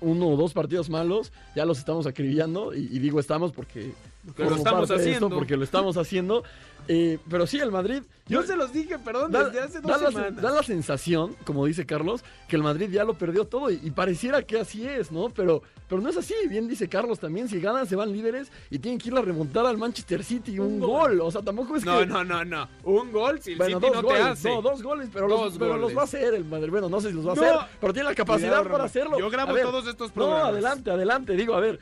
uno 0.00 0.28
o 0.28 0.36
dos 0.36 0.52
partidos 0.52 0.90
malos, 0.90 1.30
ya 1.54 1.64
los 1.64 1.78
estamos 1.78 2.06
acribillando. 2.06 2.74
Y, 2.74 2.80
y 2.90 2.98
digo 2.98 3.20
estamos 3.20 3.52
porque. 3.52 3.92
Pero 4.36 4.50
lo 4.50 4.56
estamos 4.56 4.82
esto, 4.90 4.94
haciendo. 4.94 5.30
porque 5.30 5.56
lo 5.56 5.64
estamos 5.64 5.96
haciendo. 5.96 6.44
Eh, 6.88 7.18
pero 7.30 7.46
sí, 7.46 7.58
el 7.58 7.70
Madrid. 7.70 8.02
Yo 8.26 8.42
se 8.42 8.56
los 8.56 8.72
dije, 8.72 8.98
perdón, 8.98 9.30
Da, 9.30 9.44
desde 9.44 9.60
hace 9.60 9.80
dos 9.80 9.90
da 9.90 9.98
la, 9.98 10.10
semanas. 10.10 10.42
da 10.42 10.50
la 10.50 10.62
sensación, 10.64 11.36
como 11.44 11.64
dice 11.66 11.86
Carlos, 11.86 12.24
que 12.48 12.56
el 12.56 12.62
Madrid 12.62 12.88
ya 12.90 13.04
lo 13.04 13.14
perdió 13.14 13.44
todo 13.44 13.70
y, 13.70 13.78
y 13.82 13.90
pareciera 13.92 14.42
que 14.42 14.58
así 14.60 14.84
es, 14.86 15.12
¿no? 15.12 15.28
Pero, 15.28 15.62
pero 15.88 16.00
no 16.00 16.08
es 16.08 16.16
así, 16.16 16.34
bien 16.48 16.66
dice 16.66 16.88
Carlos 16.88 17.20
también, 17.20 17.48
si 17.48 17.60
ganan 17.60 17.86
se 17.86 17.94
van 17.94 18.10
líderes 18.12 18.50
y 18.70 18.78
tienen 18.80 18.98
que 18.98 19.10
ir 19.10 19.16
a 19.16 19.20
remontar 19.22 19.64
al 19.66 19.76
Manchester 19.78 20.24
City 20.24 20.58
un, 20.58 20.80
gol. 20.80 21.20
o 21.20 21.30
sea, 21.30 21.42
tampoco 21.42 21.76
es 21.76 21.84
No, 21.84 21.98
que... 22.00 22.06
no, 22.06 22.24
no, 22.24 22.44
no. 22.44 22.68
Un 22.84 23.12
gol 23.12 23.40
si 23.40 23.52
el 23.52 23.58
Bueno, 23.58 23.78
City 23.78 23.86
dos 23.92 23.96
no 23.96 24.08
goles, 24.08 24.22
te 24.24 24.28
hace. 24.30 24.48
no, 24.48 24.62
dos 24.62 24.82
goles, 24.82 25.08
pero, 25.12 25.28
Dos 25.28 25.40
los, 25.44 25.58
pero 25.58 25.76
los 25.76 25.96
va 25.96 26.00
a 26.00 26.04
hacer 26.04 26.34
el 26.34 26.44
Madrid. 26.44 26.70
Bueno, 26.70 26.88
no 26.88 27.00
sé 27.00 27.08
si 27.10 27.14
los 27.14 27.26
va 27.28 27.32
a 27.32 27.34
No. 27.36 27.42
hacer, 27.42 27.56
pero 27.80 27.92
tiene 27.92 28.08
la 28.08 28.14
capacidad 28.16 28.48
Cuidado, 28.58 28.70
para 28.70 28.84
hacerlo. 28.84 29.18
Yo 29.20 29.30
grabo 29.30 29.52
ver, 29.52 29.64
todos 29.66 29.86
estos 29.86 30.08
No, 30.08 30.14
programas. 30.14 30.48
adelante, 30.48 30.90
adelante, 30.90 31.32
digo, 31.36 31.54
a 31.54 31.60
ver. 31.60 31.78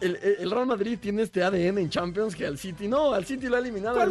El, 0.00 0.50
Real 0.50 0.66
Madrid 0.66 0.98
tiene 1.00 1.22
este 1.22 1.42
ADN 1.42 1.78
en 1.78 1.90
Champions 1.90 2.34
que 2.36 2.46
al 2.46 2.56
City 2.58 2.86
no, 2.88 3.12
al 3.12 3.24
City 3.24 3.46
lo 3.48 3.56
ha 3.56 3.58
eliminado. 3.58 4.00
Era 4.00 4.06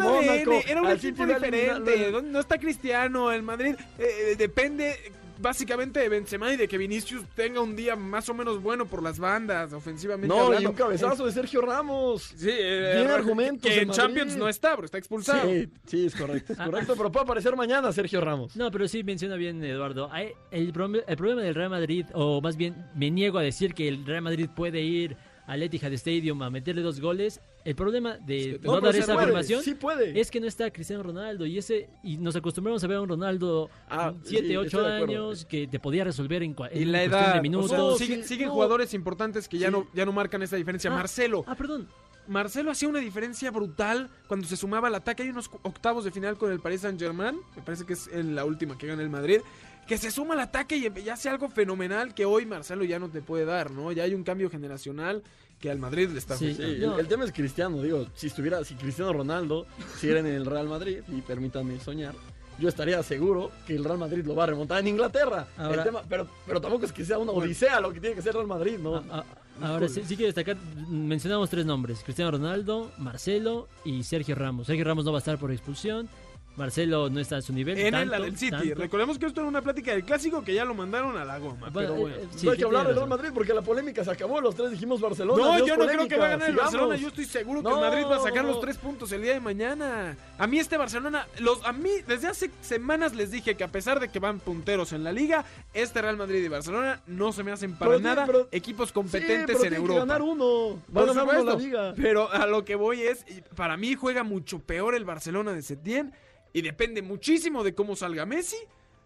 un 0.82 0.88
al 0.88 0.98
equipo 0.98 0.98
City 1.00 1.26
lo 1.26 1.34
ha 1.34 1.38
eliminado- 1.38 1.80
diferente. 1.80 2.12
¿Dónde- 2.12 2.32
No 2.32 2.40
está 2.40 2.58
Cristiano, 2.58 3.32
el 3.32 3.44
Madrid 3.44 3.76
eh, 3.98 4.32
eh, 4.32 4.36
depende 4.38 4.96
básicamente 5.40 6.00
de 6.00 6.10
Benzema 6.10 6.52
y 6.52 6.58
de 6.58 6.68
que 6.68 6.80
Vinicius 6.80 7.24
tenga 7.36 7.62
un 7.62 7.76
día 7.76 7.96
más 7.96 8.28
o 8.28 8.34
menos 8.34 8.60
bueno 8.60 8.88
por 8.88 9.04
las 9.04 9.20
bandas, 9.20 9.72
ofensivamente 9.72 10.28
No, 10.36 10.46
y 10.46 10.46
hablando. 10.48 10.70
un 10.72 10.76
cabezazo 10.76 11.26
de 11.28 11.32
Sergio 11.32 11.62
Ramos. 11.62 12.34
Sí, 12.36 12.50
eh, 12.50 12.94
Tiene 12.96 13.12
eh, 13.12 13.14
argumentos 13.16 13.72
Que 13.72 13.82
en 13.82 13.88
Madrid. 13.90 14.02
Champions 14.02 14.36
no 14.36 14.50
está, 14.50 14.72
pero 14.76 14.86
está 14.86 14.98
expulsado. 14.98 15.48
Sí, 15.48 15.70
sí, 15.86 16.06
es 16.08 16.16
correcto, 16.16 16.54
es 16.54 16.60
correcto, 16.60 16.96
pero 16.98 17.12
puede 17.12 17.24
aparecer 17.26 17.56
mañana 17.56 17.92
Sergio 17.92 18.20
Ramos. 18.20 18.56
No, 18.56 18.72
pero 18.72 18.88
sí 18.88 19.04
menciona 19.04 19.36
bien 19.36 19.64
Eduardo. 19.64 20.10
El 20.50 20.74
problema 20.74 21.42
del 21.44 21.54
Real 21.54 21.70
Madrid, 21.70 22.06
o 22.14 22.42
más 22.42 22.58
bien 22.58 22.76
me 22.96 23.12
niego 23.12 23.38
a 23.38 23.44
decir 23.44 23.76
que 23.76 23.88
el 23.88 24.06
Real 24.08 24.24
Madrid 24.24 24.50
puede 24.56 24.82
ir 24.82 25.18
al 25.48 25.64
Etihad 25.64 25.92
Stadium 25.94 26.42
a 26.44 26.50
meterle 26.52 26.82
dos 26.84 27.00
goles. 27.02 27.40
El 27.66 27.76
problema 27.76 28.18
de 28.18 28.60
No, 28.64 28.80
dar 28.80 28.96
esa 28.96 29.14
puede, 29.14 29.24
afirmación 29.26 29.64
sí 29.64 29.74
puede. 29.74 30.20
es 30.20 30.30
que 30.30 30.40
no 30.40 30.46
está 30.48 30.70
Cristiano 30.72 31.02
Ronaldo 31.04 31.46
y 31.46 31.58
ese 31.58 31.90
y 32.04 32.18
nos 32.18 32.36
acostumbramos 32.36 32.84
a 32.84 32.88
ver 32.88 32.98
a 32.98 33.02
un 33.02 33.10
Ronaldo 33.10 33.70
Ah, 33.90 34.14
7, 34.24 34.48
sí, 34.48 34.56
8 34.56 34.66
estoy 34.68 34.84
de 34.84 34.96
acuerdo. 34.98 35.14
años 35.28 35.46
que 35.46 35.68
te 35.68 35.80
podía 35.80 36.04
resolver 36.04 36.44
en, 36.44 36.56
cua- 36.56 36.70
Y 36.74 36.84
en 36.84 36.92
la 36.92 37.00
cuestión 37.00 37.22
edad, 37.24 37.34
de 37.34 37.40
o 37.40 37.42
minutos. 37.42 37.70
sea, 37.72 37.80
No, 37.80 37.96
siguen, 37.96 38.22
sí, 38.24 38.28
siguen 38.30 38.48
no. 38.50 38.54
jugadores 38.54 38.94
importantes 38.94 39.48
que 39.48 39.58
ya 39.58 39.68
Sí. 39.68 39.72
no 39.74 39.88
ya 39.94 40.06
no 40.06 40.12
marcan 40.12 40.42
esa 40.44 40.56
diferencia. 40.58 40.92
Ah, 40.92 40.96
Marcelo, 40.96 41.44
Ah, 41.48 41.56
perdón. 41.56 41.88
Marcelo 42.28 42.72
hacía 42.72 42.90
una 42.90 43.00
diferencia 43.00 43.52
brutal 43.52 44.10
cuando 44.28 44.48
se 44.48 44.58
sumaba 44.58 44.88
al 44.88 44.96
ataque. 44.96 45.24
Hay 45.24 45.30
unos 45.30 45.50
octavos 45.64 46.04
de 46.06 46.12
final 46.12 46.38
con 46.38 46.52
el 46.52 46.60
Paris 46.60 46.82
Saint 46.82 47.00
Germain, 47.00 47.38
me 47.56 47.62
parece 47.62 47.86
que 47.86 47.94
es 47.94 48.08
en 48.08 48.36
la 48.36 48.46
última 48.46 48.78
que 48.78 48.88
gana 48.88 49.02
el 49.02 49.10
Madrid, 49.10 49.42
que 49.88 49.98
se 49.98 50.12
suma 50.12 50.34
al 50.34 50.42
ataque 50.42 50.76
y 50.78 50.90
ya 51.04 51.14
hace 51.14 51.30
algo 51.30 51.50
fenomenal 51.50 52.14
que 52.14 52.26
hoy 52.26 52.46
Marcelo 52.46 52.84
ya 52.84 53.00
no 53.00 53.10
te 53.10 53.22
puede 53.22 53.46
dar, 53.46 53.72
¿no? 53.72 53.92
Ya 53.92 54.04
hay 54.04 54.14
un 54.14 54.24
cambio 54.24 54.50
generacional 54.50 55.24
que 55.60 55.72
al 55.72 55.80
Madrid 55.80 56.10
le 56.10 56.20
está 56.20 56.36
Sí. 56.38 56.54
Sí, 56.54 56.62
el, 56.62 57.00
el 57.00 57.08
tema 57.08 57.24
es 57.24 57.32
Cristiano, 57.32 57.82
digo, 57.82 58.06
si 58.14 58.28
estuviera, 58.28 58.64
si 58.64 58.76
Cristiano 58.76 59.12
Ronaldo 59.14 59.66
estuviera 59.94 60.20
en 60.20 60.28
el 60.28 60.46
Real 60.46 60.68
Madrid, 60.68 61.00
y 61.08 61.22
permítanme 61.22 61.80
soñar, 61.80 62.14
yo 62.60 62.68
estaría 62.70 63.02
seguro 63.04 63.52
que 63.66 63.76
el 63.76 63.84
Real 63.84 63.98
Madrid 63.98 64.26
lo 64.26 64.36
va 64.36 64.44
a 64.44 64.48
remontar 64.48 64.80
en 64.80 64.88
Inglaterra. 64.90 65.48
El 65.58 65.84
tema- 65.84 66.02
pero, 66.08 66.28
pero 66.46 66.60
tampoco 66.60 66.86
es 66.86 66.92
que 66.92 67.06
sea 67.06 67.18
una 67.18 67.32
odisea 67.32 67.80
lo 67.80 67.92
que 67.94 68.00
tiene 68.00 68.16
que 68.16 68.22
ser 68.22 68.34
Real 68.34 68.48
Madrid, 68.48 68.78
¿no? 68.80 68.98
Ah, 68.98 69.04
ah, 69.12 69.24
ahora 69.62 69.88
sí, 69.88 70.02
sí 70.06 70.16
quiero 70.16 70.34
destacar, 70.34 70.58
mencionamos 70.90 71.50
tres 71.50 71.66
nombres, 71.66 72.02
Cristiano 72.04 72.32
Ronaldo, 72.32 72.92
Marcelo 72.98 73.68
y 73.86 74.04
Sergio 74.04 74.36
Ramos. 74.36 74.68
Sergio 74.68 74.86
Ramos 74.86 75.06
no 75.06 75.12
va 75.12 75.18
a 75.18 75.20
estar 75.20 75.38
por 75.38 75.52
expulsión, 75.52 76.10
Marcelo 76.58 77.10
no 77.10 77.20
está 77.20 77.38
a 77.38 77.42
su 77.42 77.54
nivel. 77.54 77.78
En 77.78 77.94
el, 77.94 78.36
City. 78.38 78.52
tanto. 78.52 78.76
Recordemos 78.76 79.18
que 79.20 79.28
esto 79.28 79.42
era 79.42 79.48
una 79.48 79.62
plática 79.62 79.92
del 79.92 80.04
clásico 80.04 80.44
que 80.44 80.54
ya 80.54 80.66
lo 80.66 80.74
mandaron 80.74 81.16
a 81.16 81.24
la 81.24 81.38
goma. 81.38 81.70
Bueno, 81.70 81.90
pero 81.90 81.94
bueno. 81.96 82.16
eh, 82.18 82.28
No 82.32 82.38
sí, 82.38 82.48
hay 82.50 82.54
sí, 82.56 82.60
que 82.60 82.66
hablar 82.66 82.88
del 82.88 82.96
Real. 82.96 83.08
Madrid 83.08 83.30
porque 83.34 83.54
la 83.54 83.62
polémica 83.62 84.04
se 84.04 84.12
acabó. 84.12 84.42
Los 84.42 84.56
tres 84.56 84.72
dijimos 84.72 85.00
Barcelona. 85.00 85.44
No, 85.44 85.66
yo 85.66 85.78
no 85.78 85.86
creo 85.86 86.08
que 86.08 86.18
va 86.18 86.26
a 86.26 86.30
ganar 86.30 86.50
el 86.50 86.56
sigamos. 86.56 86.74
Barcelona. 86.74 86.96
Yo 87.02 87.08
estoy 87.10 87.26
seguro 87.26 87.62
que 87.62 87.70
No. 87.70 87.76
el 87.76 87.90
Madrid 87.90 88.06
va 88.10 88.16
a 88.18 88.20
sacar 88.20 88.44
los 88.44 88.60
tres 88.60 88.78
puntos 88.78 89.12
el 89.12 89.22
día 89.22 89.34
de 89.34 89.40
mañana. 89.40 90.18
A 90.38 90.48
mí 90.48 90.58
este 90.60 90.78
Barcelona, 90.78 91.28
los, 91.40 91.64
a 91.64 91.72
mí 91.74 91.90
desde 92.08 92.28
hace 92.28 92.50
semanas 92.62 93.14
les 93.16 93.30
dije 93.32 93.56
que 93.56 93.64
a 93.64 93.68
pesar 93.72 94.00
de 94.00 94.10
que 94.10 94.20
van 94.20 94.40
punteros 94.40 94.94
en 94.94 95.04
la 95.04 95.12
liga, 95.12 95.46
este 95.74 96.02
Real 96.02 96.18
Madrid 96.18 96.44
y 96.44 96.48
Barcelona 96.48 97.02
no 97.08 97.32
se 97.34 97.44
me 97.44 97.52
hacen 97.52 97.76
para 97.76 97.92
Pero 97.92 98.02
nada 98.02 98.26
pero- 98.26 98.48
equipos 98.52 98.90
Sí, 98.90 98.94
competentes 98.96 99.46
pero 99.46 99.58
en 99.58 99.62
tiene 99.62 99.76
que 99.76 99.82
Europa. 99.82 100.00
ganar 100.00 100.22
uno. 100.24 100.82
Va 100.96 101.02
a 101.04 101.06
ganar 101.06 101.24
uno 101.40 101.44
la 101.44 101.56
liga. 101.56 101.94
Pero 101.96 102.32
a 102.32 102.48
lo 102.48 102.66
que 102.66 102.76
voy 102.76 103.02
es, 103.04 103.26
para 103.56 103.78
mí 103.78 103.94
juega 103.96 104.24
mucho 104.24 104.60
peor 104.60 104.96
el 104.96 105.06
Barcelona 105.06 105.54
de 105.54 105.62
Setién 105.62 106.14
y 106.54 106.62
depende 106.62 107.02
muchísimo 107.02 107.64
de 107.64 107.74
cómo 107.74 107.96
salga 107.96 108.26
Messi, 108.26 108.58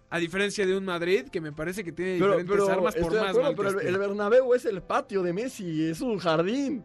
a 0.10 0.20
diferencia 0.20 0.66
de 0.66 0.78
un 0.78 0.86
Madrid 0.86 1.26
que 1.32 1.40
me 1.40 1.52
parece 1.52 1.84
que 1.84 1.92
tiene 1.92 2.18
Pero, 2.20 2.38
diferentes 2.38 2.56
pero 2.56 2.70
armas 2.70 2.94
por 2.96 3.04
estoy 3.04 3.16
de 3.16 3.22
más 3.22 3.30
acuerdo, 3.30 3.44
mal 3.44 3.52
que 3.52 3.58
pero 3.58 3.70
el, 3.70 3.76
esté. 3.78 3.90
el 3.90 3.98
Bernabéu 3.98 4.54
es 4.54 4.66
el 4.66 4.82
patio 4.82 5.24
de 5.24 5.34
Messi, 5.34 5.86
es 5.86 6.02
un 6.02 6.18
jardín. 6.18 6.84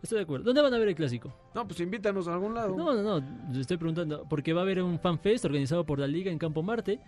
Estoy 0.00 0.18
de 0.18 0.22
acuerdo. 0.22 0.44
¿Dónde 0.44 0.62
van 0.62 0.72
a 0.72 0.78
ver 0.78 0.88
el 0.88 0.94
clásico? 0.94 1.34
No, 1.54 1.66
pues 1.66 1.80
invítanos 1.80 2.28
a 2.28 2.34
algún 2.34 2.54
lado. 2.54 2.76
No, 2.76 2.94
no, 2.94 3.20
no. 3.20 3.52
Le 3.52 3.60
estoy 3.60 3.76
preguntando. 3.76 4.24
Porque 4.28 4.52
va 4.52 4.60
a 4.60 4.62
haber 4.62 4.80
un 4.80 5.00
fanfest 5.00 5.44
organizado 5.44 5.84
por 5.84 5.98
la 5.98 6.06
Liga 6.06 6.30
en 6.30 6.38
Campo 6.38 6.62
Marte. 6.62 7.00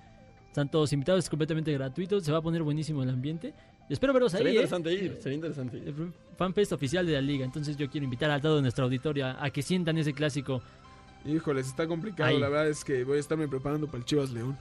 Están 0.48 0.68
todos 0.68 0.92
invitados, 0.92 1.22
es 1.22 1.30
completamente 1.30 1.72
gratuito. 1.72 2.20
Se 2.20 2.32
va 2.32 2.38
a 2.38 2.42
poner 2.42 2.64
buenísimo 2.64 3.04
el 3.04 3.10
ambiente. 3.10 3.54
Espero 3.88 4.12
verlos 4.12 4.34
ahí. 4.34 4.38
Sería 4.38 4.50
¿eh? 4.50 4.54
interesante 4.64 4.92
ir, 4.92 5.18
sería 5.20 5.36
interesante 5.36 5.78
ir. 5.78 5.84
El 5.86 6.12
fanfest 6.36 6.72
oficial 6.72 7.06
de 7.06 7.12
la 7.12 7.20
Liga. 7.20 7.44
Entonces 7.44 7.76
yo 7.76 7.88
quiero 7.88 8.04
invitar 8.04 8.28
a 8.32 8.40
todo 8.40 8.60
nuestro 8.60 8.86
auditorio 8.86 9.26
a, 9.26 9.44
a 9.44 9.50
que 9.50 9.62
sientan 9.62 9.96
ese 9.96 10.12
clásico. 10.12 10.60
Híjoles, 11.24 11.66
está 11.66 11.86
complicado. 11.86 12.30
Ahí. 12.30 12.38
La 12.40 12.48
verdad 12.48 12.68
es 12.68 12.84
que 12.84 13.04
voy 13.04 13.18
a 13.18 13.20
estarme 13.20 13.46
preparando 13.48 13.86
para 13.86 13.98
el 13.98 14.04
Chivas 14.04 14.30
León. 14.30 14.58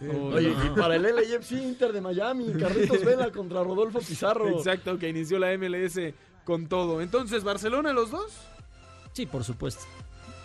Eh, 0.00 0.08
Oye, 0.08 0.50
no. 0.50 0.66
y 0.66 0.68
para 0.76 0.96
el 0.96 1.02
LAFC 1.02 1.52
Inter 1.52 1.92
de 1.92 2.00
Miami, 2.00 2.52
Carlitos 2.60 3.02
Vela 3.04 3.30
contra 3.32 3.62
Rodolfo 3.64 3.98
Pizarro. 4.00 4.48
Exacto, 4.48 4.98
que 4.98 5.08
inició 5.08 5.38
la 5.38 5.56
MLS 5.56 5.98
con 6.44 6.66
todo. 6.66 7.00
Entonces, 7.00 7.42
¿Barcelona 7.44 7.92
los 7.92 8.10
dos? 8.10 8.32
Sí, 9.12 9.26
por 9.26 9.42
supuesto. 9.42 9.82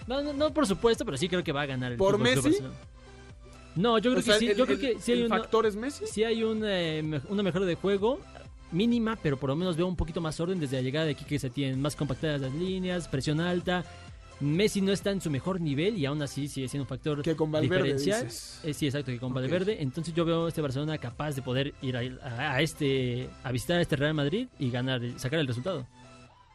No, 0.08 0.22
no, 0.22 0.34
no 0.34 0.54
por 0.54 0.66
supuesto, 0.66 1.06
pero 1.06 1.18
sí 1.18 1.28
creo 1.30 1.44
que 1.44 1.52
va 1.52 1.62
a 1.62 1.66
ganar 1.66 1.92
el 1.92 1.98
¿Por 1.98 2.18
Messi? 2.18 2.58
No, 3.76 3.98
yo 4.00 4.12
creo 4.12 4.20
O 4.20 4.24
sea, 4.24 4.34
que 4.36 4.40
sí. 4.40 4.48
el- 4.48 4.58
yo 4.58 4.66
creo 4.66 4.78
el- 4.78 4.82
que 4.82 5.00
sí 5.00 5.12
hay 5.14 5.28
factor 5.28 5.66
es 5.66 5.76
Messi? 5.76 6.06
sí 6.08 6.24
hay 6.24 6.44
un, 6.44 6.64
eh, 6.66 7.22
una 7.30 7.44
mejora 7.44 7.66
de 7.66 7.76
juego 7.76 8.20
mínima, 8.72 9.18
pero 9.22 9.38
por 9.38 9.50
lo 9.50 9.56
menos 9.56 9.76
veo 9.78 9.86
un 9.88 9.96
poquito 9.96 10.22
más 10.22 10.40
orden 10.40 10.60
desde 10.60 10.78
la 10.78 10.82
llegada 10.82 11.06
de 11.06 11.12
aquí 11.12 11.24
que 11.26 11.38
se 11.40 11.50
tienen 11.50 11.82
más 11.82 11.96
compactadas 11.96 12.42
las 12.42 12.54
líneas, 12.54 13.08
presión 13.08 13.40
alta. 13.40 13.84
Messi 14.42 14.82
no 14.82 14.92
está 14.92 15.12
en 15.12 15.22
su 15.22 15.30
mejor 15.30 15.62
nivel 15.62 15.98
y 15.98 16.06
aún 16.06 16.22
así 16.22 16.48
sigue 16.48 16.68
siendo 16.68 16.84
un 16.84 16.88
factor 16.88 17.22
Que 17.22 17.36
con 17.36 17.52
Valverde, 17.52 17.94
diferencial. 17.94 18.26
dices. 18.26 18.60
Eh, 18.64 18.74
sí, 18.74 18.86
exacto, 18.88 19.12
que 19.12 19.20
con 19.20 19.30
Ok. 19.32 19.36
Valverde. 19.36 19.82
Entonces 19.82 20.14
yo 20.14 20.26
veo 20.26 20.46
a 20.46 20.50
este 20.50 20.62
Barcelona 20.62 20.98
capaz 20.98 21.36
de 21.36 21.42
poder 21.42 21.74
ir 21.82 21.96
a, 21.98 22.02
a- 22.28 22.56
a 22.56 22.62
este 22.62 23.30
a 23.44 23.52
visitar 23.52 23.78
a 23.78 23.82
este 23.82 23.96
Real 23.96 24.14
Madrid 24.14 24.48
y 24.60 24.70
ganar, 24.72 25.02
sacar 25.18 25.40
el 25.40 25.48
resultado. 25.48 25.88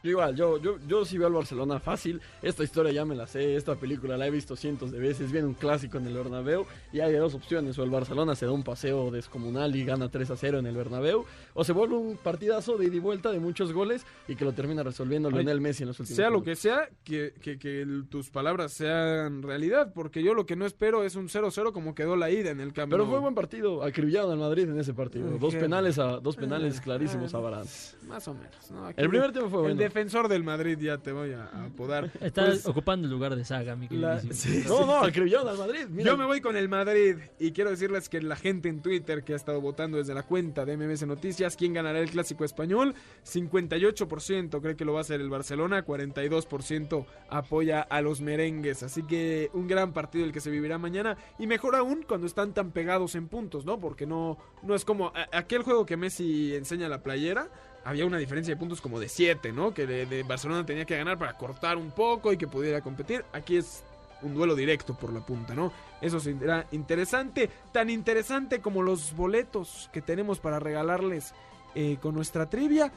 Yo 0.07 0.11
igual, 0.13 0.37
yo, 0.37 0.59
yo, 0.59 0.77
yo 0.87 1.05
sí 1.05 1.19
veo 1.19 1.27
al 1.27 1.33
Barcelona 1.33 1.81
fácil. 1.81 2.21
Esta 2.43 2.63
historia 2.63 2.93
ya 2.93 3.05
me 3.05 3.17
la 3.17 3.27
sé, 3.27 3.57
esta 3.57 3.75
película 3.75 4.17
la 4.17 4.29
he 4.29 4.31
visto 4.31 4.55
cientos 4.55 4.93
de 4.93 5.01
veces. 5.01 5.33
Viene 5.33 5.49
un 5.49 5.55
clásico 5.55 5.99
en 5.99 6.07
el 6.07 6.15
Bernabéu 6.15 6.65
y 6.93 7.01
hay 7.01 7.13
dos 7.15 7.35
opciones. 7.35 7.77
O 7.79 7.83
el 7.83 7.91
Barcelona 7.91 8.37
se 8.37 8.47
da 8.47 8.53
un 8.53 8.63
paseo 8.63 9.11
descomunal 9.11 9.75
y 9.75 9.85
gana 9.85 10.09
3 10.09 10.31
a 10.31 10.37
0 10.37 10.59
en 10.61 10.67
el 10.67 10.77
Bernabéu. 10.77 11.25
O 11.55 11.65
se 11.65 11.73
vuelve 11.73 11.97
un 11.97 12.17
partidazo 12.19 12.77
de 12.79 12.87
ida 12.87 12.95
y 12.97 13.01
vuelta 13.01 13.33
de 13.33 13.41
muchos 13.41 13.73
goles 13.73 14.07
y 14.29 14.37
que 14.37 14.45
lo 14.45 14.53
termina 14.53 14.85
resolviendo 14.85 15.29
Lionel 15.31 15.61
Messi 15.61 15.83
en 15.83 15.89
los 15.89 15.99
últimos 15.99 16.17
Sea 16.17 16.31
lo 16.31 16.43
que 16.45 16.55
sea, 16.55 16.89
que, 17.03 17.35
que- 17.41 17.59
que 17.59 17.83
el- 17.83 18.07
tus 18.09 18.31
palabras 18.31 18.73
sean 18.73 19.43
realidad, 19.43 19.93
porque 19.93 20.23
yo 20.23 20.35
lo 20.35 20.47
que 20.47 20.55
no 20.55 20.67
espero 20.67 21.03
es 21.03 21.17
un 21.17 21.29
0-0 21.29 21.73
como 21.73 21.97
quedó 21.97 22.15
la 22.15 22.31
ida 22.31 22.51
en 22.51 22.61
el 22.61 22.73
campo. 22.73 22.95
Pero 22.95 23.07
fue 23.07 23.19
buen 23.19 23.35
partido, 23.35 23.83
acribillaron 23.83 24.31
al 24.31 24.39
Madrid 24.39 24.69
en 24.69 24.79
ese 24.79 24.95
partido. 24.95 25.29
Dos 25.39 25.55
penales 25.57 25.99
a 25.99 26.19
dos 26.21 26.37
penales 26.37 26.77
Ah, 26.79 26.83
clarísimos 26.85 27.35
ah, 27.35 27.39
a 27.39 27.41
Varane. 27.41 27.71
Más 28.07 28.29
o 28.29 28.35
menos. 28.35 28.71
¿no? 28.71 28.87
Aquí 28.87 29.01
El 29.01 29.09
primer 29.09 29.33
tiempo 29.33 29.51
fue 29.51 29.61
bueno. 29.63 29.77
Defensor 29.97 30.29
del 30.29 30.45
Madrid 30.45 30.79
ya 30.79 30.99
te 30.99 31.11
voy 31.13 31.33
a, 31.33 31.45
a 31.45 31.65
apodar. 31.67 32.11
Está 32.21 32.45
Pues, 32.47 32.67
ocupando 32.67 33.07
el 33.07 33.13
lugar 33.13 33.35
de 33.35 33.45
Saga, 33.45 33.75
mi 33.77 33.89
la- 33.89 34.19
queridísimo. 34.21 34.33
sí, 34.63 34.69
No, 34.69 34.79
sí, 34.79 34.85
no, 34.87 35.01
sí. 35.03 35.09
acribillaron 35.09 35.49
al 35.49 35.59
Madrid. 35.59 35.87
Mira, 35.89 36.11
Yo 36.11 36.17
me 36.17 36.25
voy 36.27 36.41
con 36.41 36.57
el 36.57 36.69
Madrid 36.69 37.17
y 37.39 37.53
quiero 37.53 37.71
decirles 37.71 38.09
que 38.09 38.21
la 38.21 38.37
gente 38.37 38.69
en 38.69 38.81
Twitter 38.83 39.25
que 39.25 39.33
ha 39.33 39.37
estado 39.37 39.61
votando 39.61 39.99
desde 39.99 40.15
la 40.15 40.23
cuenta 40.23 40.65
de 40.65 40.77
MMS 40.77 41.07
Noticias, 41.07 41.57
¿quién 41.57 41.73
ganará 41.75 41.99
el 42.01 42.11
clásico 42.11 42.45
español? 42.45 42.95
58% 43.25 44.61
cree 44.61 44.77
que 44.77 44.85
lo 44.85 44.93
va 44.93 44.99
a 44.99 45.03
hacer 45.03 45.21
el 45.21 45.31
Barcelona, 45.31 45.85
42% 45.85 47.07
apoya 47.29 47.81
a 47.83 48.01
los 48.01 48.21
merengues. 48.21 48.83
Así 48.83 49.03
que 49.03 49.51
un 49.53 49.67
gran 49.69 49.93
partido 49.93 50.25
el 50.25 50.33
que 50.33 50.41
se 50.41 50.51
vivirá 50.51 50.79
mañana 50.79 51.17
y 51.39 51.47
mejor 51.47 51.77
aún 51.77 52.05
cuando 52.07 52.27
están 52.27 52.53
tan 52.53 52.71
pegados 52.73 53.15
en 53.15 53.29
puntos, 53.29 53.65
¿no? 53.65 53.79
Porque 53.79 54.07
no, 54.07 54.39
no 54.63 54.75
es 54.75 54.85
como 54.85 55.09
a- 55.09 55.29
aquel 55.33 55.63
juego 55.63 55.87
que 55.87 55.97
Messi 55.97 56.55
enseña 56.55 56.89
la 56.89 57.03
playera. 57.03 57.49
Había 57.87 58.05
una 58.05 58.19
diferencia 58.19 58.53
de 58.53 58.59
puntos 58.59 58.81
como 58.81 58.99
de 58.99 59.09
7, 59.09 59.53
¿no? 59.53 59.73
Que 59.73 59.87
de, 59.87 60.23
Barcelona 60.25 60.67
tenía 60.67 60.85
que 60.85 60.97
ganar 60.97 61.17
para 61.19 61.39
cortar 61.39 61.77
un 61.77 61.93
poco 61.93 62.33
y 62.33 62.37
que 62.37 62.49
pudiera 62.49 62.81
competir. 62.81 63.25
Aquí 63.33 63.57
es 63.57 63.85
un 64.23 64.35
duelo 64.35 64.57
directo 64.57 64.95
por 64.95 65.13
la 65.13 65.21
punta, 65.21 65.55
¿no? 65.55 65.73
Eso 66.01 66.19
será 66.19 66.67
interesante, 66.73 67.49
tan 67.71 67.89
interesante 67.89 68.61
como 68.61 68.83
los 68.83 69.15
boletos 69.15 69.89
que 69.93 70.03
tenemos 70.03 70.41
para 70.41 70.59
regalarles 70.59 71.33
eh, 71.77 71.97
con 72.03 72.17
nuestra 72.17 72.51
trivia, 72.51 72.91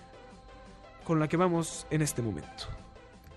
con 1.04 1.19
la 1.19 1.28
que 1.28 1.38
vamos 1.38 1.86
en 1.91 2.02
este 2.02 2.23
momento. 2.23 2.65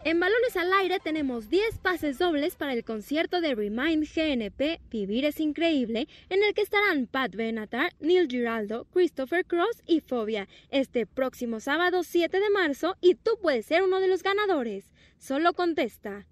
En 0.04 0.18
Balones 0.18 0.56
al 0.56 0.72
Aire 0.72 0.98
tenemos 0.98 1.48
10 1.48 1.78
pases 1.78 2.18
dobles 2.18 2.56
para 2.56 2.72
el 2.72 2.82
concierto 2.82 3.40
de 3.40 3.54
Remind 3.54 4.04
GNP 4.04 4.80
Vivir 4.90 5.24
es 5.24 5.38
Increíble, 5.38 6.08
en 6.28 6.42
el 6.42 6.54
que 6.54 6.62
estarán 6.62 7.06
Pat 7.06 7.36
Benatar, 7.36 7.92
Neil 8.00 8.26
Giraldo, 8.28 8.88
Christopher 8.92 9.46
Cross 9.46 9.80
y 9.86 10.00
Fobia, 10.00 10.48
este 10.70 11.06
próximo 11.06 11.60
sábado 11.60 12.02
7 12.02 12.40
de 12.40 12.50
marzo 12.50 12.96
y 13.00 13.14
tú 13.14 13.38
puedes 13.40 13.66
ser 13.66 13.84
uno 13.84 14.00
de 14.00 14.08
los 14.08 14.24
ganadores. 14.24 14.92
Solo 15.18 15.52
contesta. 15.52 16.26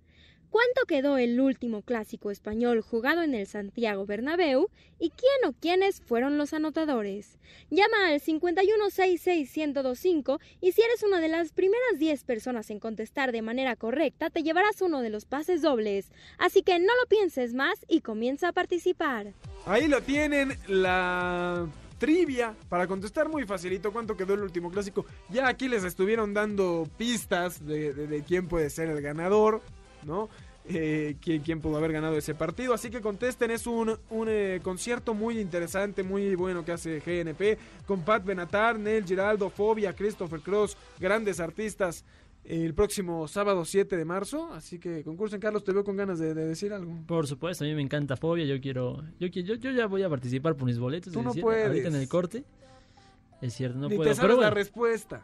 ¿Cuánto 0.51 0.85
quedó 0.89 1.17
el 1.17 1.41
último 1.41 1.83
clásico 1.83 2.33
español 2.33 2.81
jugado 2.81 3.23
en 3.23 3.35
el 3.35 3.47
Santiago 3.47 4.05
Bernabéu? 4.05 4.69
¿Y 4.99 5.11
quién 5.11 5.49
o 5.49 5.53
quiénes 5.53 6.01
fueron 6.01 6.39
los 6.39 6.53
anotadores? 6.53 7.39
Llama 7.71 8.09
al 8.09 8.21
5166125 8.21 10.41
y 10.61 10.73
si 10.73 10.83
eres 10.83 11.05
una 11.05 11.21
de 11.21 11.29
las 11.29 11.53
primeras 11.53 11.99
10 11.99 12.25
personas 12.25 12.69
en 12.71 12.81
contestar 12.81 13.31
de 13.31 13.43
manera 13.43 13.77
correcta, 13.77 14.29
te 14.31 14.43
llevarás 14.43 14.83
uno 14.83 15.01
de 15.03 15.11
los 15.11 15.25
pases 15.25 15.63
dobles. 15.63 16.11
Así 16.37 16.63
que 16.63 16.81
no 16.81 16.93
lo 17.01 17.07
pienses 17.09 17.55
más 17.55 17.87
y 17.89 18.01
comienza 18.01 18.49
a 18.49 18.53
participar. 18.53 19.33
Ahí 19.67 19.87
lo 19.87 20.03
tienen, 20.03 20.59
la 20.67 21.69
trivia 21.99 22.57
para 22.69 22.89
contestar 22.89 23.29
muy 23.29 23.45
facilito 23.45 23.93
cuánto 23.93 24.17
quedó 24.17 24.35
el 24.35 24.43
último 24.43 24.69
clásico. 24.71 25.07
Ya 25.29 25.47
aquí 25.47 25.69
les 25.69 25.85
estuvieron 25.85 26.35
dando 26.35 26.89
pistas 26.97 27.65
de, 27.65 27.93
de- 27.95 28.09
de 28.09 28.23
quién 28.25 28.49
puede 28.49 28.69
ser 28.71 28.89
el 28.89 29.01
ganador, 29.01 29.63
¿no? 30.05 30.29
Eh, 30.67 31.17
quién, 31.21 31.43
quién 31.43 31.61
pudo 31.61 31.79
haber 31.79 31.93
ganado 31.93 32.17
ese 32.17 32.35
partido. 32.35 32.75
Así 32.75 32.91
que 32.91 33.01
contesten, 33.01 33.51
es 33.51 33.67
un, 33.67 33.99
un, 34.11 34.29
eh, 34.29 34.61
concierto 34.63 35.15
muy 35.15 35.39
interesante, 35.41 36.03
muy 36.03 36.35
bueno 36.35 36.65
que 36.65 36.73
hace 36.73 37.01
GNP 37.01 37.59
con 37.87 38.03
Pat 38.03 38.25
Benatar, 38.25 38.79
Neil 38.79 39.05
Giraldo, 39.05 39.51
Fobia, 39.51 39.95
Christopher 39.95 40.41
Cross, 40.41 40.77
grandes 40.99 41.41
artistas. 41.41 42.05
El 42.43 42.73
próximo 42.73 43.29
sábado 43.29 43.67
7 43.67 43.97
de 43.99 44.05
marzo, 44.05 44.51
así 44.55 44.79
que 44.79 45.05
concursen 45.05 45.41
Carlos, 45.41 45.63
te 45.63 45.73
veo 45.73 45.85
con 45.85 45.95
ganas 45.97 46.19
de, 46.19 46.33
de 46.33 46.47
decir 46.47 46.73
algo. 46.73 46.91
Por 47.07 47.27
supuesto, 47.27 47.65
a 47.65 47.67
mí 47.67 47.75
me 47.75 47.83
encanta 47.83 48.17
Fobia, 48.17 48.47
yo 48.47 48.59
quiero, 48.63 49.03
yo, 49.19 49.27
yo, 49.27 49.55
yo 49.57 49.71
ya 49.71 49.87
voy 49.87 50.03
a 50.03 50.09
participar 50.09 50.57
por 50.57 50.67
mis 50.67 50.79
boletos. 50.79 51.13
Tú 51.13 51.23
no 51.23 51.31
decir, 51.31 51.43
puedes. 51.43 51.67
Ahorita 51.67 51.89
en 51.89 51.95
el 51.97 52.09
corte. 52.09 52.45
Es 53.43 53.55
cierto, 53.55 53.79
no 53.79 53.89
Ni 53.89 53.97
puedo. 53.97 54.09
te 54.09 54.15
sabes 54.15 54.31
Pero 54.31 54.41
la 54.41 54.51
respuesta. 54.51 55.23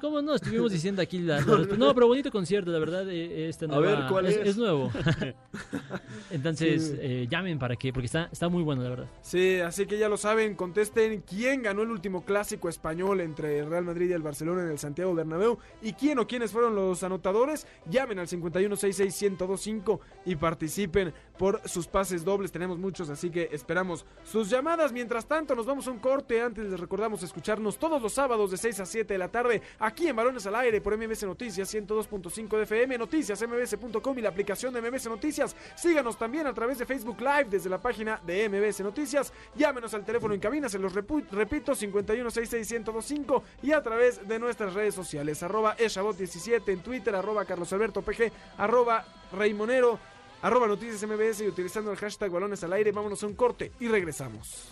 ¿Cómo 0.00 0.20
no? 0.22 0.34
Estuvimos 0.34 0.70
diciendo 0.72 1.00
aquí 1.02 1.18
la, 1.20 1.36
la 1.36 1.40
respuesta. 1.56 1.76
No, 1.76 1.94
pero 1.94 2.06
bonito 2.06 2.30
concierto, 2.30 2.70
la 2.70 2.78
verdad, 2.78 3.08
eh, 3.08 3.48
esta 3.48 3.64
A 3.64 3.68
nueva- 3.68 4.00
ver, 4.00 4.08
¿cuál 4.10 4.26
es? 4.26 4.36
es? 4.36 4.56
nuevo. 4.56 4.90
Entonces, 6.30 6.88
Sí. 6.88 6.96
eh, 7.00 7.26
llamen 7.30 7.58
para 7.58 7.76
que, 7.76 7.92
porque 7.92 8.06
está, 8.06 8.28
está 8.30 8.48
muy 8.48 8.62
bueno, 8.62 8.82
la 8.82 8.90
verdad. 8.90 9.06
Sí, 9.22 9.58
así 9.60 9.86
que 9.86 9.98
ya 9.98 10.08
lo 10.08 10.16
saben, 10.16 10.54
contesten 10.54 11.22
quién 11.22 11.62
ganó 11.62 11.82
el 11.82 11.90
último 11.90 12.24
clásico 12.24 12.68
español 12.68 13.20
entre 13.20 13.58
el 13.58 13.68
Real 13.70 13.84
Madrid 13.84 14.10
y 14.10 14.12
el 14.12 14.22
Barcelona 14.22 14.62
en 14.62 14.70
el 14.70 14.78
Santiago 14.78 15.14
Bernabéu 15.14 15.58
y 15.82 15.92
quién 15.94 16.18
o 16.18 16.26
quiénes 16.26 16.52
fueron 16.52 16.74
los 16.74 17.02
anotadores. 17.02 17.66
Llamen 17.88 18.18
al 18.18 18.28
51661025 18.28 20.00
y 20.26 20.36
participen 20.36 21.12
por 21.38 21.60
sus 21.68 21.86
pases 21.86 22.24
dobles. 22.24 22.52
Tenemos 22.52 22.78
muchos, 22.78 23.08
así 23.08 23.30
que 23.30 23.48
esperamos 23.52 24.04
sus 24.24 24.50
llamadas. 24.50 24.92
Mientras 24.92 25.26
tanto, 25.26 25.54
nos 25.54 25.66
vamos 25.66 25.86
a 25.86 25.90
un 25.90 25.98
corte. 25.98 26.40
Antes 26.42 26.66
les 26.68 26.78
recordamos 26.78 27.22
escucharnos 27.22 27.78
todos 27.78 28.00
los 28.02 28.12
sábados 28.12 28.50
de 28.50 28.56
6 28.56 28.80
a 28.80 28.86
7 28.86 29.14
de 29.14 29.18
la 29.18 29.28
tarde 29.28 29.62
aquí 29.80 30.08
en 30.08 30.14
Balones 30.14 30.46
al 30.46 30.54
Aire 30.54 30.80
por 30.80 30.96
MBS 30.96 31.24
Noticias 31.24 31.74
102.5 31.74 32.56
de 32.56 32.62
FM, 32.62 32.98
noticias 32.98 33.42
mbs.com 33.42 34.18
y 34.18 34.22
la 34.22 34.28
aplicación 34.28 34.72
de 34.72 34.82
MBS 34.82 35.06
Noticias. 35.06 35.56
Síganos 35.74 36.16
también 36.16 36.46
a 36.46 36.54
través 36.54 36.78
de 36.78 36.86
Facebook 36.86 37.20
Live 37.20 37.46
desde 37.50 37.70
la 37.70 37.78
página 37.78 38.20
de 38.24 38.48
MBS 38.48 38.80
Noticias. 38.80 39.32
Llámenos 39.56 39.92
al 39.94 40.04
teléfono 40.04 40.34
en 40.34 40.40
cabina, 40.40 40.68
se 40.68 40.78
los 40.78 40.94
repito, 40.94 41.74
51661025 41.74 43.42
y 43.62 43.72
a 43.72 43.82
través 43.82 44.26
de 44.28 44.38
nuestras 44.38 44.74
redes 44.74 44.94
sociales, 44.94 45.42
arroba 45.42 45.76
eshabot17 45.76 46.68
en 46.68 46.82
Twitter, 46.82 47.14
arroba 47.14 47.44
carlosalbertopg, 47.44 48.30
arroba 48.58 49.04
reymonero, 49.32 49.98
arroba 50.42 50.66
noticias 50.66 51.02
MBS 51.08 51.40
y 51.40 51.48
utilizando 51.48 51.90
el 51.90 51.96
hashtag 51.96 52.30
balones 52.30 52.62
al 52.62 52.72
aire. 52.74 52.92
Vámonos 52.92 53.22
a 53.22 53.26
un 53.26 53.34
corte 53.34 53.72
y 53.80 53.88
regresamos. 53.88 54.68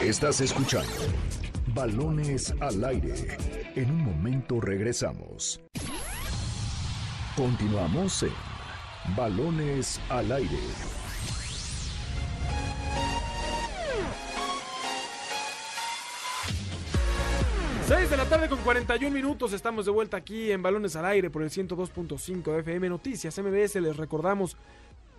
Estás 0.00 0.40
escuchando 0.40 0.92
Balones 1.72 2.52
al 2.60 2.84
aire. 2.84 3.14
En 3.74 3.90
un 3.90 4.04
momento 4.04 4.60
regresamos. 4.60 5.60
Continuamos 7.36 8.22
en 8.22 8.30
Balones 9.16 10.00
al 10.08 10.30
aire. 10.30 10.58
Seis 17.86 18.10
de 18.10 18.16
la 18.16 18.26
tarde 18.26 18.48
con 18.48 18.60
41 18.60 19.12
minutos, 19.14 19.52
estamos 19.52 19.84
de 19.84 19.90
vuelta 19.90 20.16
aquí 20.16 20.52
en 20.52 20.62
Balones 20.62 20.96
al 20.96 21.04
Aire 21.06 21.28
por 21.28 21.42
el 21.42 21.50
102.5 21.50 22.42
de 22.42 22.60
FM 22.60 22.88
Noticias 22.88 23.38
MBS. 23.38 23.74
Les 23.76 23.96
recordamos 23.96 24.56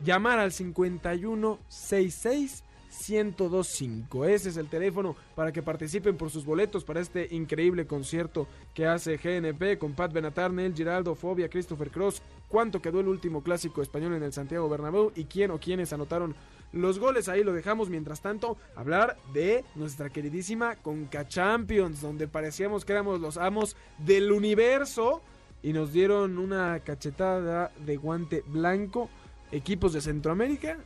llamar 0.03 0.39
al 0.39 0.51
5166 0.51 2.63
1025. 3.09 4.25
Ese 4.25 4.49
es 4.49 4.57
el 4.57 4.67
teléfono 4.67 5.15
para 5.35 5.51
que 5.51 5.61
participen 5.61 6.17
por 6.17 6.29
sus 6.29 6.45
boletos 6.45 6.83
para 6.83 7.01
este 7.01 7.27
increíble 7.31 7.85
concierto 7.85 8.47
que 8.73 8.85
hace 8.85 9.17
GNP 9.17 9.77
con 9.77 9.93
Pat 9.93 10.13
Benatar, 10.13 10.51
Nel 10.51 10.73
Giraldo, 10.73 11.15
Fobia, 11.15 11.49
Christopher 11.49 11.91
Cross. 11.91 12.21
¿Cuánto 12.47 12.81
quedó 12.81 12.99
el 12.99 13.07
último 13.07 13.43
clásico 13.43 13.81
español 13.81 14.13
en 14.13 14.23
el 14.23 14.33
Santiago 14.33 14.69
Bernabéu 14.69 15.11
y 15.15 15.25
quién 15.25 15.51
o 15.51 15.59
quiénes 15.59 15.93
anotaron 15.93 16.35
los 16.71 16.99
goles? 16.99 17.27
Ahí 17.27 17.43
lo 17.43 17.53
dejamos. 17.53 17.89
Mientras 17.89 18.21
tanto, 18.21 18.57
hablar 18.75 19.17
de 19.33 19.65
nuestra 19.75 20.09
queridísima 20.09 20.75
Conca 20.75 21.27
Champions, 21.27 22.01
donde 22.01 22.27
parecíamos 22.27 22.85
que 22.85 22.93
éramos 22.93 23.19
los 23.19 23.37
amos 23.37 23.75
del 23.97 24.31
universo 24.31 25.21
y 25.63 25.73
nos 25.73 25.91
dieron 25.91 26.37
una 26.37 26.79
cachetada 26.81 27.71
de 27.85 27.97
guante 27.97 28.43
blanco. 28.47 29.09
Equipos 29.51 29.93
de 29.93 30.01
Centroamérica 30.01 30.77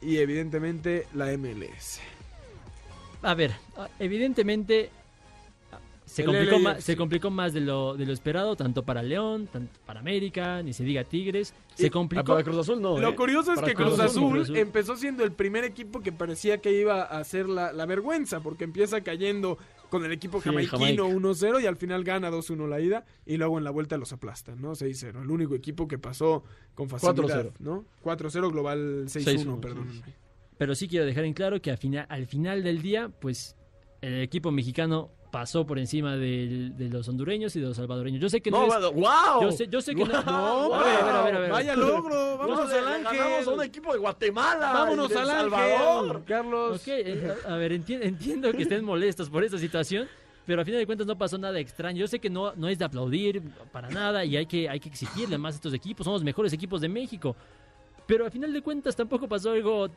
y 0.00 0.16
evidentemente 0.18 1.06
la 1.14 1.26
MLS. 1.36 2.00
A 3.22 3.34
ver, 3.34 3.52
ah, 3.76 3.88
evidentemente 3.98 4.90
ah, 5.72 5.78
se 6.06 6.24
complicó, 6.24 6.58
más, 6.60 6.84
se 6.84 6.96
complicó 6.96 7.30
más 7.30 7.52
de 7.52 7.60
lo, 7.60 7.96
de 7.96 8.06
lo 8.06 8.12
esperado, 8.12 8.54
tanto 8.54 8.84
para 8.84 9.02
León, 9.02 9.48
tanto 9.52 9.78
para 9.84 9.98
América, 10.00 10.62
ni 10.62 10.72
se 10.72 10.84
diga 10.84 11.02
Tigres. 11.04 11.52
Se 11.74 11.86
Ah, 11.86 11.90
complicó. 11.90 12.24
para 12.32 12.44
Cruz 12.44 12.58
Azul 12.58 12.80
no. 12.80 12.96
Lo 12.98 13.08
¿eh? 13.10 13.14
curioso 13.16 13.52
es 13.52 13.56
Para 13.60 13.68
que 13.68 13.74
Cruz 13.74 13.98
Azul, 13.98 14.30
Cruz 14.30 14.42
Azul. 14.44 14.56
empezó 14.56 14.96
siendo 14.96 15.24
el 15.24 15.32
primer 15.32 15.64
equipo 15.64 16.00
que 16.00 16.12
parecía 16.12 16.58
que 16.58 16.72
iba 16.72 17.02
a 17.02 17.18
hacer 17.18 17.48
la, 17.48 17.72
la 17.72 17.86
vergüenza, 17.86 18.40
porque 18.40 18.64
empieza 18.64 19.00
cayendo 19.02 19.58
con 19.90 20.04
el 20.04 20.12
equipo 20.12 20.38
Sí, 20.40 20.44
jamaiquino 20.50 20.78
Jamaica. 20.78 21.02
1-0 21.02 21.62
y 21.62 21.66
al 21.66 21.76
final 21.76 22.04
gana 22.04 22.30
2-1 22.30 22.68
la 22.68 22.80
ida 22.80 23.04
y 23.26 23.36
luego 23.36 23.58
en 23.58 23.64
la 23.64 23.70
vuelta 23.70 23.96
los 23.96 24.12
aplastan, 24.12 24.60
¿no? 24.60 24.72
6-0. 24.72 25.22
El 25.22 25.30
único 25.30 25.54
equipo 25.54 25.88
que 25.88 25.98
pasó 25.98 26.44
con 26.74 26.88
facilidad, 26.88 27.46
4-0. 27.46 27.52
¿no? 27.60 27.84
4-0 28.04 28.50
global 28.52 29.04
6-1, 29.06 29.44
6-1, 29.44 29.60
perdón. 29.60 29.88
sí, 29.90 30.02
sí. 30.04 30.12
Pero 30.58 30.74
sí 30.74 30.88
quiero 30.88 31.06
dejar 31.06 31.24
en 31.24 31.34
claro 31.34 31.62
que 31.62 31.70
al 31.70 31.78
final, 31.78 32.06
al 32.08 32.26
final 32.26 32.64
del 32.64 32.82
día, 32.82 33.08
pues 33.08 33.56
el 34.00 34.20
equipo 34.22 34.50
mexicano 34.50 35.10
pasó 35.30 35.66
por 35.66 35.78
encima 35.78 36.16
del- 36.16 36.76
de 36.76 36.88
los 36.88 37.06
hondureños 37.08 37.54
y 37.56 37.60
de 37.60 37.66
los 37.66 37.76
salvadoreños. 37.76 38.20
Yo 38.20 38.28
sé 38.30 38.40
que 38.40 38.50
no, 38.50 38.66
No, 38.66 38.78
es- 38.78 38.94
¡Wow! 38.94 39.42
Yo 39.42 39.52
sé, 39.52 39.68
yo 39.68 39.80
sé 39.80 39.94
que 39.94 40.04
no. 40.04 40.14
A 40.16 40.82
ver, 40.84 40.94
a 40.94 41.02
ver, 41.04 41.14
a 41.14 41.22
ver, 41.22 41.34
a 41.34 41.38
ver. 41.40 41.50
Vaya 41.50 41.76
logro, 41.76 42.38
vámonos 42.38 42.58
No, 42.58 42.62
al 42.64 42.68
le 42.70 43.02
ganamos 43.04 43.46
a 43.46 43.50
un 43.50 43.54
ángel. 43.60 43.68
equipo 43.68 43.92
de 43.92 43.98
Guatemala. 43.98 44.72
Vámonos 44.72 45.10
al 45.14 45.30
ángel. 45.30 45.50
Salvador. 45.50 46.22
Carlos. 46.26 46.80
Ok, 46.80 46.88
eh, 46.88 47.34
a 47.46 47.54
a 47.54 47.56
ver, 47.56 47.72
enti- 47.72 47.98
entiendo 48.02 48.52
que 48.52 48.62
estén 48.62 48.84
molestos 48.84 49.28
por 49.28 49.44
esta 49.44 49.58
situación, 49.58 50.08
pero 50.46 50.62
a 50.62 50.64
final 50.64 50.80
de 50.80 50.86
cuentas 50.86 51.06
no 51.06 51.18
pasó 51.18 51.36
nada 51.36 51.58
extraño. 51.58 51.98
Yo 51.98 52.08
sé 52.08 52.18
que 52.20 52.30
no, 52.30 52.54
no 52.56 52.68
es 52.68 52.78
de 52.78 52.84
aplaudir 52.86 53.42
para 53.70 53.90
nada 53.90 54.24
y 54.24 54.36
hay 54.36 54.46
que, 54.46 54.68
hay 54.68 54.80
que 54.80 54.88
exigirle 54.88 55.36
más 55.36 55.54
a 55.54 55.56
estos 55.56 55.74
equipos. 55.74 56.04
Son 56.04 56.14
los 56.14 56.24
mejores 56.24 56.52
equipos 56.54 56.80
de 56.80 56.88
México. 56.88 57.36
Pero 58.06 58.24
a 58.26 58.30
final 58.30 58.50
de 58.52 58.62
cuentas 58.62 58.96
tampoco 58.96 59.28
pasó 59.28 59.50
algo, 59.50 59.88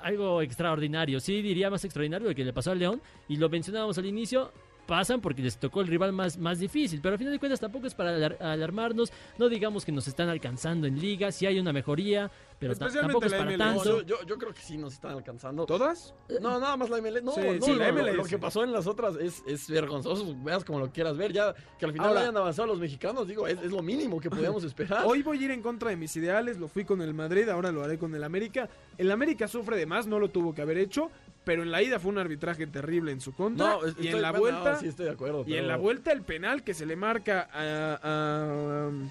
algo 0.00 0.42
extraordinario. 0.42 1.20
Sí, 1.20 1.40
diría 1.40 1.70
más 1.70 1.84
extraordinario 1.84 2.28
lo 2.28 2.34
que 2.34 2.44
le 2.44 2.52
pasó 2.52 2.72
al 2.72 2.80
León. 2.80 3.00
Y 3.28 3.36
lo 3.36 3.48
mencionábamos 3.48 3.96
al 3.98 4.06
inicio. 4.06 4.50
Pasan 4.86 5.20
porque 5.20 5.42
les 5.42 5.56
tocó 5.58 5.80
el 5.80 5.86
rival 5.86 6.12
más, 6.12 6.36
más 6.38 6.58
difícil. 6.58 7.00
Pero 7.00 7.14
a 7.14 7.18
final 7.18 7.32
de 7.32 7.38
cuentas 7.38 7.60
tampoco 7.60 7.86
es 7.86 7.94
para 7.94 8.10
alar- 8.16 8.36
alarmarnos. 8.40 9.12
No 9.38 9.48
digamos 9.48 9.84
que 9.84 9.92
nos 9.92 10.08
están 10.08 10.28
alcanzando 10.28 10.86
en 10.86 10.98
liga. 11.00 11.30
Sí 11.32 11.46
hay 11.46 11.58
una 11.60 11.72
mejoría, 11.72 12.30
pero 12.58 12.74
tampoco 12.74 13.24
es 13.24 13.32
para. 13.32 13.50
No, 13.52 13.58
tanto. 13.58 13.84
yo, 13.84 14.02
yo, 14.02 14.26
yo 14.26 14.38
creo 14.38 14.52
que 14.52 14.60
sí 14.60 14.76
nos 14.76 14.94
están 14.94 15.12
alcanzando. 15.12 15.66
¿Todas? 15.66 16.12
No, 16.40 16.58
nada 16.58 16.76
más 16.76 16.90
la 16.90 16.98
MLS. 17.00 17.22
No, 17.22 17.32
Sí, 17.32 17.40
no, 17.40 17.64
sí, 17.64 17.70
no, 17.72 17.76
la 17.78 17.90
lo- 17.92 18.02
MLS. 18.02 18.16
Lo, 18.16 18.24
que 18.24 18.38
pasó 18.38 18.64
en 18.64 18.72
las 18.72 18.86
otras 18.86 19.16
es, 19.16 19.42
es 19.46 19.68
vergonzoso. 19.70 20.34
Veas 20.42 20.64
como 20.64 20.80
lo 20.80 20.90
quieras 20.90 21.16
ver. 21.16 21.32
Ya 21.32 21.54
que 21.78 21.86
al 21.86 21.92
final 21.92 22.08
Ahora- 22.08 22.20
hayan 22.22 22.36
avanzado 22.36 22.66
los 22.68 22.78
mexicanos, 22.80 23.26
digo, 23.28 23.46
es, 23.46 23.58
es 23.62 23.70
lo 23.70 23.82
mínimo 23.82 24.20
que 24.20 24.30
podíamos 24.30 24.64
esperar. 24.64 25.04
Hoy 25.06 25.22
voy 25.22 25.38
a 25.38 25.44
ir 25.44 25.50
en 25.52 25.62
contra 25.62 25.90
de 25.90 25.96
mis 25.96 26.14
ideales, 26.16 26.58
lo 26.58 26.66
fui 26.68 26.84
con 26.84 27.00
el 27.02 27.14
Madrid, 27.14 27.48
ahora 27.48 27.70
lo 27.70 27.82
haré 27.84 27.98
con 27.98 28.14
el 28.14 28.24
América. 28.24 28.68
El 28.98 29.10
América 29.12 29.46
sufre 29.48 29.76
de 29.76 29.86
más, 29.86 30.06
no 30.06 30.18
lo 30.18 30.30
tuvo 30.30 30.54
que 30.54 30.62
haber 30.62 30.78
hecho, 30.78 31.10
pero 31.44 31.62
en 31.62 31.70
la 31.70 31.82
ida 31.82 31.98
fue 31.98 32.10
un 32.12 32.18
arbitraje 32.18 32.66
terrible 32.66 33.12
en 33.12 33.20
su 33.20 33.32
contra. 33.32 33.66
No, 33.66 33.80
y 34.00 34.08
en 34.08 34.22
la 34.22 34.30
bueno, 34.30 34.40
vuelta, 34.60 34.72
no, 34.74 34.80
sí 34.80 34.86
estoy 34.88 35.06
de 35.06 35.12
acuerdo. 35.12 35.44
y 35.46 35.52
en 35.54 35.58
pero- 35.58 35.66
la 35.68 35.76
vuelta 35.76 36.12
el 36.12 36.22
penal 36.22 36.62
que 36.62 36.74
se 36.74 36.86
le 36.86 36.96
marca 36.96 37.48
a, 37.52 37.98
a, 38.02 38.88
um, 38.88 39.10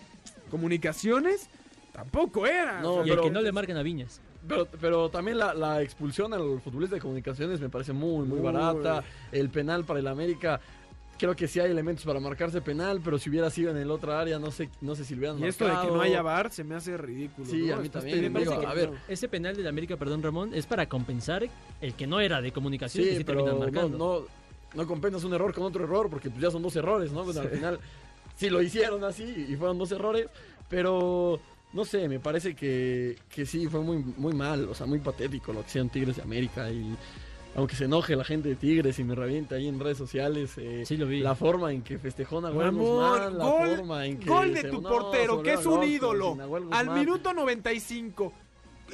comunicaciones 0.49 1.49
tampoco 1.91 2.45
era. 2.45 2.81
No, 2.81 2.91
O 2.91 2.95
sea, 2.97 3.05
Y 3.05 3.09
el 3.09 3.15
pero- 3.15 3.23
que 3.23 3.31
no 3.31 3.41
le 3.41 3.51
marquen 3.51 3.77
a 3.77 3.83
Viñas. 3.83 4.21
Pero, 4.47 4.65
pero 4.79 5.09
también 5.09 5.37
la, 5.37 5.53
la 5.53 5.81
expulsión 5.83 6.33
al 6.33 6.59
futbolista 6.61 6.95
de 6.95 7.01
comunicaciones 7.01 7.59
me 7.61 7.69
parece 7.69 7.93
muy, 7.93 8.25
muy 8.25 8.39
Uy. 8.39 8.43
barata. 8.43 9.03
El 9.31 9.49
penal 9.49 9.85
para 9.85 9.99
el 9.99 10.07
América. 10.07 10.59
Creo 11.21 11.35
que 11.35 11.47
sí 11.47 11.59
hay 11.59 11.69
elementos 11.69 12.03
para 12.03 12.19
marcarse 12.19 12.61
penal, 12.61 12.99
pero 13.05 13.19
si 13.19 13.29
hubiera 13.29 13.47
sido 13.51 13.69
en 13.69 13.77
el 13.77 13.91
otra 13.91 14.19
área, 14.19 14.39
no 14.39 14.49
sé, 14.49 14.69
no 14.81 14.95
sé 14.95 15.05
si 15.05 15.13
lo 15.13 15.19
hubieran 15.19 15.37
Y 15.39 15.43
esto 15.45 15.65
de 15.67 15.71
que 15.79 15.87
no 15.93 16.01
haya 16.01 16.23
VAR 16.23 16.51
se 16.51 16.63
me 16.63 16.73
hace 16.73 16.97
ridículo. 16.97 17.45
Sí, 17.47 17.67
¿no? 17.67 17.75
a 17.75 17.77
mí 17.77 17.85
Estás 17.85 18.01
también, 18.05 18.33
digo, 18.33 18.59
que- 18.59 18.65
a 18.65 18.73
ver, 18.73 18.89
Ese 19.07 19.29
penal 19.29 19.55
del 19.55 19.67
América, 19.67 19.97
perdón 19.97 20.23
Ramón, 20.23 20.49
es 20.55 20.65
para 20.65 20.89
compensar 20.89 21.47
el 21.79 21.93
que 21.93 22.07
no 22.07 22.19
era 22.19 22.41
de 22.41 22.51
comunicación 22.51 23.05
que 23.05 23.17
Sí, 23.17 23.23
pero 23.23 23.43
terminan 23.43 23.59
no, 23.59 23.65
marcando. 23.65 23.97
no, 23.99 24.81
no 24.81 24.87
compensas 24.87 25.23
un 25.23 25.33
error 25.35 25.53
con 25.53 25.63
otro 25.63 25.83
error, 25.83 26.09
porque 26.09 26.31
pues 26.31 26.41
ya 26.41 26.49
son 26.49 26.63
dos 26.63 26.75
errores, 26.75 27.11
¿no? 27.11 27.23
Pues, 27.23 27.37
Al 27.37 27.49
final 27.49 27.79
sí 28.35 28.49
lo 28.49 28.59
hicieron 28.59 29.03
así 29.03 29.45
y 29.47 29.55
fueron 29.57 29.77
dos 29.77 29.91
errores, 29.91 30.25
pero 30.69 31.39
no 31.73 31.85
sé, 31.85 32.09
me 32.09 32.19
parece 32.19 32.55
que, 32.55 33.15
que 33.29 33.45
sí 33.45 33.67
fue 33.67 33.81
muy, 33.81 33.97
muy 34.17 34.33
mal, 34.33 34.67
o 34.67 34.73
sea, 34.73 34.87
muy 34.87 34.97
patético 34.97 35.53
lo 35.53 35.61
que 35.61 35.67
hicieron 35.67 35.89
Tigres 35.91 36.15
de 36.15 36.23
América 36.23 36.67
y 36.71 36.97
aunque 37.55 37.75
se 37.75 37.85
enoje 37.85 38.15
la 38.15 38.23
gente 38.23 38.49
de 38.49 38.55
Tigres 38.55 38.97
y 38.99 39.03
me 39.03 39.13
revienta 39.15 39.55
ahí 39.55 39.67
en 39.67 39.79
redes 39.79 39.97
sociales, 39.97 40.53
eh, 40.57 40.83
Sí, 40.85 40.97
lo 40.97 41.05
vi. 41.07 41.19
la 41.19 41.35
forma 41.35 41.71
en 41.73 41.81
que 41.81 41.97
festejó 41.99 42.39
Nahuel 42.41 42.67
Ramón, 42.67 42.85
Guzmán, 42.85 43.37
la 43.37 43.43
gol, 43.45 43.75
forma 43.77 44.05
en 44.05 44.19
que 44.19 44.29
gol 44.29 44.53
de 44.53 44.61
se- 44.61 44.69
tu 44.69 44.81
no, 44.81 44.89
portero, 44.89 45.41
que 45.43 45.53
es 45.53 45.65
un 45.65 45.83
ídolo. 45.83 46.37
Al 46.71 46.89
minuto 46.91 47.33
95. 47.33 48.33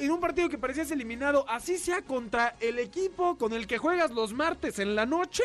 En 0.00 0.10
un 0.12 0.20
partido 0.20 0.48
que 0.48 0.58
parecías 0.58 0.90
eliminado, 0.92 1.44
así 1.48 1.76
sea 1.76 2.02
contra 2.02 2.54
el 2.60 2.78
equipo 2.78 3.36
con 3.36 3.52
el 3.52 3.66
que 3.66 3.78
juegas 3.78 4.12
los 4.12 4.32
martes 4.32 4.78
en 4.78 4.94
la 4.94 5.06
noche, 5.06 5.42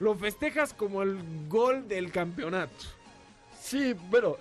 lo 0.00 0.14
festejas 0.16 0.74
como 0.74 1.02
el 1.02 1.16
gol 1.48 1.86
del 1.86 2.10
campeonato. 2.10 2.72
Sí, 3.60 3.94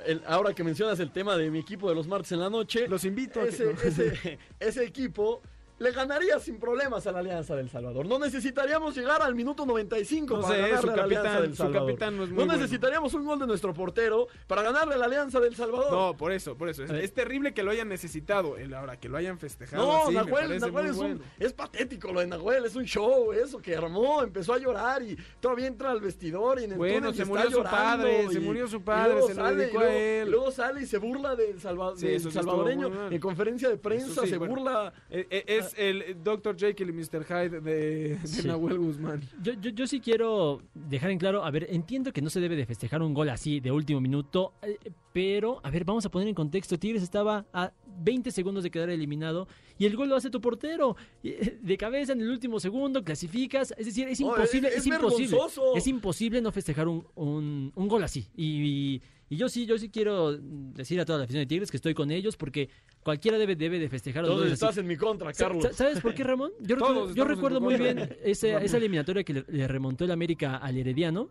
el- 0.05 0.21
ahora 0.27 0.53
que 0.53 0.63
mencionas 0.63 0.99
el 0.99 1.11
tema 1.11 1.37
de 1.37 1.49
mi 1.49 1.59
equipo 1.59 1.87
de 1.87 1.95
los 1.95 2.07
martes 2.07 2.31
en 2.31 2.39
la 2.39 2.49
noche, 2.49 2.87
Los 2.87 3.05
invito 3.05 3.39
a 3.41 3.43
que- 3.43 3.49
ese, 3.49 3.71
ese, 3.83 4.39
ese 4.59 4.83
equipo 4.85 5.41
le 5.79 5.91
ganaría 5.91 6.39
sin 6.39 6.59
problemas 6.59 7.05
a 7.07 7.11
la 7.11 7.19
Alianza 7.19 7.55
del 7.55 7.69
Salvador. 7.69 8.05
No 8.05 8.19
necesitaríamos 8.19 8.95
llegar 8.95 9.21
al 9.21 9.35
minuto 9.35 9.65
95 9.65 10.35
No 10.35 10.41
para 10.41 10.53
sé, 10.55 10.61
ganarle 10.61 10.81
su 10.81 10.89
a 10.91 10.95
la 10.95 11.03
Alianza 11.03 11.41
del 11.41 11.55
Salvador. 11.55 11.99
no 11.99 12.07
es 12.07 12.11
muy 12.11 12.27
No 12.29 12.35
bueno. 12.35 12.53
necesitaríamos 12.53 13.13
un 13.13 13.25
gol 13.25 13.39
de 13.39 13.47
nuestro 13.47 13.73
portero 13.73 14.27
para 14.47 14.61
ganarle 14.61 14.93
a 14.93 14.97
la 14.97 15.05
Alianza 15.05 15.39
del 15.39 15.55
Salvador. 15.55 15.91
No, 15.91 16.15
por 16.17 16.31
eso, 16.31 16.55
por 16.55 16.69
eso. 16.69 16.83
Es, 16.83 16.91
es 16.91 17.13
terrible 17.13 17.53
que 17.53 17.63
lo 17.63 17.71
hayan 17.71 17.89
necesitado. 17.89 18.55
Ahora 18.75 18.97
que 18.99 19.09
lo 19.09 19.17
hayan 19.17 19.37
festejado. 19.39 19.85
No, 19.85 20.03
así, 20.05 20.13
Nahuel, 20.13 20.59
Nahuel 20.59 20.85
es, 20.87 20.97
un- 20.97 21.21
es 21.39 21.53
patético 21.53 22.11
lo 22.13 22.19
de 22.21 22.27
Nahuel, 22.27 22.65
es 22.65 22.75
un 22.75 22.85
show, 22.85 23.33
eso 23.33 23.59
que 23.59 23.75
armó, 23.75 24.21
empezó 24.23 24.53
a 24.53 24.57
llorar 24.59 25.01
y 25.03 25.17
todavía 25.41 25.67
entra 25.67 25.91
al 25.91 26.01
vestidor 26.01 26.59
y 26.59 26.65
en 26.65 26.71
el 26.73 26.77
Bueno, 26.77 27.13
se 27.13 27.23
está 27.23 27.25
murió 27.25 27.51
su 27.51 27.63
padre, 27.63 28.29
se 28.29 28.39
murió 28.39 28.67
su 28.67 28.81
padre, 28.81 29.11
luego 29.13 29.27
se 29.27 29.33
lo 29.35 29.41
sale, 29.43 29.55
dedicó 29.57 29.77
y 29.79 29.83
luego, 29.83 29.91
a 29.91 30.01
él. 30.01 30.27
y 30.27 30.31
luego 30.31 30.51
sale 30.51 30.81
y 30.81 30.85
se 30.85 30.97
burla 30.97 31.35
del, 31.35 31.59
salva- 31.59 31.95
Sí, 31.95 32.07
del 32.07 32.31
salvadoreño 32.31 33.09
en 33.11 33.19
conferencia 33.19 33.69
de 33.69 33.77
prensa, 33.77 34.21
sí, 34.23 34.29
se 34.29 34.37
bueno. 34.37 34.53
burla 34.55 34.93
Eh, 35.09 35.27
eh, 35.29 35.43
Es 35.67 35.75
el 35.77 36.23
Dr. 36.23 36.57
Jekyll 36.57 36.89
y 36.89 36.93
Mr. 36.93 37.23
Hyde 37.25 37.59
de, 37.61 38.17
de 38.17 38.27
Sí. 38.27 38.47
Nahuel 38.47 38.77
Guzmán. 38.79 39.21
Yo, 39.41 39.53
yo, 39.53 39.69
yo 39.71 39.87
sí 39.87 39.99
quiero 39.99 40.61
dejar 40.73 41.11
en 41.11 41.17
claro, 41.19 41.43
a 41.43 41.51
ver, 41.51 41.67
entiendo 41.69 42.11
que 42.11 42.21
no 42.21 42.29
se 42.29 42.39
debe 42.39 42.55
de 42.55 42.65
festejar 42.65 43.01
un 43.01 43.13
gol 43.13 43.29
así 43.29 43.59
de 43.59 43.71
último 43.71 43.99
minuto, 44.01 44.53
eh, 44.61 44.77
pero, 45.13 45.59
a 45.63 45.69
ver, 45.69 45.85
vamos 45.85 46.05
a 46.05 46.09
poner 46.09 46.27
en 46.27 46.35
contexto, 46.35 46.77
Tigres 46.77 47.03
estaba 47.03 47.45
a 47.53 47.71
20 47.97 48.31
segundos 48.31 48.63
de 48.63 48.71
quedar 48.71 48.89
eliminado 48.89 49.47
y 49.77 49.85
el 49.85 49.95
gol 49.95 50.09
lo 50.09 50.15
hace 50.15 50.29
tu 50.29 50.39
portero, 50.41 50.95
de 51.23 51.77
cabeza 51.77 52.13
en 52.13 52.21
el 52.21 52.29
último 52.29 52.59
segundo, 52.59 53.03
clasificas, 53.03 53.73
es 53.77 53.85
decir, 53.85 54.07
es 54.07 54.19
imposible, 54.19 54.67
es- 54.69 54.75
es, 54.75 54.79
es 54.81 54.87
imposible, 54.87 55.37
es 55.75 55.87
imposible 55.87 56.41
no 56.41 56.51
festejar 56.51 56.87
un, 56.87 57.05
un, 57.15 57.71
un 57.75 57.87
gol 57.87 58.03
así. 58.03 58.27
Y, 58.35 59.01
y 59.29 59.35
yo 59.37 59.49
sí, 59.49 59.65
yo 59.65 59.77
sí 59.77 59.89
quiero 59.89 60.37
decir 60.37 60.99
a 60.99 61.05
toda 61.05 61.17
la 61.19 61.23
afición 61.25 61.41
de 61.41 61.47
Tigres 61.47 61.71
que 61.71 61.77
estoy 61.77 61.93
con 61.93 62.11
ellos 62.11 62.37
porque 62.37 62.69
cualquiera 63.01 63.37
debe, 63.37 63.55
debe 63.55 63.79
de 63.79 63.89
festejar 63.89 64.25
así. 64.25 64.51
estás 64.53 64.77
en 64.77 64.87
mi 64.87 64.95
contra, 64.95 65.33
Carlos. 65.33 65.63
sa- 65.63 65.73
¿Sabes 65.73 65.99
por 66.01 66.13
qué, 66.13 66.23
Ramón? 66.23 66.51
Yo, 66.61 66.77
Todos 66.77 66.89
recuerdo, 66.91 67.15
yo 67.15 67.25
recuerdo 67.25 67.61
muy 67.61 67.75
bien 67.75 68.15
esa, 68.23 68.61
esa 68.61 68.77
eliminatoria 68.77 69.23
que 69.23 69.33
le, 69.33 69.45
le 69.47 69.67
remontó 69.67 70.05
el 70.05 70.11
América 70.11 70.57
al 70.57 70.77
Herediano. 70.77 71.29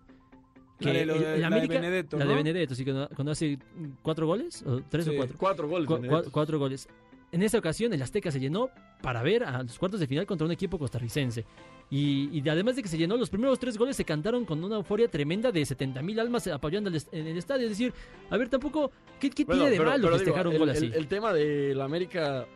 Que 0.82 0.88
La 0.88 0.92
de 0.94 1.00
el 1.02 1.08
la 1.08 1.14
de 1.38 1.44
América- 1.44 1.74
Benedetto, 1.74 2.16
La 2.18 2.24
de. 2.26 2.34
Benedetto, 2.34 2.74
sí, 2.74 2.84
cuando, 2.84 3.08
cuando 3.14 3.32
hace 3.32 3.58
cuatro 4.02 4.26
goles, 4.26 4.62
o 4.66 4.80
tres 4.88 5.04
Sí. 5.06 5.10
o 5.12 5.16
cuatro. 5.16 5.36
Cuatro 5.38 5.68
goles. 5.68 5.86
Cu- 5.86 6.30
cuatro 6.30 6.58
goles. 6.58 6.88
En 7.30 7.42
esa 7.42 7.56
ocasión, 7.58 7.92
el 7.94 8.02
Azteca 8.02 8.30
se 8.30 8.38
llenó 8.38 8.68
para 9.00 9.22
ver 9.22 9.42
a 9.44 9.62
los 9.62 9.78
cuartos 9.78 9.98
de 10.00 10.06
final 10.06 10.26
contra 10.26 10.44
un 10.46 10.52
equipo 10.52 10.78
costarricense. 10.78 11.46
Y, 11.90 12.28
y 12.38 12.46
además 12.48 12.76
de 12.76 12.82
que 12.82 12.88
se 12.88 12.98
llenó, 12.98 13.16
los 13.16 13.30
primeros 13.30 13.58
tres 13.58 13.78
goles 13.78 13.96
se 13.96 14.04
cantaron 14.04 14.44
con 14.44 14.62
una 14.62 14.76
euforia 14.76 15.08
tremenda 15.08 15.50
de 15.50 15.64
70 15.64 16.02
mil 16.02 16.20
almas 16.20 16.46
apoyando 16.48 16.90
en 16.90 17.26
el 17.26 17.36
estadio. 17.38 17.64
Es 17.64 17.70
decir, 17.70 17.92
a 18.28 18.36
ver, 18.36 18.48
tampoco, 18.50 18.90
¿qué, 19.18 19.30
qué 19.30 19.44
Bueno, 19.46 19.62
tiene 19.62 19.70
de 19.72 19.78
pero- 19.78 19.90
malo 19.90 20.04
pero 20.04 20.16
festejar 20.16 20.42
digo, 20.44 20.52
un 20.52 20.58
gol 20.58 20.68
el, 20.70 20.76
así? 20.76 20.86
El, 20.86 20.94
el 20.94 21.06
tema 21.06 21.32
de 21.32 21.74
la 21.74 21.84
América 21.84 22.46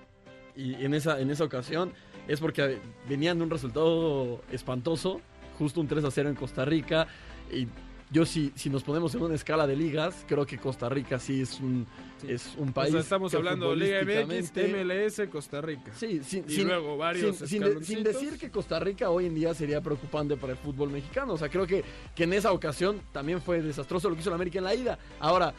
y 0.55 0.75
en 0.85 0.93
esa, 0.95 1.21
en 1.21 1.31
esa 1.31 1.45
ocasión 1.45 1.93
es 2.29 2.41
porque 2.41 2.79
venían 3.09 3.39
de 3.39 3.45
un 3.45 3.51
resultado 3.51 4.43
espantoso, 4.53 5.21
justo 5.59 5.81
un 5.81 5.89
3 5.89 6.05
a 6.05 6.11
0 6.11 6.29
en 6.29 6.35
Costa 6.35 6.65
Rica. 6.67 7.07
Y 7.51 7.67
yo 8.11 8.25
si, 8.25 8.53
si 8.55 8.71
nos 8.71 8.83
ponemos 8.85 9.15
en 9.17 9.23
una 9.23 9.35
escala 9.35 9.67
de 9.67 9.75
ligas, 9.77 10.25
creo 10.29 10.47
que 10.47 10.59
Costa 10.59 10.89
Rica 10.89 11.19
sí 11.19 11.41
es 11.41 11.59
un, 11.61 11.87
es 12.27 12.55
un 12.57 12.69
O 12.69 12.73
país. 12.73 12.93
sea, 12.93 13.01
estamos 13.01 13.33
que 13.33 13.37
hablando 13.37 13.75
de 13.75 13.77
Liga 13.77 14.25
MX, 14.25 14.53
MLS, 14.71 15.29
Costa 15.29 15.61
Rica. 15.61 15.93
Sí, 15.95 16.21
sin, 16.23 16.45
Y 16.49 16.53
sin- 16.53 16.69
luego 16.69 16.97
varios 16.97 17.37
sin, 17.39 17.63
de- 17.63 18.05
decir 18.05 18.39
que 18.39 18.49
Costa 18.51 18.79
Rica 18.79 19.11
hoy 19.11 19.27
en 19.27 19.35
día 19.35 19.53
sería 19.55 19.81
preocupante 19.81 20.37
para 20.37 20.53
el 20.53 20.59
fútbol 20.59 20.91
mexicano. 20.91 21.33
O 21.33 21.37
sea, 21.39 21.49
creo 21.49 21.67
que, 21.67 21.85
que 22.15 22.25
en 22.25 22.33
esa 22.33 22.53
ocasión 22.53 23.01
también 23.13 23.43
fue 23.43 23.61
desastroso 23.61 24.09
lo 24.09 24.15
que 24.15 24.21
hizo 24.21 24.31
la 24.31 24.37
América 24.37 24.59
en 24.59 24.65
la 24.65 24.75
ida. 24.77 24.99
Ahora, 25.19 25.53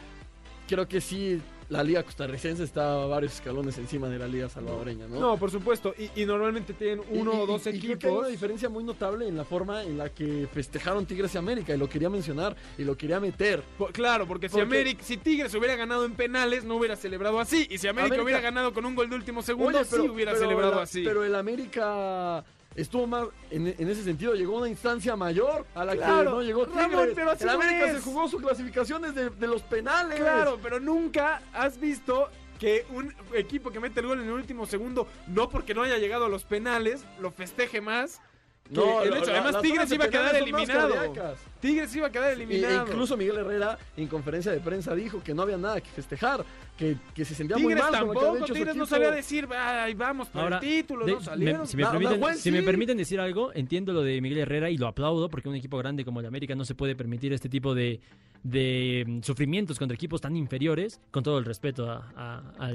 creo 0.69 0.87
que 0.87 1.01
sí, 1.01 1.41
la 1.69 1.83
liga 1.83 2.01
costarricense 2.03 2.63
está 2.63 2.95
varios 3.07 3.33
escalones 3.33 3.77
encima 3.77 4.07
de 4.07 4.17
la 4.17 4.27
liga 4.27 4.47
salvadoreña, 4.47 5.05
¿no? 5.07 5.19
No, 5.19 5.37
por 5.37 5.51
supuesto. 5.51 5.93
Y, 5.97 6.21
y 6.21 6.25
normalmente 6.25 6.73
tienen 6.73 7.01
uno 7.09 7.33
y- 7.33 7.39
o 7.41 7.45
dos 7.45 7.65
y- 7.65 7.69
y 7.71 7.79
creo 7.79 7.81
que 7.81 7.87
hay 7.87 7.93
equipos. 7.95 8.19
una 8.19 8.27
diferencia 8.29 8.69
muy 8.69 8.83
notable 8.85 9.27
en 9.27 9.35
la 9.35 9.43
forma 9.43 9.83
en 9.83 9.97
la 9.97 10.09
que 10.09 10.47
festejaron 10.53 11.05
Tigres 11.05 11.35
y 11.35 11.37
América. 11.37 11.75
Y 11.75 11.77
lo 11.77 11.89
quería 11.89 12.09
mencionar 12.09 12.55
y 12.77 12.83
lo 12.85 12.95
quería 12.95 13.19
meter. 13.19 13.63
Claro, 13.91 14.25
porque 14.27 14.47
si 14.47 14.59
América, 14.59 15.03
si 15.03 15.17
Tigres 15.17 15.53
hubiera 15.55 15.75
ganado 15.75 16.05
en 16.05 16.13
penales, 16.13 16.63
no 16.63 16.75
hubiera 16.77 16.95
celebrado 16.95 17.39
así. 17.39 17.67
Y 17.69 17.77
si 17.79 17.87
América, 17.87 18.05
América- 18.15 18.23
hubiera 18.23 18.39
ganado 18.41 18.71
con 18.73 18.85
un 18.85 18.95
gol 18.95 19.09
de 19.09 19.15
último 19.17 19.41
segundo, 19.43 19.77
Oye, 19.79 19.87
pero- 19.89 20.03
sí 20.03 20.09
hubiera 20.09 20.31
pero 20.31 20.43
celebrado 20.45 20.75
la- 20.75 20.81
así. 20.83 21.03
Pero 21.03 21.23
el 21.25 21.35
América 21.35 22.43
estuvo 22.77 23.07
más, 23.07 23.27
en, 23.51 23.67
en 23.67 23.89
ese 23.89 24.03
sentido, 24.03 24.33
llegó 24.35 24.55
a 24.55 24.59
una 24.59 24.69
instancia 24.69 25.15
mayor 25.17 25.65
a 25.75 25.83
la 25.83 25.95
Claro, 25.95 26.31
que 26.31 26.35
no 26.37 26.41
llegó 26.43 26.65
Ramón, 26.65 26.89
Tigres. 26.91 27.13
pero 27.15 27.31
así 27.31 27.43
el 27.43 27.49
América 27.49 27.87
es. 27.87 27.93
se 27.97 28.01
jugó 28.01 28.29
su 28.29 28.37
clasificación 28.37 29.01
desde 29.01 29.29
de 29.31 29.47
los 29.47 29.63
penales. 29.63 30.19
Claro, 30.19 30.59
pero 30.63 30.79
nunca 30.79 31.41
has 31.53 31.79
visto 31.79 32.29
que 32.59 32.85
un 32.91 33.13
equipo 33.33 33.71
que 33.71 33.79
mete 33.79 33.99
el 33.99 34.07
gol 34.07 34.21
en 34.21 34.27
el 34.27 34.33
último 34.33 34.65
segundo, 34.65 35.07
no 35.27 35.49
porque 35.49 35.73
no 35.73 35.83
haya 35.83 35.97
llegado 35.97 36.25
a 36.25 36.29
los 36.29 36.43
penales, 36.43 37.03
lo 37.19 37.31
festeje 37.31 37.81
más. 37.81 38.21
No, 38.69 39.01
el 39.03 39.13
hecho. 39.15 39.31
la- 39.31 39.41
Además, 39.41 39.61
Tigres 39.61 39.91
iba 39.91 40.05
a 40.05 40.09
quedar 40.09 40.35
eliminado. 40.35 41.13
Tigres 41.59 41.95
iba 41.95 42.07
a 42.07 42.11
quedar 42.11 42.31
eliminado. 42.33 42.85
e 42.85 42.89
incluso 42.89 43.17
Miguel 43.17 43.37
Herrera 43.37 43.77
en 43.95 44.07
conferencia 44.07 44.51
de 44.51 44.59
prensa 44.59 44.93
dijo 44.95 45.21
que 45.23 45.33
no 45.33 45.41
había 45.43 45.57
nada 45.57 45.81
que 45.81 45.89
festejar, 45.89 46.43
que, 46.77 46.95
que 47.15 47.25
se 47.25 47.33
sentía 47.33 47.57
muy 47.57 47.73
mal 47.73 47.83
con 47.83 47.91
lo 47.91 47.91
que 47.91 47.97
había 47.97 48.21
tampoco, 48.21 48.45
hecho 48.45 48.53
Tigres 48.53 48.75
no 48.75 48.85
sabía 48.85 49.11
decir, 49.11 49.47
ay, 49.57 49.93
vamos 49.95 50.27
por 50.29 50.41
Ahora, 50.43 50.57
el 50.57 50.61
título, 50.61 51.05
de- 51.05 51.11
no 51.13 51.21
salieron. 51.21 51.61
me- 51.61 51.67
si 51.67 51.77
me, 51.77 51.85
permiten, 51.85 52.19
Nahuel 52.19 52.35
si 52.35 52.51
me 52.51 52.59
sí. 52.59 52.65
permiten 52.65 52.97
decir 52.97 53.19
algo, 53.19 53.51
entiendo 53.53 53.93
lo 53.93 54.01
de 54.03 54.21
Miguel 54.21 54.39
Herrera 54.39 54.69
y 54.69 54.77
lo 54.77 54.87
aplaudo 54.87 55.29
porque 55.29 55.49
un 55.49 55.55
equipo 55.55 55.77
grande 55.77 56.05
como 56.05 56.19
el 56.19 56.25
América 56.27 56.53
no 56.55 56.65
se 56.65 56.75
puede 56.75 56.95
permitir 56.95 57.33
este 57.33 57.49
tipo 57.49 57.73
de, 57.73 57.99
de, 58.43 59.03
mm, 59.07 59.21
sufrimientos 59.23 59.79
contra 59.79 59.95
equipos 59.95 60.21
tan 60.21 60.35
inferiores, 60.35 60.99
con 61.11 61.23
todo 61.23 61.39
el 61.39 61.45
respeto 61.45 61.89
a, 61.89 62.11
a- 62.15 62.71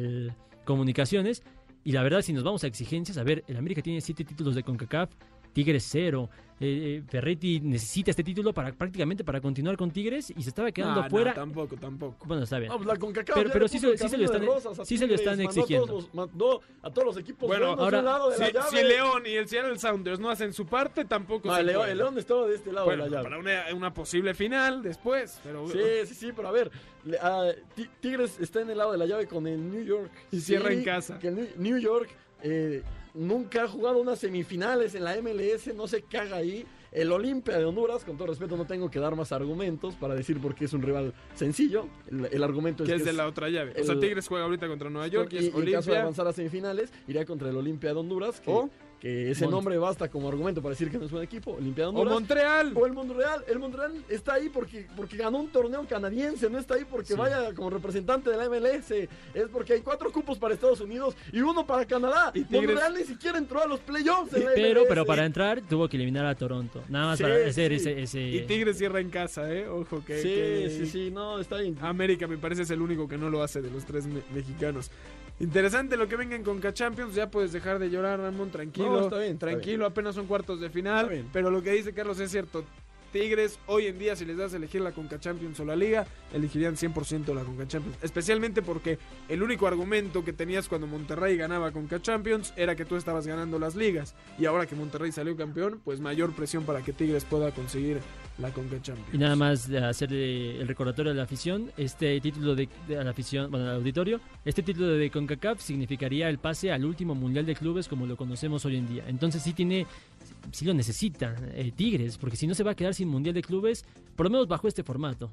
comunicaciones. 0.65 1.43
Y 1.85 1.93
la 1.93 2.03
verdad, 2.03 2.23
si 2.23 2.33
nos 2.33 2.45
vamos 2.45 2.63
a 2.65 2.69
exigencias, 2.69 3.19
a 3.19 3.25
ver, 3.25 3.43
el 3.49 3.57
América 3.57 3.83
tiene 3.83 4.01
siete 4.01 4.25
títulos 4.25 4.55
de 4.55 4.63
CONCACAF, 4.63 5.11
Tigres 5.53 5.87
cero. 5.91 6.29
Eh, 6.61 6.99
eh, 6.99 7.03
Ferretti 7.09 7.59
necesita 7.59 8.13
este 8.13 8.23
título 8.23 8.53
para 8.53 8.71
prácticamente 8.73 9.25
para 9.25 9.41
continuar 9.41 9.77
con 9.77 9.91
Tigres 9.91 10.31
y 10.31 10.45
se 10.45 10.51
estaba 10.51 10.71
quedando 10.71 11.01
Ah, 11.01 11.03
no, 11.03 11.07
afuera. 11.09 11.35
tampoco, 11.35 11.75
tampoco. 11.77 12.25
bueno, 12.25 12.45
está 12.45 12.61
bien. 12.61 12.71
No, 12.71 12.79
la 12.85 12.97
CONCACAF 12.97 13.35
Pero- 13.37 13.51
pero 13.51 13.65
le 13.65 13.69
sí 13.69 13.81
se- 13.81 13.99
sí 13.99 14.09
se 14.09 14.17
lo 14.17 14.25
están- 14.27 14.87
sí 14.87 14.97
se 14.97 15.07
lo 15.09 15.15
están 15.17 15.39
mandó 15.39 15.43
a 15.43 15.45
exigiendo. 15.51 15.87
todos 15.89 16.03
los- 16.05 16.15
mandó 16.15 16.61
a 16.83 16.91
todos 16.91 17.07
los 17.07 17.17
equipos 17.17 17.49
Bueno, 17.49 17.67
ahora, 17.73 18.01
lado 18.01 18.31
de 18.31 18.37
Si, 18.37 18.43
la 18.43 18.51
llave. 18.53 18.69
si 18.71 18.77
León 18.85 19.23
y 19.27 19.31
el 19.31 19.49
Seattle 19.49 19.77
Sounders 19.77 20.21
no 20.21 20.31
hacen 20.31 20.53
su 20.53 20.65
parte, 20.65 21.05
tampoco 21.05 21.49
No, 21.49 21.55
se 21.57 21.63
el 21.63 21.67
León, 21.67 21.81
puede. 21.81 21.93
el 21.93 21.99
León 21.99 22.19
estaba 22.19 22.47
de 22.47 22.55
este 22.55 22.71
lado 22.73 22.87
Bueno, 22.87 23.05
de 23.05 23.11
la 23.11 23.17
llave. 23.17 23.29
para 23.29 23.39
una, 23.41 23.75
una 23.75 23.93
posible 23.93 24.33
final 24.33 24.83
después, 24.85 25.41
pero 25.43 25.67
Sí, 25.69 25.79
sí, 26.07 26.15
sí, 26.15 26.31
pero 26.37 26.47
a 26.47 26.53
ver, 26.53 26.71
le- 27.05 27.19
ah, 27.21 27.51
Ti- 27.75 27.91
Tigres 27.99 28.39
está 28.39 28.61
en 28.61 28.71
el 28.71 28.79
lado 28.79 28.93
de 28.93 28.99
la 28.99 29.07
llave 29.07 29.27
con 29.27 29.49
el 29.49 29.69
New 29.69 29.83
York. 29.83 30.13
Y 30.31 30.39
cierra 30.39 30.69
Sí, 30.69 30.75
en 30.77 30.85
casa. 30.85 31.19
Que 31.19 31.27
el 31.27 31.35
New- 31.35 31.49
New 31.57 31.79
York 31.79 32.09
eh, 32.45 32.83
nunca 33.15 33.65
ha 33.65 33.69
jugado 33.69 33.99
unas 34.01 34.19
semifinales 34.19 34.95
en 34.95 35.05
la 35.05 35.17
MLS, 35.21 35.75
no 35.75 35.87
se 35.87 36.03
caga 36.03 36.37
ahí. 36.37 36.65
El 36.91 37.11
Olimpia 37.11 37.57
de 37.59 37.65
Honduras, 37.65 38.05
con 38.05 38.17
todo 38.19 38.29
respeto, 38.29 38.55
no 38.57 38.67
tengo 38.67 38.91
que 38.91 38.99
dar 38.99 39.17
más 39.17 39.33
argumentos 39.33 39.95
para 39.95 40.15
decir 40.15 40.39
por 40.41 40.55
qué 40.55 40.67
es 40.67 40.73
un 40.75 40.83
rival 40.83 41.15
sencillo. 41.35 41.89
El, 42.11 42.27
el 42.31 42.43
argumento 42.43 42.83
es 42.85 42.89
que 42.89 42.95
que 42.97 42.99
es 42.99 43.05
de 43.05 43.11
es- 43.13 43.17
la 43.17 43.27
otra 43.27 43.49
llave. 43.49 43.75
O 43.81 43.85
sea, 43.85 43.99
Tigres 43.99 44.29
juega 44.29 44.45
ahorita 44.45 44.69
contra 44.69 44.91
Nueva 44.91 45.07
York 45.09 45.33
y, 45.33 45.37
es 45.39 45.43
y, 45.45 45.47
en 45.47 45.53
caso 45.53 45.63
de 45.63 45.71
Olimpia. 45.73 46.01
avanzar 46.03 46.27
a 46.29 46.33
semifinales, 46.35 46.93
iría 47.09 47.25
contra 47.25 47.49
el 47.49 47.57
Olimpia 47.57 47.95
de 47.95 47.99
Honduras, 48.01 48.41
que, 48.41 48.51
¿O? 48.51 48.69
Que 49.03 49.33
ese 49.33 49.47
Mont- 49.47 49.51
nombre 49.51 49.77
basta 49.79 50.09
como 50.09 50.29
argumento 50.29 50.63
para 50.63 50.71
decir 50.75 50.89
que 50.89 50.97
no 50.97 51.07
es 51.07 51.11
buen 51.11 51.25
equipo. 51.25 51.55
Olimpiada 51.55 51.91
O. 51.91 52.05
Montreal. 52.05 52.71
O 52.77 52.87
el 52.87 52.93
Montreal. 52.93 53.45
El 53.49 53.59
Montreal 53.59 53.93
está 54.09 54.35
ahí 54.35 54.49
porque, 54.49 54.87
porque 54.95 55.17
ganó 55.17 55.41
un 55.41 55.49
torneo 55.51 55.85
canadiense, 55.89 56.49
no 56.49 56.57
está 56.57 56.75
ahí 56.77 56.85
porque 56.89 57.09
Sí. 57.09 57.15
vaya 57.15 57.53
como 57.53 57.69
representante 57.69 58.31
de 58.31 58.37
la 58.37 58.45
MLS. 58.45 59.09
Es 59.35 59.49
porque 59.53 59.73
hay 59.73 59.81
cuatro 59.81 60.13
cupos 60.13 60.39
para 60.39 60.55
Estados 60.55 60.81
Unidos 60.81 61.17
y 61.33 61.41
uno 61.41 61.67
para 61.67 61.85
Canadá. 61.85 62.31
Y 62.33 62.45
Tigres- 62.45 62.69
Montreal 62.77 62.95
ni 62.95 63.03
siquiera 63.03 63.39
entró 63.39 63.61
a 63.61 63.67
los 63.67 63.81
playoffs 63.81 64.33
la 64.39 64.53
Pero, 64.55 64.83
MLS. 64.83 64.89
pero 64.89 65.05
para 65.05 65.27
entrar 65.27 65.61
tuvo 65.63 65.89
que 65.89 65.97
eliminar 65.97 66.25
a 66.25 66.37
Toronto. 66.37 66.85
Nada 66.89 67.07
más 67.07 67.19
Sí, 67.19 67.25
para 67.25 67.35
hacer 67.45 67.71
sí. 67.73 67.75
ese, 67.89 68.03
ese- 68.03 68.21
Y 68.23 68.41
Tigres 68.47 68.79
cierra 68.79 69.01
en 69.01 69.11
casa, 69.11 69.53
¿eh? 69.53 69.67
Ojo 69.67 70.05
que. 70.05 70.19
Sí, 70.23 70.29
que- 70.29 70.71
sí, 70.79 70.87
sí, 70.87 71.11
no, 71.11 71.41
está 71.41 71.57
bien. 71.57 71.77
América 71.81 72.29
me 72.29 72.39
parece 72.39 72.63
es 72.63 72.71
el 72.71 72.81
único 72.81 73.09
que 73.09 73.19
no 73.19 73.31
lo 73.31 73.43
hace 73.43 73.61
de 73.61 73.69
los 73.73 73.85
tres 73.85 74.07
me- 74.07 74.23
mexicanos. 74.33 74.93
Interesante 75.41 75.97
lo 75.97 76.07
que 76.07 76.17
vengan 76.17 76.43
con 76.45 76.61
Champions, 76.61 77.15
ya 77.15 77.31
puedes 77.31 77.53
dejar 77.53 77.79
de 77.79 77.91
llorar, 77.91 78.21
Ramón, 78.21 78.51
tranquilo. 78.51 78.93
No, 78.93 79.01
está 79.03 79.19
bien, 79.19 79.33
está 79.33 79.47
tranquilo, 79.47 79.87
apenas 79.87 80.15
son 80.15 80.27
cuartos 80.27 80.61
de 80.61 80.71
final. 80.71 81.27
Pero 81.33 81.51
lo 81.51 81.63
que 81.63 81.73
dice 81.73 81.93
Carlos 81.93 82.21
es 82.21 82.31
cierto. 82.31 82.65
Tigres, 83.13 83.59
hoy 83.67 83.87
en 83.87 83.99
día, 83.99 84.17
si 84.17 84.25
les 84.25 84.39
das 84.39 84.55
a 84.55 84.57
elegir 84.57 84.81
la 84.81 84.93
Conca 84.93 85.21
Champions 85.21 85.61
o 85.61 85.67
la 85.67 85.77
Liga, 85.77 86.07
elegirían 86.33 86.77
100% 86.77 87.35
la 87.35 87.45
Conca 87.45 87.69
Champions. 87.69 87.99
Especialmente 88.03 88.63
porque 88.63 88.99
el 89.29 89.43
único 89.43 89.67
argumento 89.67 90.25
que 90.25 90.33
tenías 90.33 90.67
cuando 90.67 90.87
Monterrey 90.87 91.37
ganaba 91.37 91.73
Conca 91.73 92.01
Champions 92.01 92.55
era 92.57 92.75
que 92.75 92.87
tú 92.87 92.97
estabas 92.97 93.27
ganando 93.27 93.59
las 93.59 93.77
ligas. 93.77 94.15
Y 94.39 94.47
ahora 94.47 94.67
que 94.67 94.75
Monterrey 94.75 95.13
salió 95.13 95.37
campeón, 95.37 95.83
pues 95.85 96.01
mayor 96.01 96.33
presión 96.33 96.65
para 96.65 96.81
que 96.81 96.95
Tigres 96.95 97.27
pueda 97.27 97.51
conseguir 97.51 98.01
Y 99.13 99.19
nada 99.19 99.37
más 99.37 99.69
de 99.69 99.79
hacer 99.79 100.11
eh, 100.13 100.61
el 100.61 100.69
recordatorio 100.69 101.13
de 101.13 101.19
la 101.19 101.25
afición, 101.25 101.71
este 101.77 102.21
título 102.21 102.55
de, 102.55 102.69
de 102.89 102.99
a 102.99 103.05
la 103.05 103.11
afición, 103.11 103.51
bueno, 103.51 103.69
al 103.69 103.77
auditorio, 103.77 104.21
este 104.45 104.63
título 104.63 104.89
de 104.89 105.11
CONCACAF 105.11 105.61
significaría 105.61 106.29
el 106.29 106.39
pase 106.39 106.73
al 106.73 106.85
último 106.85 107.15
Mundial 107.15 107.47
de 107.47 107.55
Clubes 107.55 107.89
como 107.89 108.07
lo 108.07 108.17
conocemos 108.17 108.65
hoy 108.65 108.77
en 108.77 108.89
día. 108.89 109.05
Entonces 109.07 109.43
sí 109.43 109.53
tiene, 109.53 109.87
sí 110.51 110.65
lo 110.65 110.75
necesita 110.75 111.37
eh, 111.55 111.73
Tigres, 111.75 112.19
porque 112.19 112.37
si 112.37 112.47
no 112.47 112.55
se 112.55 112.65
va 112.65 112.73
a 112.73 112.75
quedar 112.75 112.95
sin 112.95 113.09
Mundial 113.09 113.35
de 113.35 113.43
Clubes, 113.43 113.85
por 114.17 114.27
lo 114.27 114.31
menos 114.31 114.49
bajo 114.49 114.69
este 114.69 114.83
formato. 114.83 115.31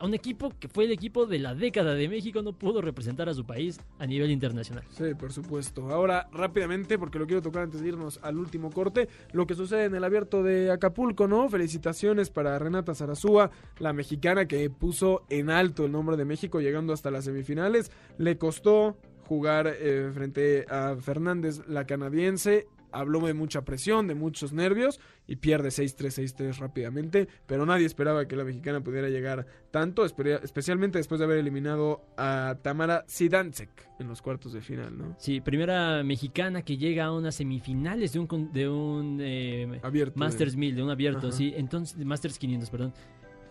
A 0.00 0.06
un 0.06 0.14
equipo 0.14 0.50
que 0.58 0.66
fue 0.66 0.84
el 0.84 0.92
equipo 0.92 1.26
de 1.26 1.38
la 1.38 1.54
década 1.54 1.94
de 1.94 2.08
México 2.08 2.40
no 2.40 2.54
pudo 2.54 2.80
representar 2.80 3.28
a 3.28 3.34
su 3.34 3.44
país 3.44 3.78
a 3.98 4.06
nivel 4.06 4.30
internacional. 4.30 4.82
Sí, 4.88 5.14
por 5.14 5.30
supuesto. 5.30 5.90
Ahora, 5.90 6.26
rápidamente, 6.32 6.98
porque 6.98 7.18
lo 7.18 7.26
quiero 7.26 7.42
tocar 7.42 7.64
antes 7.64 7.82
de 7.82 7.88
irnos 7.88 8.18
al 8.22 8.38
último 8.38 8.70
corte, 8.70 9.10
lo 9.32 9.46
que 9.46 9.54
sucede 9.54 9.84
en 9.84 9.94
el 9.94 10.02
abierto 10.02 10.42
de 10.42 10.70
Acapulco, 10.70 11.28
¿no? 11.28 11.50
Felicitaciones 11.50 12.30
para 12.30 12.58
Renata 12.58 12.94
Zarazúa, 12.94 13.50
la 13.78 13.92
mexicana 13.92 14.48
que 14.48 14.70
puso 14.70 15.24
en 15.28 15.50
alto 15.50 15.84
el 15.84 15.92
nombre 15.92 16.16
de 16.16 16.24
México, 16.24 16.60
llegando 16.60 16.94
hasta 16.94 17.10
las 17.10 17.26
semifinales. 17.26 17.92
Le 18.16 18.38
costó 18.38 18.96
jugar 19.26 19.66
eh, 19.66 20.10
frente 20.14 20.64
a 20.70 20.96
Fernández, 20.96 21.60
la 21.68 21.84
canadiense. 21.84 22.66
Habló 22.92 23.20
de 23.20 23.34
mucha 23.34 23.62
presión, 23.64 24.06
de 24.08 24.14
muchos 24.14 24.52
nervios 24.52 25.00
y 25.26 25.36
pierde 25.36 25.68
6-3, 25.68 26.34
6-3 26.36 26.58
rápidamente. 26.58 27.28
Pero 27.46 27.66
nadie 27.66 27.86
esperaba 27.86 28.26
que 28.26 28.36
la 28.36 28.44
mexicana 28.44 28.80
pudiera 28.82 29.08
llegar 29.08 29.46
tanto, 29.70 30.04
espe- 30.04 30.40
especialmente 30.42 30.98
después 30.98 31.18
de 31.18 31.24
haber 31.26 31.38
eliminado 31.38 32.02
a 32.16 32.56
Tamara 32.62 33.04
Sidancek 33.06 33.70
en 33.98 34.08
los 34.08 34.22
cuartos 34.22 34.52
de 34.52 34.60
final, 34.60 34.96
¿no? 34.96 35.14
Sí, 35.18 35.40
primera 35.40 36.02
mexicana 36.02 36.62
que 36.62 36.76
llega 36.76 37.04
a 37.06 37.12
unas 37.12 37.34
semifinales 37.34 38.12
de 38.12 38.18
un, 38.18 38.26
con- 38.26 38.52
de 38.52 38.68
un 38.68 39.18
eh, 39.20 39.80
Abierto. 39.82 40.18
Masters 40.18 40.56
1000, 40.56 40.76
de 40.76 40.82
un 40.82 40.90
abierto, 40.90 41.28
Ajá. 41.28 41.36
sí. 41.36 41.52
Entonces, 41.56 41.96
Masters 42.04 42.38
500, 42.38 42.70
perdón. 42.70 42.92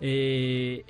Eh, 0.01 0.83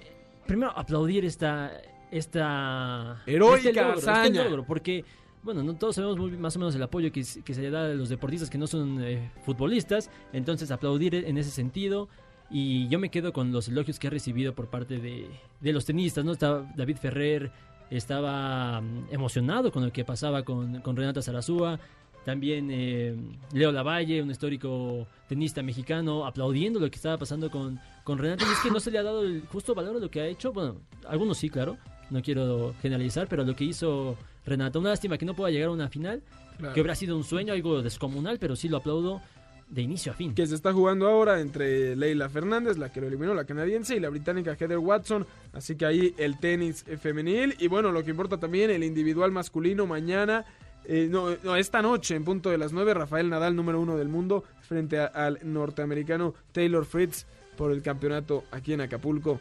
primero, 0.47 0.71
aplaudir 0.77 1.25
esta. 1.25 1.71
esta 2.11 3.21
Heroica 3.25 3.69
este 3.69 3.81
logro, 3.81 3.97
este 3.99 4.09
hazaña. 4.09 4.43
logro, 4.45 4.65
porque, 4.65 5.03
bueno, 5.43 5.63
no 5.63 5.75
todos 5.75 5.95
sabemos 5.95 6.17
muy, 6.17 6.31
más 6.31 6.55
o 6.55 6.59
menos 6.59 6.75
el 6.75 6.83
apoyo 6.83 7.11
que, 7.11 7.23
se 7.23 7.61
le 7.61 7.69
da 7.69 7.85
a 7.85 7.89
los 7.89 8.09
deportistas 8.09 8.49
que 8.49 8.57
no 8.57 8.67
son 8.67 9.01
eh, 9.03 9.31
futbolistas. 9.45 10.09
Entonces, 10.33 10.71
aplaudir 10.71 11.15
en 11.15 11.37
ese 11.37 11.51
sentido. 11.51 12.09
Y 12.51 12.87
yo 12.87 12.97
me 12.99 13.09
quedo 13.09 13.31
con 13.31 13.51
los 13.51 13.67
elogios 13.67 13.99
que 13.99 14.07
ha 14.07 14.09
recibido 14.09 14.55
por 14.55 14.67
parte 14.67 14.97
de, 14.97 15.29
de 15.59 15.73
los 15.73 15.85
tenistas, 15.85 16.25
¿no? 16.25 16.31
Está 16.31 16.61
David 16.75 16.97
Ferrer, 16.97 17.51
estaba 17.89 18.81
mm, 18.81 19.07
emocionado 19.11 19.71
con 19.71 19.85
lo 19.85 19.91
que 19.91 20.03
pasaba 20.03 20.43
con, 20.43 20.81
con 20.81 20.95
Renata 20.95 21.21
Zarazúa. 21.21 21.79
También 22.25 22.69
eh, 22.71 23.15
Leo 23.53 23.71
Lavalle, 23.71 24.21
un 24.21 24.29
histórico 24.29 25.07
tenista 25.27 25.63
mexicano, 25.63 26.25
aplaudiendo 26.25 26.79
lo 26.79 26.89
que 26.89 26.97
estaba 26.97 27.17
pasando 27.17 27.49
con, 27.49 27.79
con 28.03 28.17
Renata. 28.17 28.45
Y 28.47 28.51
es 28.51 28.59
que 28.59 28.71
no 28.71 28.79
se 28.79 28.91
le 28.91 28.99
ha 28.99 29.03
dado 29.03 29.23
el 29.23 29.43
justo 29.47 29.73
valor 29.73 29.95
a 29.95 29.99
lo 29.99 30.11
que 30.11 30.21
ha 30.21 30.27
hecho. 30.27 30.51
Bueno, 30.51 30.77
algunos 31.07 31.37
sí, 31.37 31.49
claro. 31.49 31.77
No 32.09 32.21
quiero 32.21 32.73
generalizar, 32.81 33.27
pero 33.27 33.43
lo 33.43 33.55
que 33.55 33.63
hizo 33.65 34.17
Renata. 34.45 34.79
Una 34.79 34.89
lástima 34.89 35.17
que 35.17 35.25
no 35.25 35.35
pueda 35.35 35.51
llegar 35.51 35.69
a 35.69 35.71
una 35.73 35.89
final, 35.89 36.21
Claro. 36.57 36.73
que 36.73 36.81
hubiera 36.81 36.95
sido 36.95 37.15
un 37.15 37.23
sueño, 37.23 37.53
algo 37.53 37.81
descomunal, 37.81 38.37
pero 38.39 38.55
sí 38.55 38.67
lo 38.67 38.77
aplaudo 38.77 39.21
de 39.69 39.83
inicio 39.83 40.11
a 40.11 40.15
fin. 40.15 40.33
que 40.33 40.47
se 40.47 40.55
está 40.55 40.73
jugando 40.73 41.07
ahora 41.07 41.39
entre 41.39 41.95
Leila 41.95 42.27
Fernández, 42.27 42.77
la 42.79 42.91
que 42.91 42.99
lo 43.01 43.07
eliminó, 43.07 43.35
la 43.35 43.45
canadiense, 43.45 43.95
y 43.95 43.99
la 43.99 44.09
británica 44.09 44.55
Heather 44.59 44.79
Watson. 44.79 45.27
Así 45.53 45.75
que 45.75 45.85
ahí 45.85 46.15
el 46.17 46.39
tenis 46.39 46.83
femenil. 46.99 47.55
Y 47.59 47.67
bueno, 47.67 47.91
lo 47.91 48.03
que 48.03 48.09
importa 48.09 48.37
también, 48.39 48.71
el 48.71 48.83
individual 48.83 49.31
masculino 49.31 49.85
mañana. 49.85 50.45
eh, 50.91 51.07
no, 51.11 51.27
no, 51.43 51.55
esta 51.55 51.83
noche, 51.83 52.15
en 52.15 52.23
punto 52.23 52.49
de 52.49 52.57
las 52.57 52.73
9, 52.73 52.95
Rafael 52.95 53.29
Nadal, 53.29 53.55
número 53.55 53.79
uno 53.79 53.95
del 53.95 54.07
mundo, 54.07 54.43
frente 54.61 54.97
a- 54.97 55.05
al 55.05 55.37
norteamericano 55.43 56.33
Taylor 56.51 56.83
Fritz 56.83 57.27
por 57.55 57.71
el 57.71 57.83
campeonato 57.83 58.45
aquí 58.49 58.73
en 58.73 58.81
Acapulco. 58.81 59.39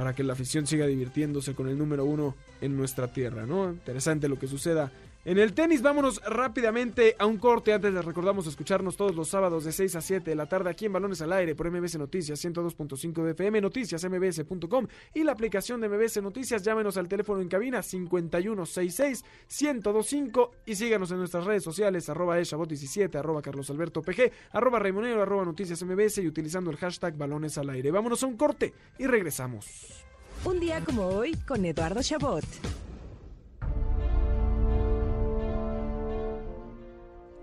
Para 0.00 0.14
que 0.14 0.24
la 0.24 0.32
afición 0.32 0.66
siga 0.66 0.86
divirtiéndose 0.86 1.54
con 1.54 1.68
el 1.68 1.76
número 1.76 2.06
uno 2.06 2.34
en 2.62 2.74
nuestra 2.74 3.08
tierra, 3.08 3.44
¿no? 3.44 3.68
Interesante 3.68 4.30
lo 4.30 4.38
que 4.38 4.46
suceda 4.46 4.90
en 5.22 5.38
el 5.38 5.52
tenis, 5.52 5.82
vámonos 5.82 6.22
rápidamente 6.24 7.14
a 7.18 7.26
un 7.26 7.36
corte. 7.36 7.74
Antes 7.74 7.92
les 7.92 8.02
recordamos 8.02 8.46
escucharnos 8.46 8.96
todos 8.96 9.14
los 9.14 9.28
sábados 9.28 9.64
de 9.64 9.72
6 9.72 9.96
a 9.96 10.00
7 10.00 10.30
de 10.30 10.34
la 10.34 10.46
tarde 10.46 10.70
aquí 10.70 10.86
en 10.86 10.94
Balones 10.94 11.20
al 11.20 11.34
Aire 11.34 11.54
por 11.54 11.70
MBS 11.70 11.98
Noticias 11.98 12.42
102.5 12.42 13.24
de 13.24 13.32
FM, 13.32 13.60
noticias 13.60 14.02
mbs.com 14.02 14.86
y 15.12 15.22
la 15.22 15.32
aplicación 15.32 15.82
de 15.82 15.90
MBS 15.90 16.22
Noticias. 16.22 16.62
Llámenos 16.62 16.96
al 16.96 17.06
teléfono 17.06 17.42
en 17.42 17.48
cabina 17.48 17.80
5166-1025 17.80 20.50
y 20.64 20.74
síganos 20.74 21.10
en 21.10 21.18
nuestras 21.18 21.44
redes 21.44 21.64
sociales 21.64 22.08
arroba 22.08 22.40
eshabot17, 22.40 23.14
arroba 23.16 23.42
carlos 23.42 23.68
alberto 23.68 24.00
pg, 24.00 24.32
arroba 24.52 24.78
raimonero, 24.78 25.20
arroba 25.20 25.44
noticias 25.44 25.82
mbs 25.82 26.16
y 26.18 26.28
utilizando 26.28 26.70
el 26.70 26.78
hashtag 26.78 27.18
Balones 27.18 27.58
al 27.58 27.68
Aire. 27.68 27.90
Vámonos 27.90 28.22
a 28.22 28.26
un 28.26 28.38
corte 28.38 28.72
y 28.98 29.06
regresamos. 29.06 29.66
Un 30.46 30.60
día 30.60 30.82
como 30.82 31.04
hoy 31.04 31.34
con 31.46 31.66
Eduardo 31.66 32.02
Chabot. 32.02 32.46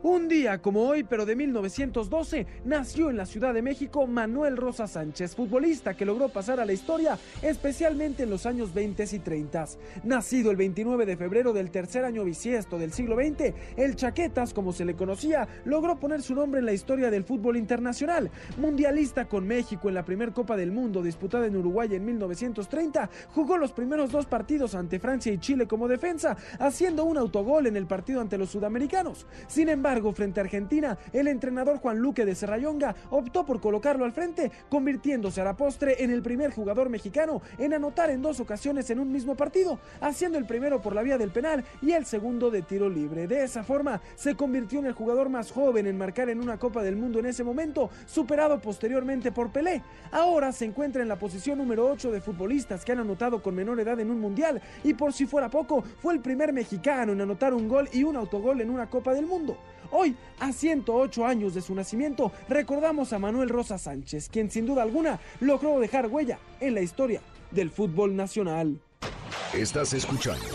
Un 0.04 0.28
día 0.28 0.62
como 0.62 0.84
hoy, 0.84 1.04
pero 1.04 1.26
de 1.26 1.36
1912, 1.36 2.45
nació 2.66 3.10
en 3.10 3.18
la 3.18 3.26
Ciudad 3.26 3.52
de 3.52 3.64
México 3.64 4.06
Manuel 4.06 4.56
Rosa 4.56 4.86
Sánchez, 4.86 5.36
futbolista 5.36 5.95
que 5.95 6.06
logró 6.06 6.30
pasar 6.30 6.60
a 6.60 6.66
la 6.66 6.74
historia, 6.74 7.18
especialmente 7.41 8.22
en 8.22 8.30
los 8.30 8.45
años 8.45 8.76
20 8.76 9.06
y 9.12 9.20
30. 9.20 9.66
Nacido 10.04 10.52
el 10.52 10.58
29 10.58 11.08
de 11.08 11.18
febrero 11.18 11.52
del 11.52 11.72
tercer 11.72 12.06
año 12.06 12.24
bisiesto 12.24 12.78
del 12.78 12.93
siglo 12.93 13.16
XX, 13.16 13.56
el 13.76 13.95
Chaquetas, 13.95 14.54
como 14.54 14.72
se 14.72 14.86
le 14.86 14.95
conocía, 14.95 15.48
logró 15.66 16.00
poner 16.00 16.22
su 16.22 16.36
nombre 16.36 16.60
en 16.60 16.68
la 16.68 16.74
historia 16.74 17.10
del 17.10 17.24
fútbol 17.24 17.58
internacional. 17.58 18.30
Mundialista 18.58 19.28
con 19.28 19.48
México 19.48 19.89
en 19.89 19.95
la 19.95 20.06
primer 20.06 20.32
Copa 20.32 20.56
del 20.56 20.72
Mundo 20.72 21.02
disputada 21.02 21.48
en 21.48 21.58
Uruguay 21.58 21.89
en 21.91 22.06
1930, 22.06 23.10
jugó 23.34 23.58
los 23.58 23.72
primeros 23.72 24.12
dos 24.12 24.28
partidos 24.28 24.76
ante 24.76 25.00
Francia 25.00 25.34
y 25.34 25.39
Chile 25.39 25.68
como 25.68 25.88
defensa, 25.88 26.38
haciendo 26.60 27.04
un 27.04 27.18
autogol 27.18 27.66
en 27.66 27.78
el 27.78 27.88
partido 27.88 28.22
ante 28.22 28.38
los 28.38 28.52
sudamericanos. 28.52 29.26
Sin 29.48 29.70
embargo, 29.70 29.87
frente 30.14 30.42
a 30.42 30.44
Argentina, 30.44 30.98
el 31.14 31.30
entrenador 31.30 31.78
Juan 31.78 32.00
Luque 32.00 32.26
de 32.26 32.36
Serrayonga 32.36 32.94
optó 33.10 33.46
por 33.46 33.62
colocarlo 33.62 34.04
al 34.04 34.12
frente, 34.12 34.52
convirtiéndose 34.70 35.40
a 35.40 35.46
la 35.46 35.56
postre 35.56 36.04
en 36.04 36.12
el 36.12 36.22
primer 36.22 36.52
jugador 36.52 36.90
mexicano 36.90 37.42
en 37.58 37.74
anotar 37.74 38.10
en 38.10 38.22
dos 38.22 38.42
ocasiones 38.42 38.90
en 38.90 39.00
un 39.00 39.10
mismo 39.10 39.36
partido, 39.36 39.80
haciendo 40.02 40.38
el 40.38 40.46
primero 40.46 40.82
por 40.82 40.94
la 40.94 41.04
vía 41.04 41.18
del 41.18 41.32
penal 41.32 41.64
y 41.82 41.94
el 41.94 42.06
segundo 42.06 42.52
de 42.52 42.64
tiro 42.64 42.90
libre. 42.90 43.28
De 43.28 43.46
esa 43.46 43.64
forma, 43.64 44.02
se 44.16 44.36
convirtió 44.36 44.80
en 44.80 44.88
el 44.88 44.94
jugador 44.94 45.30
más 45.30 45.52
joven 45.52 45.88
en 45.88 45.98
marcar 45.98 46.30
en 46.30 46.42
una 46.42 46.60
Copa 46.60 46.84
del 46.84 46.98
Mundo 46.98 47.20
en 47.20 47.28
ese 47.28 47.46
momento, 47.46 47.90
superado 48.06 48.60
posteriormente 48.60 49.32
por 49.32 49.52
Pelé. 49.52 49.84
Ahora 50.12 50.52
se 50.52 50.66
encuentra 50.66 51.02
en 51.02 51.08
la 51.08 51.18
posición 51.18 51.60
número 51.60 51.90
8 51.90 52.12
de 52.12 52.20
futbolistas 52.20 52.84
que 52.84 52.92
han 52.92 53.00
anotado 53.00 53.42
con 53.42 53.56
menor 53.56 53.80
edad 53.80 53.98
en 54.02 54.12
un 54.12 54.20
mundial 54.20 54.62
y 54.84 54.94
por 54.96 55.14
si 55.14 55.26
fuera 55.26 55.48
poco, 55.48 55.82
fue 56.02 56.14
el 56.14 56.20
primer 56.20 56.52
mexicano 56.52 57.14
en 57.14 57.22
anotar 57.22 57.54
un 57.54 57.70
gol 57.70 57.88
y 57.94 58.04
un 58.04 58.18
autogol 58.18 58.60
en 58.60 58.70
una 58.70 58.90
Copa 58.90 59.14
del 59.14 59.26
Mundo. 59.26 59.58
Hoy, 59.91 60.15
a 60.39 60.51
108 60.51 61.25
años 61.25 61.53
de 61.53 61.61
su 61.61 61.73
nacimiento, 61.73 62.32
recordamos 62.49 63.13
a 63.13 63.19
Manuel 63.19 63.49
Rosa 63.49 63.78
Sánchez, 63.78 64.30
quien 64.30 64.51
sin 64.51 64.65
duda 64.65 64.84
alguna 64.84 65.19
logró 65.39 65.80
dejar 65.80 66.07
huella 66.07 66.39
en 66.59 66.75
la 66.75 66.82
historia 66.82 67.21
del 67.51 67.71
fútbol 67.71 68.15
nacional. 68.15 68.80
Estás 69.53 69.93
escuchando 69.93 70.45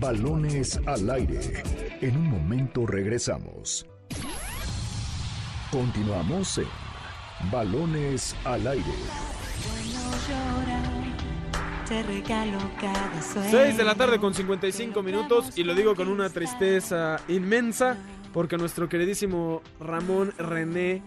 Balones 0.00 0.80
al 0.86 1.10
aire. 1.10 1.62
En 2.00 2.16
un 2.16 2.30
momento 2.30 2.86
regresamos. 2.86 3.86
Continuamos 5.70 6.58
en 6.58 6.66
Balones 7.50 8.36
al 8.44 8.66
aire. 8.66 8.94
Te 11.88 12.02
regalo 12.04 12.58
cada 12.80 13.22
sueño. 13.22 13.50
6 13.50 13.76
de 13.76 13.84
la 13.84 13.94
tarde 13.94 14.18
con 14.18 14.32
55 14.32 15.02
minutos 15.02 15.58
y 15.58 15.64
lo 15.64 15.74
digo 15.74 15.96
con 15.96 16.08
una 16.08 16.30
tristeza 16.30 17.20
inmensa. 17.28 17.96
Porque 18.32 18.56
nuestro 18.56 18.88
queridísimo 18.88 19.62
Ramón 19.80 20.32
René 20.38 21.02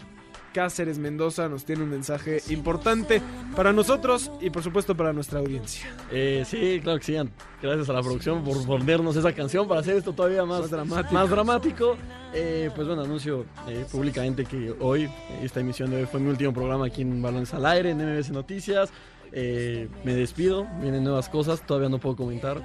Cáceres 0.54 1.00
Mendoza 1.00 1.50
nos 1.50 1.66
tiene 1.66 1.84
un 1.84 1.90
mensaje 1.90 2.42
importante 2.50 3.22
para 3.56 3.74
nosotros 3.74 4.32
y 4.40 4.52
por 4.52 4.64
supuesto 4.64 4.96
para 4.96 5.12
nuestra 5.12 5.40
audiencia. 5.40 5.88
Eh, 6.12 6.44
sí, 6.46 6.80
claro 6.82 7.00
que 7.00 7.06
sí. 7.06 7.16
Gracias 7.62 7.90
a 7.90 7.94
la 7.94 8.02
producción 8.02 8.44
por 8.44 8.64
ponernos 8.66 9.16
esa 9.16 9.34
canción 9.34 9.68
para 9.68 9.82
hacer 9.82 9.98
esto 9.98 10.14
todavía 10.14 10.46
más, 10.46 10.70
dramático. 10.70 11.14
Más 11.14 11.30
dramático. 11.30 11.98
Eh, 12.34 12.70
pues 12.76 12.88
bueno, 12.88 13.02
anuncio 13.02 13.46
eh, 13.68 13.86
públicamente 13.92 14.46
que 14.46 14.74
hoy, 14.80 15.10
esta 15.42 15.60
emisión 15.60 15.90
de 15.90 15.98
hoy 15.98 16.06
fue 16.06 16.20
mi 16.20 16.30
último 16.30 16.54
programa 16.54 16.86
aquí 16.86 17.02
en 17.02 17.22
Balones 17.22 17.54
al 17.54 17.66
Aire, 17.66 17.90
en 17.90 17.98
MBS 17.98 18.32
Noticias. 18.32 18.92
me 19.32 20.14
despido, 20.14 20.68
vienen 20.82 21.04
nuevas 21.04 21.30
cosas, 21.30 21.66
todavía 21.66 21.90
no 21.90 21.98
puedo 21.98 22.16
comentar 22.16 22.62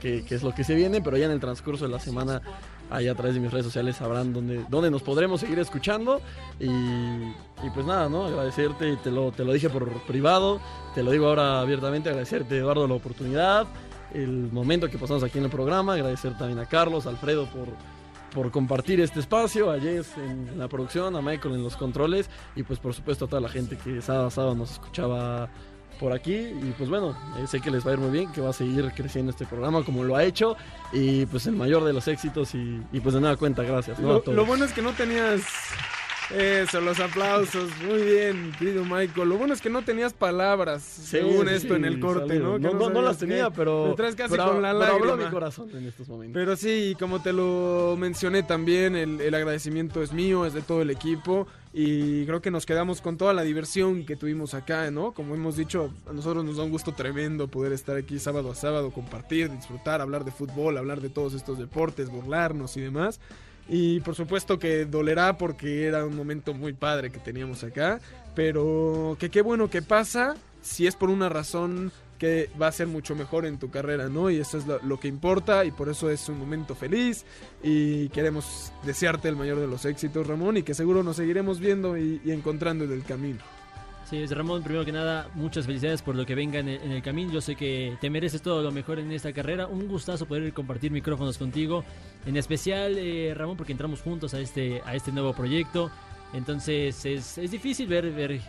qué, 0.00 0.24
qué, 0.24 0.36
es 0.36 0.44
lo 0.44 0.54
que 0.54 0.62
se 0.62 0.74
viene, 0.74 1.00
pero 1.00 1.16
ya 1.16 1.26
en 1.26 1.32
el 1.32 1.40
transcurso 1.40 1.84
de 1.86 1.90
la 1.90 1.98
semana 1.98 2.42
ahí 2.92 3.08
a 3.08 3.14
través 3.14 3.34
de 3.34 3.40
mis 3.40 3.50
redes 3.50 3.66
sociales 3.66 3.96
sabrán 3.96 4.32
dónde, 4.32 4.64
dónde 4.68 4.90
nos 4.90 5.02
podremos 5.02 5.40
seguir 5.40 5.58
escuchando. 5.58 6.20
Y, 6.60 6.66
y, 6.66 7.70
pues 7.74 7.86
nada, 7.86 8.08
¿no? 8.08 8.26
Agradecerte, 8.26 8.96
te 8.96 9.10
lo, 9.10 9.32
te 9.32 9.44
lo 9.44 9.52
dije 9.52 9.70
por 9.70 9.88
privado, 10.02 10.60
te 10.94 11.02
lo 11.02 11.10
digo 11.10 11.26
ahora 11.28 11.60
abiertamente, 11.60 12.08
agradecerte 12.08 12.58
Eduardo 12.58 12.86
la 12.86 12.94
oportunidad, 12.94 13.66
el 14.12 14.50
momento 14.52 14.88
que 14.88 14.98
pasamos 14.98 15.22
aquí 15.22 15.38
en 15.38 15.44
el 15.44 15.50
programa, 15.50 15.94
agradecer 15.94 16.36
también 16.36 16.58
a 16.58 16.66
Carlos, 16.66 17.06
a 17.06 17.10
Alfredo 17.10 17.46
por, 17.46 17.68
por 18.34 18.50
compartir 18.50 19.00
este 19.00 19.20
espacio, 19.20 19.70
a 19.70 19.78
Jess 19.78 20.16
en 20.18 20.58
la 20.58 20.68
producción, 20.68 21.16
a 21.16 21.22
Michael 21.22 21.54
en 21.54 21.62
los 21.62 21.76
controles 21.76 22.28
y 22.56 22.62
pues 22.62 22.78
por 22.78 22.94
supuesto 22.94 23.24
a 23.24 23.28
toda 23.28 23.40
la 23.40 23.48
gente 23.48 23.76
que 23.76 24.02
sábado 24.02 24.26
a 24.26 24.30
sábado 24.30 24.54
nos 24.54 24.72
escuchaba 24.72 25.48
por 25.98 26.12
aquí. 26.12 26.34
Y 26.34 26.74
pues 26.76 26.88
bueno, 26.88 27.16
eh, 27.38 27.46
sé 27.46 27.60
que 27.60 27.70
les 27.70 27.86
va 27.86 27.90
a 27.90 27.94
ir 27.94 28.00
muy 28.00 28.10
bien, 28.10 28.32
que 28.32 28.40
va 28.40 28.50
a 28.50 28.52
seguir 28.52 28.90
creciendo 28.94 29.30
este 29.30 29.46
programa 29.46 29.84
como 29.84 30.04
lo 30.04 30.16
ha 30.16 30.24
hecho. 30.24 30.56
Y 30.92 31.26
pues 31.26 31.46
el 31.46 31.56
mayor 31.56 31.84
de 31.84 31.92
los 31.92 32.08
éxitos 32.08 32.54
y, 32.54 32.80
pues 33.02 33.14
de 33.14 33.20
nada 33.20 33.36
cuenta, 33.36 33.62
gracias. 33.62 33.98
Lo, 33.98 34.22
lo 34.24 34.46
bueno 34.46 34.64
es 34.64 34.72
que 34.72 34.82
no 34.82 34.92
tenías 34.92 35.42
eso, 36.34 36.80
los 36.80 36.98
aplausos. 36.98 37.70
Muy 37.86 38.02
bien, 38.02 38.52
querido 38.58 38.84
Michael. 38.84 39.28
Lo 39.28 39.36
bueno 39.36 39.52
es 39.52 39.60
que 39.60 39.68
no 39.68 39.82
tenías 39.82 40.14
palabras, 40.14 40.82
según 40.82 41.48
esto 41.48 41.76
en 41.76 41.84
el 41.84 42.00
corte, 42.00 42.38
¿no? 42.38 42.58
No, 42.58 42.90
no, 42.90 43.02
las 43.02 43.18
tenía, 43.18 43.50
pero. 43.50 43.88
Me 43.88 43.94
traes 43.94 44.14
casi 44.14 44.36
con 44.36 44.62
la 44.62 44.72
lágrima. 44.72 45.16
mi 45.16 45.24
corazón 45.26 45.70
en 45.74 45.86
estos 45.86 46.08
momentos. 46.08 46.34
Pero 46.34 46.56
sí, 46.56 46.96
como 46.98 47.20
te 47.22 47.32
lo 47.32 47.96
mencioné 47.98 48.42
también, 48.42 48.96
el, 48.96 49.20
el 49.20 49.34
agradecimiento 49.34 50.02
es 50.02 50.12
mío, 50.12 50.46
es 50.46 50.54
de 50.54 50.62
todo 50.62 50.82
el 50.82 50.90
equipo. 50.90 51.46
Y 51.74 52.26
creo 52.26 52.42
que 52.42 52.50
nos 52.50 52.66
quedamos 52.66 53.00
con 53.00 53.16
toda 53.16 53.32
la 53.32 53.42
diversión 53.42 54.04
que 54.04 54.14
tuvimos 54.14 54.52
acá, 54.52 54.90
¿no? 54.90 55.12
Como 55.12 55.34
hemos 55.34 55.56
dicho, 55.56 55.90
a 56.06 56.12
nosotros 56.12 56.44
nos 56.44 56.58
da 56.58 56.64
un 56.64 56.70
gusto 56.70 56.92
tremendo 56.92 57.48
poder 57.48 57.72
estar 57.72 57.96
aquí 57.96 58.18
sábado 58.18 58.50
a 58.50 58.54
sábado, 58.54 58.90
compartir, 58.90 59.50
disfrutar, 59.50 60.02
hablar 60.02 60.24
de 60.24 60.32
fútbol, 60.32 60.76
hablar 60.76 61.00
de 61.00 61.08
todos 61.08 61.32
estos 61.32 61.58
deportes, 61.58 62.10
burlarnos 62.10 62.76
y 62.76 62.82
demás. 62.82 63.20
Y 63.68 64.00
por 64.00 64.14
supuesto 64.14 64.58
que 64.58 64.84
dolerá 64.84 65.38
porque 65.38 65.86
era 65.86 66.04
un 66.04 66.14
momento 66.14 66.52
muy 66.52 66.74
padre 66.74 67.10
que 67.10 67.18
teníamos 67.18 67.64
acá. 67.64 68.00
Pero 68.34 69.16
que 69.18 69.30
qué 69.30 69.40
bueno 69.40 69.70
que 69.70 69.80
pasa 69.80 70.34
si 70.60 70.86
es 70.86 70.94
por 70.94 71.08
una 71.08 71.30
razón 71.30 71.90
que 72.22 72.48
va 72.60 72.68
a 72.68 72.72
ser 72.72 72.86
mucho 72.86 73.16
mejor 73.16 73.46
en 73.46 73.58
tu 73.58 73.68
carrera, 73.68 74.08
¿no? 74.08 74.30
Y 74.30 74.36
eso 74.36 74.56
es 74.56 74.64
lo, 74.64 75.00
que 75.00 75.08
importa 75.08 75.64
y 75.64 75.72
por 75.72 75.88
eso 75.88 76.08
es 76.08 76.28
un 76.28 76.38
momento 76.38 76.76
feliz 76.76 77.24
y 77.64 78.10
queremos 78.10 78.72
desearte 78.84 79.28
el 79.28 79.34
mayor 79.34 79.58
de 79.58 79.66
los 79.66 79.84
éxitos, 79.86 80.24
Ramón, 80.24 80.56
y 80.56 80.62
que 80.62 80.72
seguro 80.72 81.02
nos 81.02 81.16
seguiremos 81.16 81.58
viendo 81.58 81.98
y, 81.98 82.20
y 82.24 82.30
encontrando 82.30 82.84
en 82.84 82.92
el 82.92 83.02
camino. 83.02 83.40
Sí, 84.08 84.24
Ramón, 84.26 84.62
primero 84.62 84.84
que 84.84 84.92
nada, 84.92 85.30
muchas 85.34 85.66
felicidades 85.66 86.00
por 86.00 86.14
lo 86.14 86.24
que 86.24 86.36
venga 86.36 86.60
en 86.60 86.68
el, 86.68 87.02
camino. 87.02 87.32
Yo 87.32 87.40
sé 87.40 87.56
que 87.56 87.96
te 88.00 88.08
mereces 88.08 88.40
todo 88.40 88.62
lo 88.62 88.70
mejor 88.70 89.00
en 89.00 89.10
esta 89.10 89.32
carrera. 89.32 89.66
Un 89.66 89.88
gustazo 89.88 90.24
poder 90.26 90.52
compartir 90.52 90.92
micrófonos 90.92 91.38
contigo. 91.38 91.82
En 92.24 92.36
especial, 92.36 92.98
eh, 92.98 93.34
Ramón, 93.34 93.56
porque 93.56 93.72
entramos 93.72 94.00
juntos 94.00 94.32
a 94.34 94.38
este, 94.38 94.80
a 94.84 94.94
este 94.94 95.10
nuevo 95.10 95.32
proyecto. 95.32 95.90
Entonces 96.34 97.04
es, 97.04 97.36
es 97.36 97.50
difícil 97.50 97.88
ver, 97.88 98.12
ver 98.12 98.40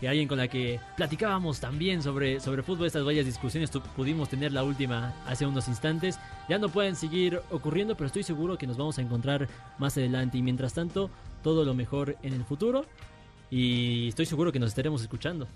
que 0.00 0.08
alguien 0.08 0.28
con 0.28 0.38
la 0.38 0.48
que 0.48 0.80
platicábamos 0.96 1.60
también 1.60 2.02
sobre, 2.02 2.40
sobre 2.40 2.62
fútbol, 2.62 2.86
estas 2.86 3.04
varias 3.04 3.26
discusiones, 3.26 3.70
pudimos 3.96 4.28
tener 4.28 4.52
la 4.52 4.62
última 4.62 5.14
hace 5.26 5.46
unos 5.46 5.68
instantes. 5.68 6.18
Ya 6.48 6.58
no 6.58 6.68
pueden 6.68 6.96
seguir 6.96 7.40
ocurriendo, 7.50 7.96
pero 7.96 8.06
estoy 8.06 8.22
seguro 8.22 8.58
que 8.58 8.66
nos 8.66 8.76
vamos 8.76 8.98
a 8.98 9.02
encontrar 9.02 9.48
más 9.78 9.96
adelante. 9.96 10.38
Y 10.38 10.42
mientras 10.42 10.74
tanto, 10.74 11.10
todo 11.42 11.64
lo 11.64 11.74
mejor 11.74 12.16
en 12.22 12.34
el 12.34 12.44
futuro 12.44 12.84
y 13.50 14.08
estoy 14.08 14.26
seguro 14.26 14.52
que 14.52 14.58
nos 14.58 14.70
estaremos 14.70 15.02
escuchando. 15.02 15.46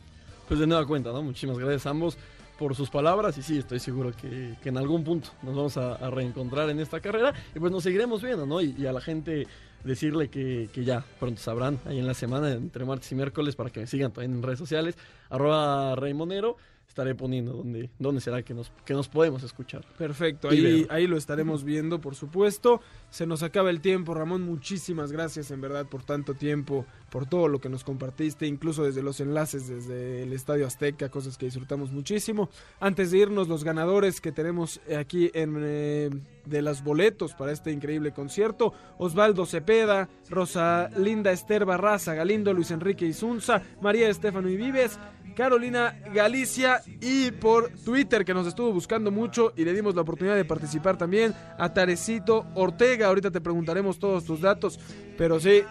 Pues 0.49 0.61
de 0.61 0.67
nueva 0.67 0.87
cuenta, 0.87 1.13
¿no? 1.13 1.23
Muchísimas 1.23 1.59
gracias 1.59 1.87
a 1.87 1.91
ambos 1.91 2.17
por 2.59 2.75
sus 2.75 2.91
palabras 2.91 3.37
y 3.39 3.43
sí, 3.43 3.59
estoy 3.59 3.79
seguro 3.79 4.13
que, 4.13 4.55
en 4.63 4.77
algún 4.77 5.03
punto 5.03 5.31
nos 5.43 5.57
vamos 5.57 5.77
a, 5.77 6.11
reencontrar 6.11 6.69
en 6.71 6.79
esta 6.81 7.01
carrera 7.01 7.33
y 7.55 7.59
pues 7.59 7.73
nos 7.73 7.83
seguiremos 7.83 8.23
viendo, 8.23 8.47
¿no? 8.47 8.61
Y, 8.61 8.87
a 8.87 8.93
la 8.93 9.01
gente 9.01 9.47
decirle 9.85 10.29
que, 10.29 10.69
que, 10.73 10.85
ya 10.85 11.05
pronto 11.19 11.41
sabrán 11.41 11.79
ahí 11.87 11.99
en 11.99 12.07
la 12.07 12.15
semana, 12.15 12.53
entre 12.53 12.85
martes 12.85 13.11
y 13.13 13.15
miércoles, 13.15 13.57
para 13.57 13.71
que 13.71 13.81
me 13.81 13.87
sigan 13.87 14.13
también 14.13 14.33
en 14.33 14.43
redes 14.43 14.59
sociales, 14.59 14.97
arroba 15.29 15.95
Raimonero 15.97 16.57
estaré 16.91 17.15
poniendo 17.15 17.53
dónde, 17.53 17.89
dónde 18.01 18.21
será 18.21 18.43
que 18.43 18.53
nos, 18.53 18.73
que 18.85 18.95
nos 18.95 19.09
podemos 19.09 19.45
escuchar. 19.45 19.87
Perfecto, 19.97 20.49
ahí, 20.49 20.89
ahí 20.91 21.07
lo 21.07 21.17
estaremos 21.17 21.63
viendo, 21.63 22.01
por 22.01 22.17
supuesto. 22.17 22.81
Se 23.11 23.27
nos 23.27 23.45
acaba 23.45 23.71
el 23.71 23.81
tiempo, 23.81 24.13
Ramón. 24.13 24.43
Muchísimas 24.43 25.13
gracias 25.13 25.53
en 25.53 25.61
verdad 25.61 25.87
por 25.87 26.03
tanto 26.03 26.35
tiempo, 26.35 26.85
por 27.09 27.27
todo 27.27 27.47
lo 27.47 27.61
que 27.61 27.69
nos 27.69 27.85
compartiste, 27.85 28.49
incluso 28.49 28.83
desde 28.83 29.05
los 29.05 29.21
enlaces, 29.21 29.69
desde 29.69 30.25
el 30.25 30.33
Estadio 30.33 30.67
Azteca, 30.67 31.09
cosas 31.11 31.39
que 31.39 31.47
disfrutamos 31.47 31.93
muchísimo. 31.93 32.51
Antes 32.81 33.13
de 33.13 33.19
irnos, 33.19 33.47
los 33.47 33.63
ganadores 33.63 34.21
que 34.21 34.33
tenemos 34.33 34.81
aquí 34.99 35.31
en, 35.33 35.59
eh, 35.61 36.11
de 36.45 36.63
los 36.63 36.83
boletos 36.83 37.35
para 37.35 37.53
este 37.53 37.71
increíble 37.71 38.13
concierto: 38.13 38.75
Osvaldo 38.99 39.47
Cepeda, 39.47 40.09
Rosa 40.29 40.91
Linda 40.97 41.31
Esther 41.31 41.65
Barraza, 41.65 42.15
Galindo, 42.15 42.53
Luis 42.53 42.73
Enrique 42.73 43.07
Isunza, 43.07 43.63
María 43.81 44.09
Estefano 44.09 44.49
y 44.49 44.57
Vives. 44.57 44.99
Carolina 45.37 45.97
Galicia 46.13 46.80
y 47.01 47.31
por 47.33 47.71
Twitter 47.85 48.25
que 48.25 48.35
nos 48.35 48.47
estuvo 48.47 48.73
buscando 48.73 49.11
mucho 49.11 49.53
y 49.57 49.65
le 49.65 49.73
dimos 49.73 49.95
la 49.95 50.03
oportunidad 50.03 50.37
de 50.37 50.45
participar 50.45 50.97
también 50.97 51.35
a 51.59 51.73
Tarecito 51.73 52.47
Ortega. 52.55 53.09
Ahorita 53.09 53.31
te 53.31 53.41
preguntaremos 53.41 53.99
todos 53.99 54.25
tus 54.25 54.41
datos, 54.41 54.79
pero 55.17 55.41
sí, 55.41 55.63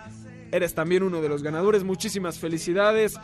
eres 0.52 0.74
también 0.74 1.04
uno 1.04 1.22
de 1.22 1.30
los 1.30 1.44
ganadores. 1.44 1.84
Muchísimas 1.84 2.40
felicidades. 2.40 3.16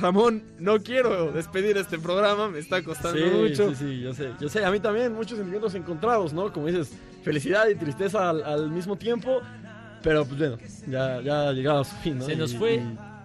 Ramón, 0.00 0.44
no 0.58 0.80
quiero 0.80 1.32
despedir 1.32 1.76
este 1.76 1.98
programa, 1.98 2.48
me 2.48 2.60
está 2.60 2.82
costando 2.82 3.24
mucho. 3.26 3.70
Sí, 3.70 3.76
sí, 3.76 4.00
yo 4.00 4.14
sé, 4.14 4.30
yo 4.40 4.48
sé, 4.48 4.64
a 4.64 4.70
mí 4.70 4.78
también 4.78 5.12
muchos 5.12 5.36
sentimientos 5.38 5.74
encontrados, 5.74 6.32
¿no? 6.32 6.52
Como 6.52 6.68
dices, 6.68 6.92
felicidad 7.24 7.68
y 7.68 7.74
tristeza 7.74 8.30
al, 8.30 8.70
mismo 8.70 8.96
tiempo, 8.96 9.40
pero 10.02 10.24
pues 10.24 10.38
bueno, 10.38 10.58
ya, 10.86 11.20
ya 11.20 11.52
llegado 11.52 11.80
a 11.80 11.84
su 11.84 11.96
fin, 11.96 12.18
¿no? 12.18 12.26
Se 12.26 12.36
nos 12.36 12.54
fue 12.54 12.80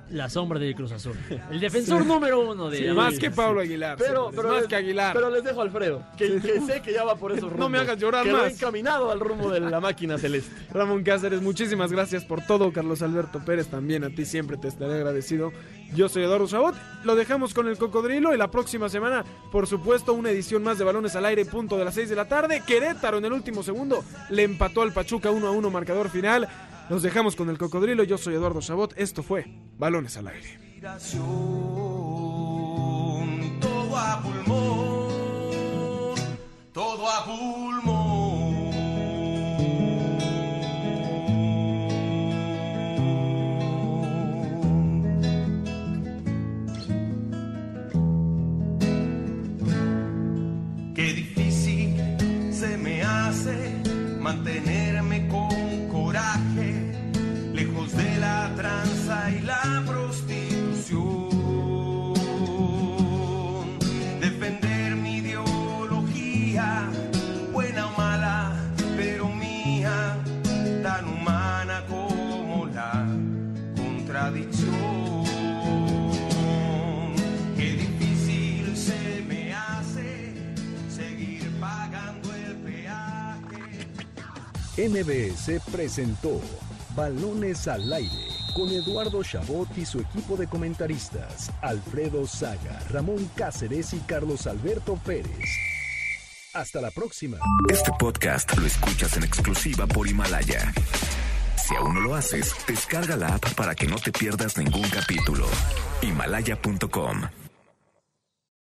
la 0.09 0.29
sombra 0.29 0.59
del 0.59 0.75
Cruz 0.75 0.91
Azul. 0.91 1.17
El 1.49 1.59
defensor 1.59 2.05
número 2.05 2.51
uno 2.51 2.69
de. 2.69 2.93
más 2.93 3.17
que 3.17 3.31
Pablo 3.31 3.61
Aguilar. 3.61 3.97
Pero, 3.97 4.31
más 4.31 4.61
les, 4.61 4.67
que 4.67 4.75
Aguilar. 4.75 5.13
Pero 5.13 5.29
les 5.29 5.43
dejo 5.43 5.61
a 5.61 5.63
Alfredo, 5.63 6.03
que, 6.17 6.39
sé 6.39 6.81
que 6.81 6.93
ya 6.93 7.03
va 7.03 7.15
por 7.15 7.31
esos 7.31 7.43
rumbos. 7.43 7.59
No 7.63 7.69
me 7.69 7.77
hagas 7.77 7.97
llorar 7.97 8.25
que 8.25 8.33
más. 8.33 8.51
Encaminado 8.51 9.09
al 9.09 9.19
rumbo 9.21 9.49
de 9.49 9.61
la 9.61 9.79
máquina 9.79 10.17
celeste. 10.17 10.51
Ramón 10.73 11.03
Cáceres, 11.03 11.41
muchísimas 11.41 11.91
gracias 11.91 12.25
por 12.25 12.45
todo. 12.45 12.73
Carlos 12.73 13.01
Alberto 13.01 13.39
Pérez, 13.45 13.67
también 13.67 14.03
a 14.03 14.09
ti 14.09 14.25
siempre 14.25 14.57
te 14.57 14.67
estaré 14.67 14.95
agradecido. 14.95 15.53
Yo 15.95 16.09
soy 16.09 16.23
Eduardo 16.23 16.47
Sabot. 16.47 16.75
Lo 17.03 17.15
dejamos 17.15 17.53
con 17.53 17.67
el 17.67 17.77
cocodrilo 17.77 18.33
y 18.33 18.37
la 18.37 18.49
próxima 18.49 18.89
semana, 18.89 19.23
por 19.51 19.67
supuesto, 19.67 20.13
una 20.13 20.31
edición 20.31 20.63
más 20.63 20.77
de 20.77 20.83
balones 20.83 21.15
al 21.15 21.25
aire, 21.25 21.45
punto 21.45 21.77
de 21.77 21.85
las 21.85 21.93
6 21.93 22.09
de 22.09 22.15
la 22.15 22.27
tarde. 22.27 22.63
Querétaro 22.65 23.19
en 23.19 23.25
el 23.25 23.33
último 23.33 23.63
segundo 23.63 24.03
le 24.29 24.43
empató 24.43 24.81
al 24.81 24.91
Pachuca 24.91 25.31
1 25.31 25.47
a 25.47 25.51
1, 25.51 25.69
marcador 25.69 26.09
final. 26.09 26.49
Nos 26.89 27.01
dejamos 27.01 27.35
con 27.35 27.49
el 27.49 27.57
cocodrilo. 27.57 28.03
Yo 28.03 28.17
soy 28.17 28.35
Eduardo 28.35 28.61
Sabot. 28.61 28.93
Esto 28.97 29.23
fue 29.23 29.45
Balones 29.77 30.17
al 30.17 30.27
aire. 30.27 30.59
Todo 33.59 33.97
a 33.97 34.21
pulmón, 34.21 36.15
todo 36.73 37.09
a 37.09 37.23
pulmón. 37.25 38.23
Qué 50.93 51.13
difícil 51.13 51.95
se 52.51 52.77
me 52.77 53.01
hace 53.03 53.81
mantenerme 54.19 55.12
MBS 84.89 85.61
presentó 85.71 86.41
Balones 86.93 87.69
al 87.69 87.93
aire 87.93 88.27
con 88.53 88.67
Eduardo 88.69 89.23
Chabot 89.23 89.69
y 89.77 89.85
su 89.85 90.01
equipo 90.01 90.35
de 90.35 90.47
comentaristas, 90.47 91.51
Alfredo 91.61 92.27
Saga, 92.27 92.81
Ramón 92.89 93.29
Cáceres 93.33 93.93
y 93.93 93.99
Carlos 93.99 94.45
Alberto 94.45 94.99
Pérez. 95.05 95.47
Hasta 96.53 96.81
la 96.81 96.91
próxima. 96.91 97.37
Este 97.71 97.91
podcast 97.97 98.57
lo 98.57 98.65
escuchas 98.65 99.15
en 99.15 99.23
exclusiva 99.23 99.87
por 99.87 100.05
Himalaya. 100.05 100.73
Si 101.65 101.73
aún 101.75 101.93
no 101.93 102.01
lo 102.01 102.15
haces, 102.15 102.53
descarga 102.67 103.15
la 103.15 103.35
app 103.35 103.53
para 103.53 103.75
que 103.75 103.87
no 103.87 103.95
te 103.95 104.11
pierdas 104.11 104.57
ningún 104.57 104.89
capítulo. 104.89 105.47
Himalaya.com 106.01 107.42